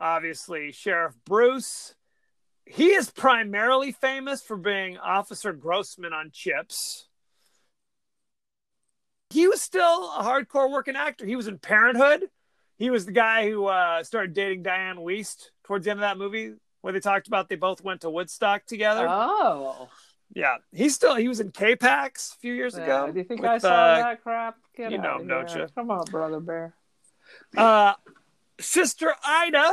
obviously, 0.00 0.72
Sheriff 0.72 1.14
Bruce. 1.24 1.94
He 2.64 2.88
is 2.92 3.10
primarily 3.10 3.90
famous 3.90 4.42
for 4.42 4.56
being 4.56 4.96
Officer 4.98 5.52
Grossman 5.52 6.12
on 6.12 6.30
Chips. 6.32 7.08
He 9.30 9.46
was 9.46 9.62
still 9.62 10.12
a 10.12 10.22
hardcore 10.22 10.70
working 10.70 10.96
actor. 10.96 11.24
He 11.24 11.36
was 11.36 11.46
in 11.46 11.58
Parenthood. 11.58 12.24
He 12.78 12.90
was 12.90 13.06
the 13.06 13.12
guy 13.12 13.48
who 13.48 13.66
uh, 13.66 14.02
started 14.02 14.34
dating 14.34 14.64
Dianne 14.64 14.98
Wiest 14.98 15.50
towards 15.64 15.84
the 15.84 15.92
end 15.92 16.00
of 16.00 16.02
that 16.02 16.18
movie, 16.18 16.54
where 16.80 16.92
they 16.92 17.00
talked 17.00 17.28
about 17.28 17.48
they 17.48 17.56
both 17.56 17.84
went 17.84 18.00
to 18.00 18.10
Woodstock 18.10 18.66
together. 18.66 19.06
Oh. 19.08 19.88
yeah, 20.34 20.56
he's 20.72 20.94
still 20.94 21.14
he 21.14 21.28
was 21.28 21.40
in 21.40 21.52
K-Pax 21.52 22.34
a 22.34 22.38
few 22.40 22.54
years 22.54 22.74
Yeah, 22.76 22.84
ago. 22.84 23.12
Do 23.12 23.18
you 23.18 23.24
think 23.24 23.42
with, 23.42 23.50
I 23.50 23.58
saw 23.58 23.68
uh, 23.68 24.02
that 24.02 24.22
crap? 24.22 24.56
Get 24.76 24.92
you 24.92 24.98
know 24.98 25.22
don't 25.22 25.54
you? 25.54 25.66
Come 25.74 25.90
on, 25.90 26.04
brother 26.06 26.40
bear. 26.40 26.74
Uh, 27.56 27.94
Sister 28.58 29.14
Ida, 29.24 29.72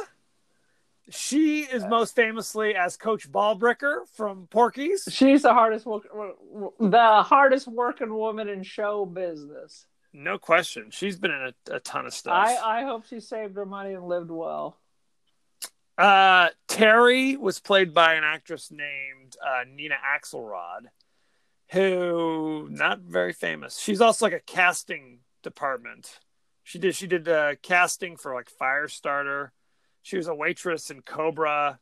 she 1.10 1.62
is 1.62 1.86
most 1.86 2.16
famously 2.16 2.76
as 2.76 2.98
Coach 2.98 3.32
Balbricker 3.32 4.08
from 4.14 4.48
Porky's. 4.48 5.08
She's 5.12 5.44
the 5.44 5.54
hardest 5.54 5.86
work, 5.86 6.08
the 6.80 7.24
hardest 7.24 7.68
working 7.68 8.14
woman 8.14 8.50
in 8.50 8.64
show 8.64 9.06
business. 9.06 9.86
No 10.14 10.38
question. 10.38 10.90
She's 10.90 11.18
been 11.18 11.32
in 11.32 11.54
a, 11.72 11.76
a 11.76 11.80
ton 11.80 12.06
of 12.06 12.14
stuff. 12.14 12.34
I, 12.34 12.82
I 12.82 12.84
hope 12.84 13.06
she 13.08 13.20
saved 13.20 13.56
her 13.56 13.66
money 13.66 13.94
and 13.94 14.08
lived 14.08 14.32
well. 14.32 14.78
Uh, 15.98 16.50
Terry 16.68 17.38
was 17.38 17.60
played 17.60 17.94
by 17.94 18.14
an 18.14 18.24
actress 18.24 18.70
named 18.72 19.36
uh, 19.44 19.64
Nina 19.68 19.96
Axelrod, 19.96 20.88
who 21.72 22.68
not 22.70 23.00
very 23.00 23.34
famous. 23.34 23.80
She's 23.80 24.02
also 24.02 24.26
like 24.26 24.34
a 24.34 24.40
casting 24.40 25.20
department. 25.42 26.20
She 26.64 26.80
did 26.80 26.96
she 26.96 27.08
did 27.08 27.28
uh, 27.28 27.56
casting 27.64 28.18
for 28.18 28.34
like 28.34 28.50
Firestarter. 28.52 29.52
She 30.08 30.16
was 30.16 30.28
a 30.30 30.34
waitress 30.34 30.90
in 30.90 31.02
Cobra. 31.02 31.80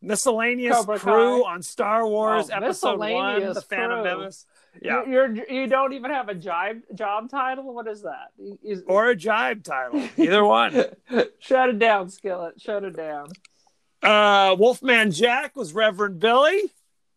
Miscellaneous 0.00 0.74
Cobra 0.78 0.98
crew 0.98 1.44
Kai. 1.44 1.48
on 1.52 1.62
Star 1.62 2.04
Wars 2.08 2.50
Oh, 2.50 2.56
episode 2.56 2.98
one, 2.98 3.52
The 3.54 3.62
Phantom. 3.62 4.02
Menace. 4.02 4.46
Yeah, 4.82 5.04
You- 5.04 5.12
You're 5.12 5.34
you 5.48 5.66
don't 5.68 5.92
even 5.92 6.10
have 6.10 6.28
a 6.28 6.34
job 6.34 6.78
job 6.92 7.30
title. 7.30 7.72
What 7.72 7.86
is 7.86 8.02
that? 8.02 8.30
Is- 8.64 8.82
or 8.88 9.10
a 9.10 9.14
jibe 9.14 9.62
title, 9.62 10.02
either 10.16 10.44
one. 10.44 10.72
Shut 11.38 11.68
it 11.68 11.78
down, 11.78 12.08
Skillet. 12.10 12.60
Shut 12.60 12.82
it 12.82 12.96
down. 12.96 13.28
Uh, 14.02 14.56
Wolfman 14.58 15.12
Jack 15.12 15.54
was 15.54 15.72
Reverend 15.72 16.18
Billy. 16.18 16.62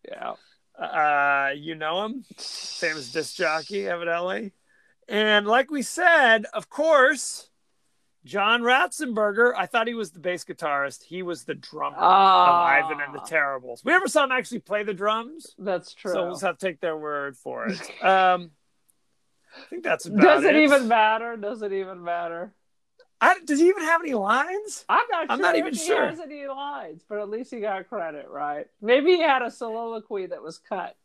Yeah. 0.07 0.33
Uh, 0.79 1.53
you 1.55 1.73
know 1.73 2.05
him, 2.05 2.23
famous 2.37 3.11
disc 3.11 3.35
jockey, 3.35 3.87
evidently. 3.87 4.51
And 5.07 5.47
like 5.47 5.71
we 5.71 5.81
said, 5.81 6.45
of 6.53 6.69
course, 6.69 7.49
John 8.25 8.61
Ratzenberger. 8.63 9.53
I 9.55 9.67
thought 9.67 9.87
he 9.87 9.93
was 9.93 10.11
the 10.11 10.19
bass 10.19 10.43
guitarist. 10.43 11.03
He 11.03 11.21
was 11.21 11.43
the 11.43 11.53
drummer 11.55 11.95
Ah, 11.99 12.79
of 12.79 12.85
Ivan 12.91 12.99
and 13.05 13.13
the 13.13 13.19
Terribles. 13.19 13.83
We 13.85 13.91
never 13.91 14.07
saw 14.07 14.23
him 14.23 14.31
actually 14.31 14.59
play 14.59 14.83
the 14.83 14.93
drums, 14.95 15.55
That's 15.59 15.93
true. 15.93 16.11
so 16.11 16.25
we'll 16.27 16.39
have 16.39 16.57
to 16.57 16.65
take 16.67 16.81
their 16.81 16.97
word 16.97 17.37
for 17.37 17.67
it. 17.67 17.79
Um, 18.03 18.51
I 19.57 19.65
think 19.69 19.83
that's 19.83 20.05
about 20.05 20.21
Does 20.21 20.43
it 20.43 20.55
it 20.55 20.63
even 20.63 20.87
matter? 20.89 21.37
Does 21.37 21.61
it 21.61 21.71
even 21.71 22.03
matter? 22.03 22.51
I, 23.21 23.39
does 23.45 23.59
he 23.59 23.69
even 23.69 23.83
have 23.83 24.01
any 24.01 24.13
lines? 24.13 24.83
I'm 24.89 25.05
not 25.09 25.27
I'm 25.29 25.37
sure 25.37 25.45
not 25.45 25.55
if 25.55 25.59
even 25.59 25.73
he 25.73 25.85
sure. 25.85 26.05
has 26.09 26.19
any 26.19 26.45
lines, 26.45 27.03
but 27.07 27.19
at 27.19 27.29
least 27.29 27.51
he 27.53 27.61
got 27.61 27.87
credit, 27.87 28.27
right? 28.29 28.67
Maybe 28.81 29.11
he 29.15 29.21
had 29.21 29.41
a 29.41 29.49
soliloquy 29.49 30.25
that 30.25 30.43
was 30.43 30.57
cut. 30.57 30.97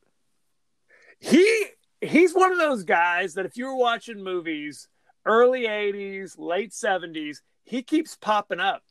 He 1.21 1.67
he's 2.01 2.35
one 2.35 2.51
of 2.51 2.59
those 2.59 2.83
guys 2.83 3.35
that 3.35 3.47
if 3.47 3.57
you 3.57 3.67
were 3.67 3.77
watching 3.77 4.25
movies 4.25 4.89
early 5.27 5.63
80s, 5.63 6.39
late 6.39 6.71
70s, 6.73 7.39
he 7.65 7.83
keeps 7.83 8.17
popping 8.17 8.61
up. 8.61 8.83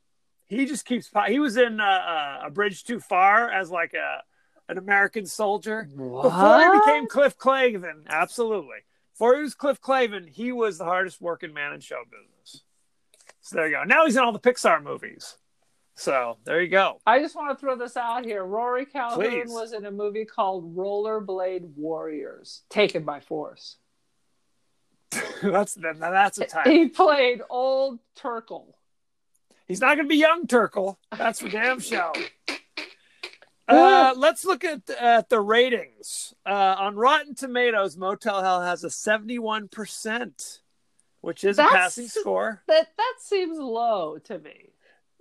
He 0.47 0.65
just 0.65 0.85
keeps 0.85 1.07
pop- 1.09 1.29
he 1.29 1.39
was 1.39 1.57
in 1.57 1.79
uh, 1.79 1.83
uh, 1.83 2.39
a 2.45 2.49
bridge 2.49 2.83
too 2.83 2.99
far 2.99 3.51
as 3.51 3.69
like 3.69 3.93
a 3.93 4.23
an 4.67 4.77
American 4.77 5.25
soldier 5.25 5.89
before 5.95 6.59
he 6.61 6.79
became 6.79 7.07
Cliff 7.07 7.37
Clavin. 7.37 8.07
Absolutely. 8.07 8.77
Before 9.13 9.35
he 9.35 9.41
was 9.41 9.55
Cliff 9.55 9.81
Clavin, 9.81 10.29
he 10.29 10.51
was 10.51 10.77
the 10.77 10.85
hardest 10.85 11.19
working 11.19 11.53
man 11.53 11.73
in 11.73 11.81
show 11.81 12.03
business. 12.09 12.63
So 13.41 13.57
there 13.57 13.67
you 13.67 13.75
go. 13.75 13.83
Now 13.83 14.05
he's 14.05 14.15
in 14.15 14.23
all 14.23 14.31
the 14.31 14.39
Pixar 14.39 14.81
movies. 14.81 15.37
So 15.95 16.37
there 16.45 16.61
you 16.61 16.69
go. 16.69 17.01
I 17.05 17.19
just 17.19 17.35
want 17.35 17.49
to 17.49 17.59
throw 17.59 17.75
this 17.75 17.97
out 17.97 18.23
here. 18.23 18.45
Rory 18.45 18.85
Calhoun 18.85 19.19
Please. 19.19 19.49
was 19.49 19.73
in 19.73 19.85
a 19.85 19.91
movie 19.91 20.23
called 20.23 20.73
Rollerblade 20.75 21.73
Warriors, 21.75 22.61
Taken 22.69 23.03
by 23.03 23.19
Force. 23.19 23.75
that's 25.43 25.73
that, 25.75 25.99
that's 25.99 26.37
a 26.39 26.45
type. 26.45 26.67
He 26.67 26.87
played 26.87 27.41
Old 27.49 27.99
Turkle. 28.15 28.75
He's 29.67 29.81
not 29.81 29.95
going 29.95 30.07
to 30.07 30.09
be 30.09 30.17
young 30.17 30.47
Turkle. 30.47 30.97
That's 31.17 31.39
for 31.39 31.49
damn 31.49 31.79
sure. 31.79 32.11
Uh, 33.67 34.13
let's 34.17 34.45
look 34.45 34.63
at 34.63 34.89
at 34.89 35.29
the 35.29 35.39
ratings. 35.39 36.33
Uh, 36.45 36.75
on 36.79 36.95
Rotten 36.95 37.35
Tomatoes, 37.35 37.95
Motel 37.97 38.41
Hell 38.41 38.61
has 38.61 38.83
a 38.83 38.89
seventy-one 38.89 39.67
percent, 39.67 40.61
which 41.21 41.43
is 41.43 41.57
That's- 41.57 41.73
a 41.73 41.77
passing 41.77 42.07
score. 42.07 42.63
That 42.67 42.87
that 42.97 43.13
seems 43.19 43.57
low 43.59 44.17
to 44.25 44.39
me. 44.39 44.71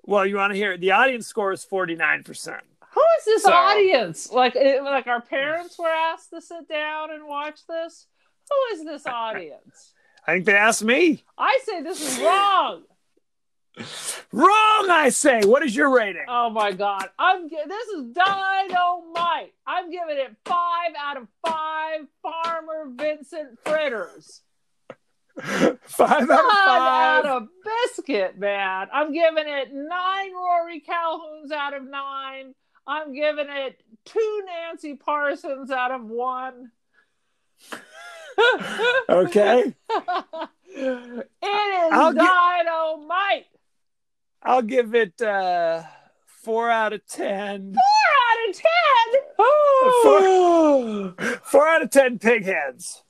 Well, 0.05 0.25
you 0.25 0.37
want 0.37 0.53
to 0.55 0.57
hear 0.59 0.73
it? 0.73 0.81
The 0.81 0.93
audience 0.93 1.27
score 1.27 1.53
is 1.53 1.63
forty-nine 1.65 2.25
percent. 2.25 2.63
Who 2.95 3.03
is 3.19 3.25
this 3.27 3.43
So- 3.43 3.53
audience? 3.53 4.33
Like, 4.33 4.57
it, 4.57 4.83
like 4.83 5.07
our 5.07 5.21
parents 5.21 5.79
were 5.79 5.89
asked 5.89 6.31
to 6.31 6.41
sit 6.41 6.67
down 6.71 7.11
and 7.11 7.27
watch 7.29 7.67
this. 7.69 8.07
Who 8.51 8.77
is 8.77 8.85
this 8.85 9.07
audience? 9.07 9.93
I 10.27 10.33
think 10.35 10.45
they 10.47 10.55
asked 10.55 10.85
me. 10.85 11.25
I 11.37 11.61
say 11.65 11.83
this 11.83 12.01
is 12.01 12.19
wrong. 12.23 12.83
Wrong, 14.33 14.91
I 14.91 15.09
say. 15.11 15.41
What 15.45 15.63
is 15.63 15.75
your 15.75 15.95
rating? 15.95 16.25
Oh 16.29 16.51
my 16.51 16.73
god, 16.73 17.09
I'm 17.17 17.49
this 17.49 17.89
is 17.89 18.07
dynamite. 18.13 19.53
I'm 19.67 19.89
giving 19.91 20.17
it 20.17 20.35
five 20.45 20.93
out 20.99 21.17
of 21.17 21.29
five. 21.47 22.01
Farmer 22.21 22.89
Vincent 22.97 23.59
fritters. 23.65 24.43
five 25.41 25.71
out 25.71 26.23
of 26.23 26.29
Five 26.29 26.29
five. 26.29 27.25
out 27.25 27.27
of 27.27 27.49
biscuit, 27.65 28.37
man. 28.37 28.89
I'm 28.93 29.13
giving 29.13 29.45
it 29.47 29.69
nine 29.73 30.33
Rory 30.35 30.81
Calhouns 30.81 31.53
out 31.53 31.75
of 31.75 31.85
nine. 31.89 32.55
I'm 32.87 33.15
giving 33.15 33.47
it 33.49 33.81
two 34.05 34.43
Nancy 34.47 34.95
Parsons 34.97 35.71
out 35.71 35.93
of 35.93 36.05
one. 36.05 36.73
Okay, 39.09 39.75
it 40.71 41.25
is 41.53 41.93
I'll 41.93 42.13
gi- 42.13 42.19
I'll 44.43 44.63
give 44.63 44.95
it 44.95 45.21
uh, 45.21 45.83
four 46.27 46.71
out 46.71 46.93
of 46.93 47.05
ten. 47.07 47.75
Four 47.75 47.83
out 48.29 48.49
of 48.49 48.57
ten. 48.57 49.21
Four, 50.03 51.39
four 51.43 51.69
out 51.69 51.83
of 51.83 51.91
ten 51.91 52.19
pig 52.19 52.45
heads. 52.45 53.03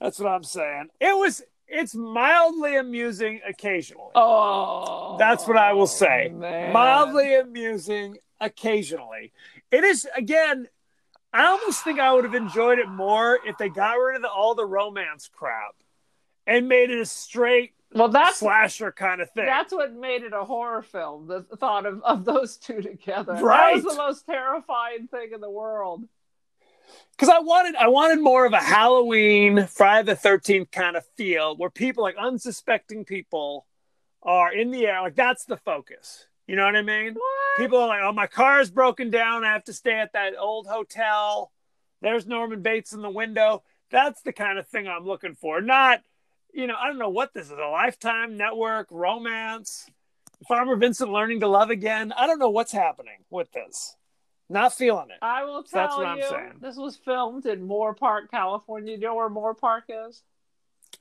That's 0.00 0.18
what 0.18 0.28
I'm 0.28 0.44
saying. 0.44 0.88
It 1.00 1.16
was. 1.16 1.42
It's 1.70 1.94
mildly 1.94 2.76
amusing 2.76 3.40
occasionally. 3.46 4.12
Oh, 4.14 5.16
That's 5.18 5.46
what 5.46 5.58
I 5.58 5.74
will 5.74 5.86
say. 5.86 6.32
man. 6.34 6.72
Mildly 6.72 7.34
amusing 7.34 8.16
occasionally. 8.40 9.32
It 9.70 9.84
is 9.84 10.08
again. 10.16 10.68
I 11.32 11.46
almost 11.46 11.84
think 11.84 12.00
I 12.00 12.12
would 12.14 12.24
have 12.24 12.34
enjoyed 12.34 12.78
it 12.78 12.88
more 12.88 13.38
if 13.46 13.58
they 13.58 13.68
got 13.68 13.92
rid 13.94 14.16
of 14.16 14.22
the, 14.22 14.30
all 14.30 14.54
the 14.54 14.64
romance 14.64 15.28
crap 15.32 15.74
and 16.46 16.68
made 16.68 16.90
it 16.90 16.98
a 16.98 17.04
straight 17.06 17.72
Well, 17.94 18.08
that's 18.08 18.38
slasher 18.38 18.92
kind 18.92 19.20
of 19.20 19.30
thing. 19.32 19.44
that's 19.46 19.72
what 19.72 19.92
made 19.92 20.22
it 20.22 20.32
a 20.32 20.44
horror 20.44 20.82
film. 20.82 21.26
The 21.26 21.42
thought 21.58 21.84
of, 21.86 22.02
of 22.02 22.24
those 22.24 22.56
two 22.56 22.80
together. 22.80 23.34
Right. 23.34 23.74
That 23.74 23.84
was 23.84 23.94
the 23.94 24.00
most 24.02 24.24
terrifying 24.26 25.08
thing 25.08 25.32
in 25.34 25.40
the 25.42 25.50
world. 25.50 26.04
because 27.12 27.28
I 27.28 27.40
wanted 27.40 27.74
I 27.76 27.88
wanted 27.88 28.20
more 28.20 28.46
of 28.46 28.54
a 28.54 28.58
Halloween 28.60 29.66
Friday 29.66 30.06
the 30.06 30.16
Thirteenth 30.16 30.70
kind 30.70 30.96
of 30.96 31.04
feel 31.16 31.56
where 31.56 31.68
people 31.70 32.02
like 32.02 32.16
unsuspecting 32.16 33.04
people 33.04 33.66
are 34.22 34.50
in 34.52 34.70
the 34.70 34.86
air. 34.86 35.02
Like 35.02 35.14
that's 35.14 35.44
the 35.44 35.58
focus. 35.58 36.26
You 36.48 36.56
know 36.56 36.64
what 36.64 36.74
I 36.76 36.82
mean? 36.82 37.14
What? 37.14 37.58
People 37.58 37.78
are 37.78 37.86
like, 37.88 38.00
"Oh, 38.02 38.12
my 38.12 38.26
car 38.26 38.60
is 38.60 38.70
broken 38.70 39.10
down. 39.10 39.44
I 39.44 39.52
have 39.52 39.64
to 39.64 39.72
stay 39.72 39.94
at 39.94 40.12
that 40.14 40.32
old 40.38 40.66
hotel. 40.66 41.52
There's 42.00 42.26
Norman 42.26 42.62
Bates 42.62 42.92
in 42.92 43.02
the 43.02 43.10
window." 43.10 43.62
That's 43.90 44.20
the 44.22 44.32
kind 44.32 44.58
of 44.58 44.66
thing 44.66 44.88
I'm 44.88 45.06
looking 45.06 45.34
for. 45.34 45.60
Not, 45.60 46.02
you 46.52 46.66
know, 46.66 46.74
I 46.78 46.88
don't 46.88 46.98
know 46.98 47.08
what 47.10 47.32
this 47.34 47.46
is. 47.46 47.52
A 47.52 47.66
Lifetime 47.68 48.36
Network 48.36 48.88
romance. 48.90 49.88
Farmer 50.46 50.76
Vincent 50.76 51.10
learning 51.10 51.40
to 51.40 51.48
love 51.48 51.70
again. 51.70 52.12
I 52.12 52.26
don't 52.26 52.38
know 52.38 52.50
what's 52.50 52.72
happening 52.72 53.24
with 53.30 53.50
this. 53.52 53.96
Not 54.48 54.72
feeling 54.72 55.10
it. 55.10 55.18
I 55.20 55.44
will 55.44 55.64
So 55.64 55.76
that's 55.78 55.94
tell 55.94 55.98
what 55.98 56.06
I'm 56.06 56.22
saying. 56.22 56.52
this 56.60 56.76
was 56.76 56.96
filmed 56.96 57.44
in 57.44 57.66
Moorpark, 57.68 58.30
California. 58.30 58.92
You 58.94 59.00
know 59.00 59.14
where 59.14 59.28
Moorpark 59.28 59.82
is? 59.88 60.22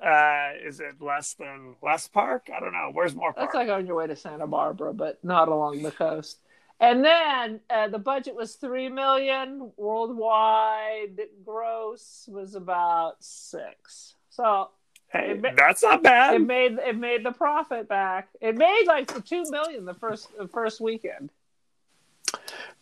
Uh, 0.03 0.49
is 0.63 0.79
it 0.79 1.01
less 1.01 1.33
than 1.33 1.75
West 1.81 2.13
Park? 2.13 2.49
I 2.55 2.59
don't 2.59 2.73
know. 2.73 2.89
Where's 2.93 3.15
Moorpark? 3.15 3.35
That's 3.37 3.53
like 3.55 3.69
on 3.69 3.87
your 3.87 3.95
way 3.95 4.07
to 4.07 4.15
Santa 4.15 4.45
Barbara, 4.45 4.93
but 4.93 5.23
not 5.23 5.47
along 5.47 5.81
the 5.81 5.91
coast. 5.91 6.39
And 6.79 7.03
then 7.03 7.59
uh, 7.71 7.87
the 7.87 7.97
budget 7.97 8.35
was 8.35 8.53
three 8.55 8.89
million. 8.89 9.71
Worldwide 9.77 11.19
gross 11.43 12.29
was 12.31 12.53
about 12.53 13.15
six. 13.19 14.13
So 14.29 14.69
hey, 15.09 15.33
ma- 15.41 15.49
that's 15.57 15.81
not 15.81 16.03
bad. 16.03 16.35
it 16.35 16.39
made 16.45 16.73
it 16.77 16.95
made 16.95 17.25
the 17.25 17.31
profit 17.31 17.89
back. 17.89 18.29
It 18.39 18.55
made 18.55 18.83
like 18.85 19.11
the 19.11 19.21
two 19.21 19.43
million 19.49 19.85
the 19.85 19.95
first 19.95 20.29
the 20.37 20.47
first 20.47 20.79
weekend, 20.79 21.31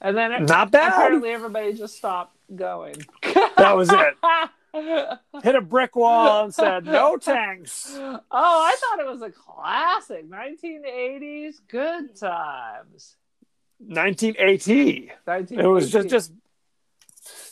and 0.01 0.17
then 0.17 0.33
it, 0.33 0.41
Not 0.41 0.71
bad. 0.71 0.91
apparently 0.91 1.29
everybody 1.29 1.71
just 1.71 1.95
stopped 1.95 2.35
going. 2.53 2.95
That 3.57 3.77
was 3.77 3.89
it. 3.93 4.15
oh, 4.75 5.39
Hit 5.41 5.55
a 5.55 5.61
brick 5.61 5.95
wall 5.95 6.45
and 6.45 6.53
said, 6.53 6.85
"No 6.85 7.17
thanks." 7.17 7.93
Oh, 7.95 8.21
I 8.31 8.75
thought 8.79 8.99
it 8.99 9.07
was 9.07 9.21
a 9.21 9.31
classic, 9.31 10.29
1980s, 10.29 11.55
good 11.67 12.15
times. 12.19 13.15
1980. 13.79 15.11
It 15.27 15.67
was 15.67 15.91
just 15.91 16.09
just. 16.09 16.31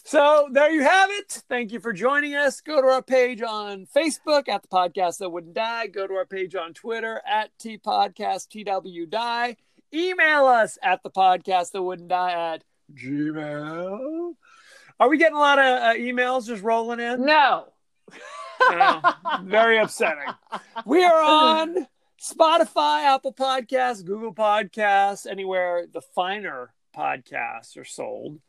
So 0.06 0.50
there 0.52 0.70
you 0.70 0.84
have 0.84 1.10
it. 1.12 1.44
Thank 1.48 1.72
you 1.72 1.80
for 1.80 1.94
joining 1.94 2.36
us. 2.36 2.62
Go 2.62 2.82
to 2.82 2.88
our 2.88 3.02
page 3.02 3.42
on 3.42 3.88
Facebook 3.88 4.50
at 4.50 4.62
the 4.62 4.68
podcast 4.68 5.20
that 5.20 5.30
wouldn't 5.30 5.54
die. 5.54 5.88
Go 5.88 6.06
to 6.06 6.14
our 6.16 6.26
page 6.26 6.56
on 6.56 6.74
Twitter 6.74 7.22
at 7.26 7.58
T 7.58 7.78
Podcast 7.78 8.50
TW 8.50 9.10
Die. 9.10 9.56
Email 9.94 10.46
us 10.46 10.78
at 10.84 11.04
the 11.04 11.10
podcast 11.10 11.72
that 11.72 11.82
wouldn't 11.82 12.10
die 12.10 12.54
at 12.54 12.64
Gmail. 12.94 14.34
Are 15.04 15.10
we 15.10 15.18
getting 15.18 15.36
a 15.36 15.40
lot 15.40 15.60
of 15.60 15.66
uh, 15.66 15.94
emails 15.96 16.48
just 16.48 16.64
rolling 16.64 17.02
in? 17.02 17.26
no. 18.72 19.02
Very 19.44 19.78
upsetting. 19.78 20.34
We 20.86 21.04
are 21.04 21.22
on 21.22 21.88
Spotify, 22.22 23.04
Apple 23.04 23.34
Podcasts, 23.34 24.06
Google 24.06 24.34
Podcasts, 24.34 25.30
anywhere 25.30 25.88
the 25.92 26.00
finer 26.00 26.74
podcasts 26.96 27.76
are 27.76 27.84
sold. 27.84 28.40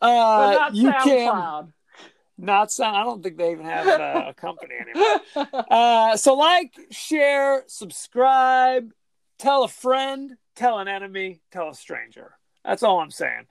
but 0.00 0.08
Uh, 0.08 0.52
not 0.54 0.74
you 0.74 0.92
can 1.04 1.72
not 2.36 2.72
sound. 2.72 2.96
I 2.96 3.04
don't 3.04 3.22
think 3.22 3.36
they 3.36 3.52
even 3.52 3.66
have 3.66 3.86
uh, 3.86 4.24
a 4.30 4.34
company 4.34 4.74
anymore. 4.80 5.20
Uh, 5.70 6.16
so 6.16 6.34
like, 6.34 6.74
share, 6.90 7.62
subscribe, 7.68 8.90
tell 9.38 9.62
a 9.62 9.68
friend, 9.68 10.32
tell 10.56 10.80
an 10.80 10.88
enemy, 10.88 11.42
tell 11.52 11.68
a 11.68 11.74
stranger. 11.76 12.32
That's 12.64 12.82
all 12.82 12.98
I'm 12.98 13.12
saying. 13.12 13.46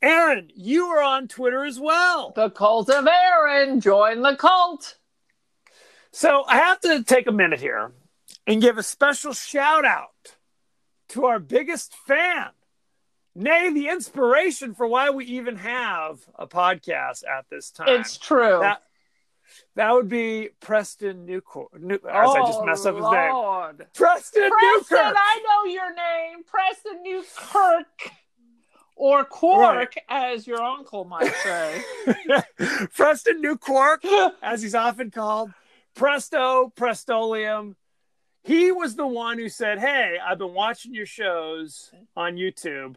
Erin, 0.00 0.50
you 0.54 0.86
are 0.86 1.02
on 1.02 1.28
Twitter 1.28 1.64
as 1.64 1.80
well. 1.80 2.32
the 2.36 2.50
cult 2.50 2.88
of 2.90 3.06
Erin. 3.06 3.80
Join 3.80 4.22
the 4.22 4.36
cult. 4.36 4.96
So 6.12 6.44
I 6.46 6.56
have 6.56 6.80
to 6.80 7.02
take 7.02 7.26
a 7.26 7.32
minute 7.32 7.60
here 7.60 7.92
and 8.46 8.60
give 8.62 8.78
a 8.78 8.82
special 8.82 9.32
shout 9.32 9.84
out 9.84 10.36
to 11.10 11.26
our 11.26 11.38
biggest 11.38 11.94
fan, 12.06 12.48
nay, 13.34 13.72
the 13.72 13.88
inspiration 13.88 14.74
for 14.74 14.86
why 14.86 15.10
we 15.10 15.24
even 15.26 15.56
have 15.56 16.20
a 16.34 16.46
podcast 16.46 17.24
at 17.26 17.46
this 17.50 17.70
time. 17.70 17.88
It's 17.88 18.18
true. 18.18 18.58
that, 18.60 18.82
that 19.74 19.92
would 19.92 20.08
be 20.08 20.50
Preston 20.60 21.24
Newcourt. 21.26 21.80
New, 21.80 21.94
as 21.94 22.00
I 22.06 22.40
just 22.46 22.64
messed 22.64 22.86
up 22.86 22.96
his 22.96 23.04
oh, 23.04 23.10
name. 23.10 23.30
Oh, 23.32 23.72
Preston, 23.94 24.50
Preston, 24.50 24.50
Newkirk. 24.50 25.16
I 25.16 25.42
know 25.46 25.70
your 25.70 25.94
name. 25.94 26.44
Preston 26.44 27.02
Newkirk. 27.02 28.12
Or 28.98 29.24
Quark, 29.24 29.94
as 30.08 30.44
your 30.44 30.60
uncle 30.60 31.04
might 31.04 31.32
say. 31.44 31.82
Preston 32.96 33.40
Newquark, 33.40 34.04
as 34.42 34.60
he's 34.60 34.74
often 34.74 35.12
called. 35.12 35.52
Presto, 35.94 36.72
Prestolium. 36.76 37.76
he 38.42 38.72
was 38.72 38.96
the 38.96 39.06
one 39.06 39.38
who 39.38 39.48
said, 39.48 39.78
"Hey, 39.78 40.16
I've 40.22 40.38
been 40.38 40.52
watching 40.52 40.94
your 40.94 41.06
shows 41.06 41.92
on 42.16 42.34
YouTube. 42.34 42.96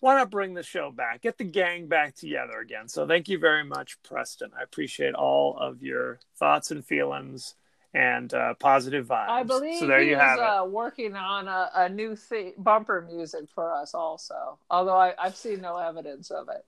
Why 0.00 0.16
not 0.16 0.30
bring 0.30 0.54
the 0.54 0.62
show 0.62 0.90
back? 0.90 1.20
Get 1.20 1.36
the 1.36 1.44
gang 1.44 1.86
back 1.86 2.14
together 2.14 2.58
again." 2.58 2.88
So 2.88 3.06
thank 3.06 3.28
you 3.28 3.38
very 3.38 3.62
much, 3.62 4.02
Preston. 4.02 4.52
I 4.58 4.62
appreciate 4.62 5.14
all 5.14 5.58
of 5.58 5.82
your 5.82 6.18
thoughts 6.38 6.70
and 6.70 6.82
feelings 6.82 7.56
and 7.94 8.32
uh, 8.32 8.54
positive 8.54 9.06
vibes. 9.06 9.28
I 9.28 9.42
believe 9.42 9.78
so. 9.80 9.86
There 9.86 10.00
he 10.00 10.10
you 10.10 10.16
have 10.16 10.38
it. 10.38 10.42
uh, 10.44 10.64
working 10.64 11.14
on 11.14 11.48
a, 11.48 11.70
a 11.74 11.88
new 11.88 12.16
bumper 12.58 13.02
music 13.02 13.48
for 13.54 13.72
us, 13.74 13.94
also. 13.94 14.58
Although 14.70 14.96
I, 14.96 15.14
I've 15.18 15.36
seen 15.36 15.60
no 15.60 15.76
evidence 15.76 16.30
of 16.30 16.48
it, 16.48 16.64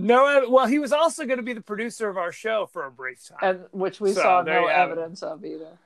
No, 0.00 0.46
well, 0.48 0.66
he 0.66 0.78
was 0.78 0.92
also 0.92 1.24
going 1.24 1.36
to 1.38 1.42
be 1.44 1.52
the 1.52 1.60
producer 1.60 2.08
of 2.08 2.16
our 2.16 2.32
show 2.32 2.66
for 2.72 2.84
a 2.86 2.90
brief 2.90 3.28
time. 3.28 3.38
and 3.42 3.60
which 3.72 4.00
we 4.00 4.12
So, 4.12 4.22
saw 4.22 4.42
no 4.42 4.66
have 4.68 4.90
evidence 4.90 5.22
of 5.22 5.44
either. 5.44 5.78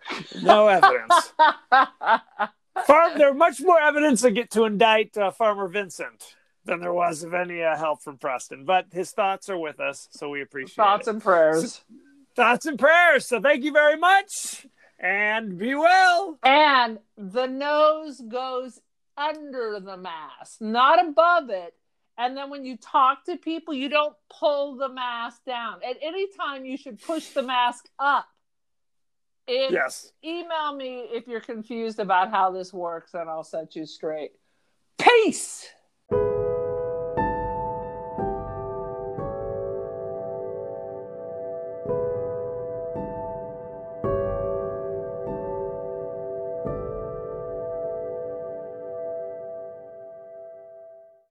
No 0.43 0.69
evidence. 0.69 1.33
Farm, 2.87 3.17
there 3.19 3.33
much 3.33 3.61
more 3.61 3.81
evidence 3.81 4.23
to 4.23 4.31
get 4.33 4.51
to 4.53 4.65
indict 4.65 5.17
uh, 5.17 5.31
Farmer 5.31 5.69
Vincent 5.69 6.35
than 6.65 6.81
there 6.81 6.93
was 6.93 7.23
of 7.23 7.33
any 7.33 7.63
uh, 7.63 7.77
help 7.77 8.03
from 8.03 8.17
Preston. 8.19 8.65
But 8.65 8.87
his 8.93 9.11
thoughts 9.13 9.49
are 9.49 9.59
with 9.59 9.79
us, 9.79 10.09
so 10.11 10.29
we 10.31 10.43
appreciate 10.43 10.75
Thoughts 10.77 11.07
it. 11.07 11.11
and 11.13 11.23
prayers. 11.23 11.85
Thoughts 12.35 12.67
and 12.67 12.79
prayers. 12.79 13.27
So 13.27 13.41
thank 13.41 13.65
you 13.65 13.73
very 13.73 13.97
much, 13.97 14.67
and 14.99 15.59
be 15.59 15.75
well. 15.75 16.39
And 16.43 16.99
the 17.17 17.47
nose 17.47 18.21
goes 18.21 18.81
under 19.17 19.81
the 19.81 19.97
mask, 19.97 20.61
not 20.61 21.05
above 21.07 21.51
it. 21.51 21.75
And 22.17 22.37
then 22.37 22.49
when 22.49 22.65
you 22.65 22.77
talk 22.77 23.25
to 23.25 23.37
people, 23.37 23.75
you 23.75 23.89
don't 23.89 24.15
pull 24.31 24.77
the 24.77 24.89
mask 24.89 25.45
down. 25.45 25.81
At 25.89 25.97
any 26.01 26.29
time, 26.29 26.65
you 26.65 26.77
should 26.77 27.03
push 27.03 27.29
the 27.31 27.43
mask 27.43 27.89
up. 27.99 28.27
If, 29.47 29.73
Yes. 29.73 30.13
Email 30.25 30.75
me 30.75 31.07
if 31.13 31.27
you're 31.27 31.41
confused 31.41 31.99
about 31.99 32.31
how 32.31 32.53
this 32.53 32.73
works, 32.73 33.15
and 33.15 33.29
I'll 33.29 33.45
set 33.45 33.75
you 33.75 33.85
straight. 33.85 34.31
Peace. 34.97 35.69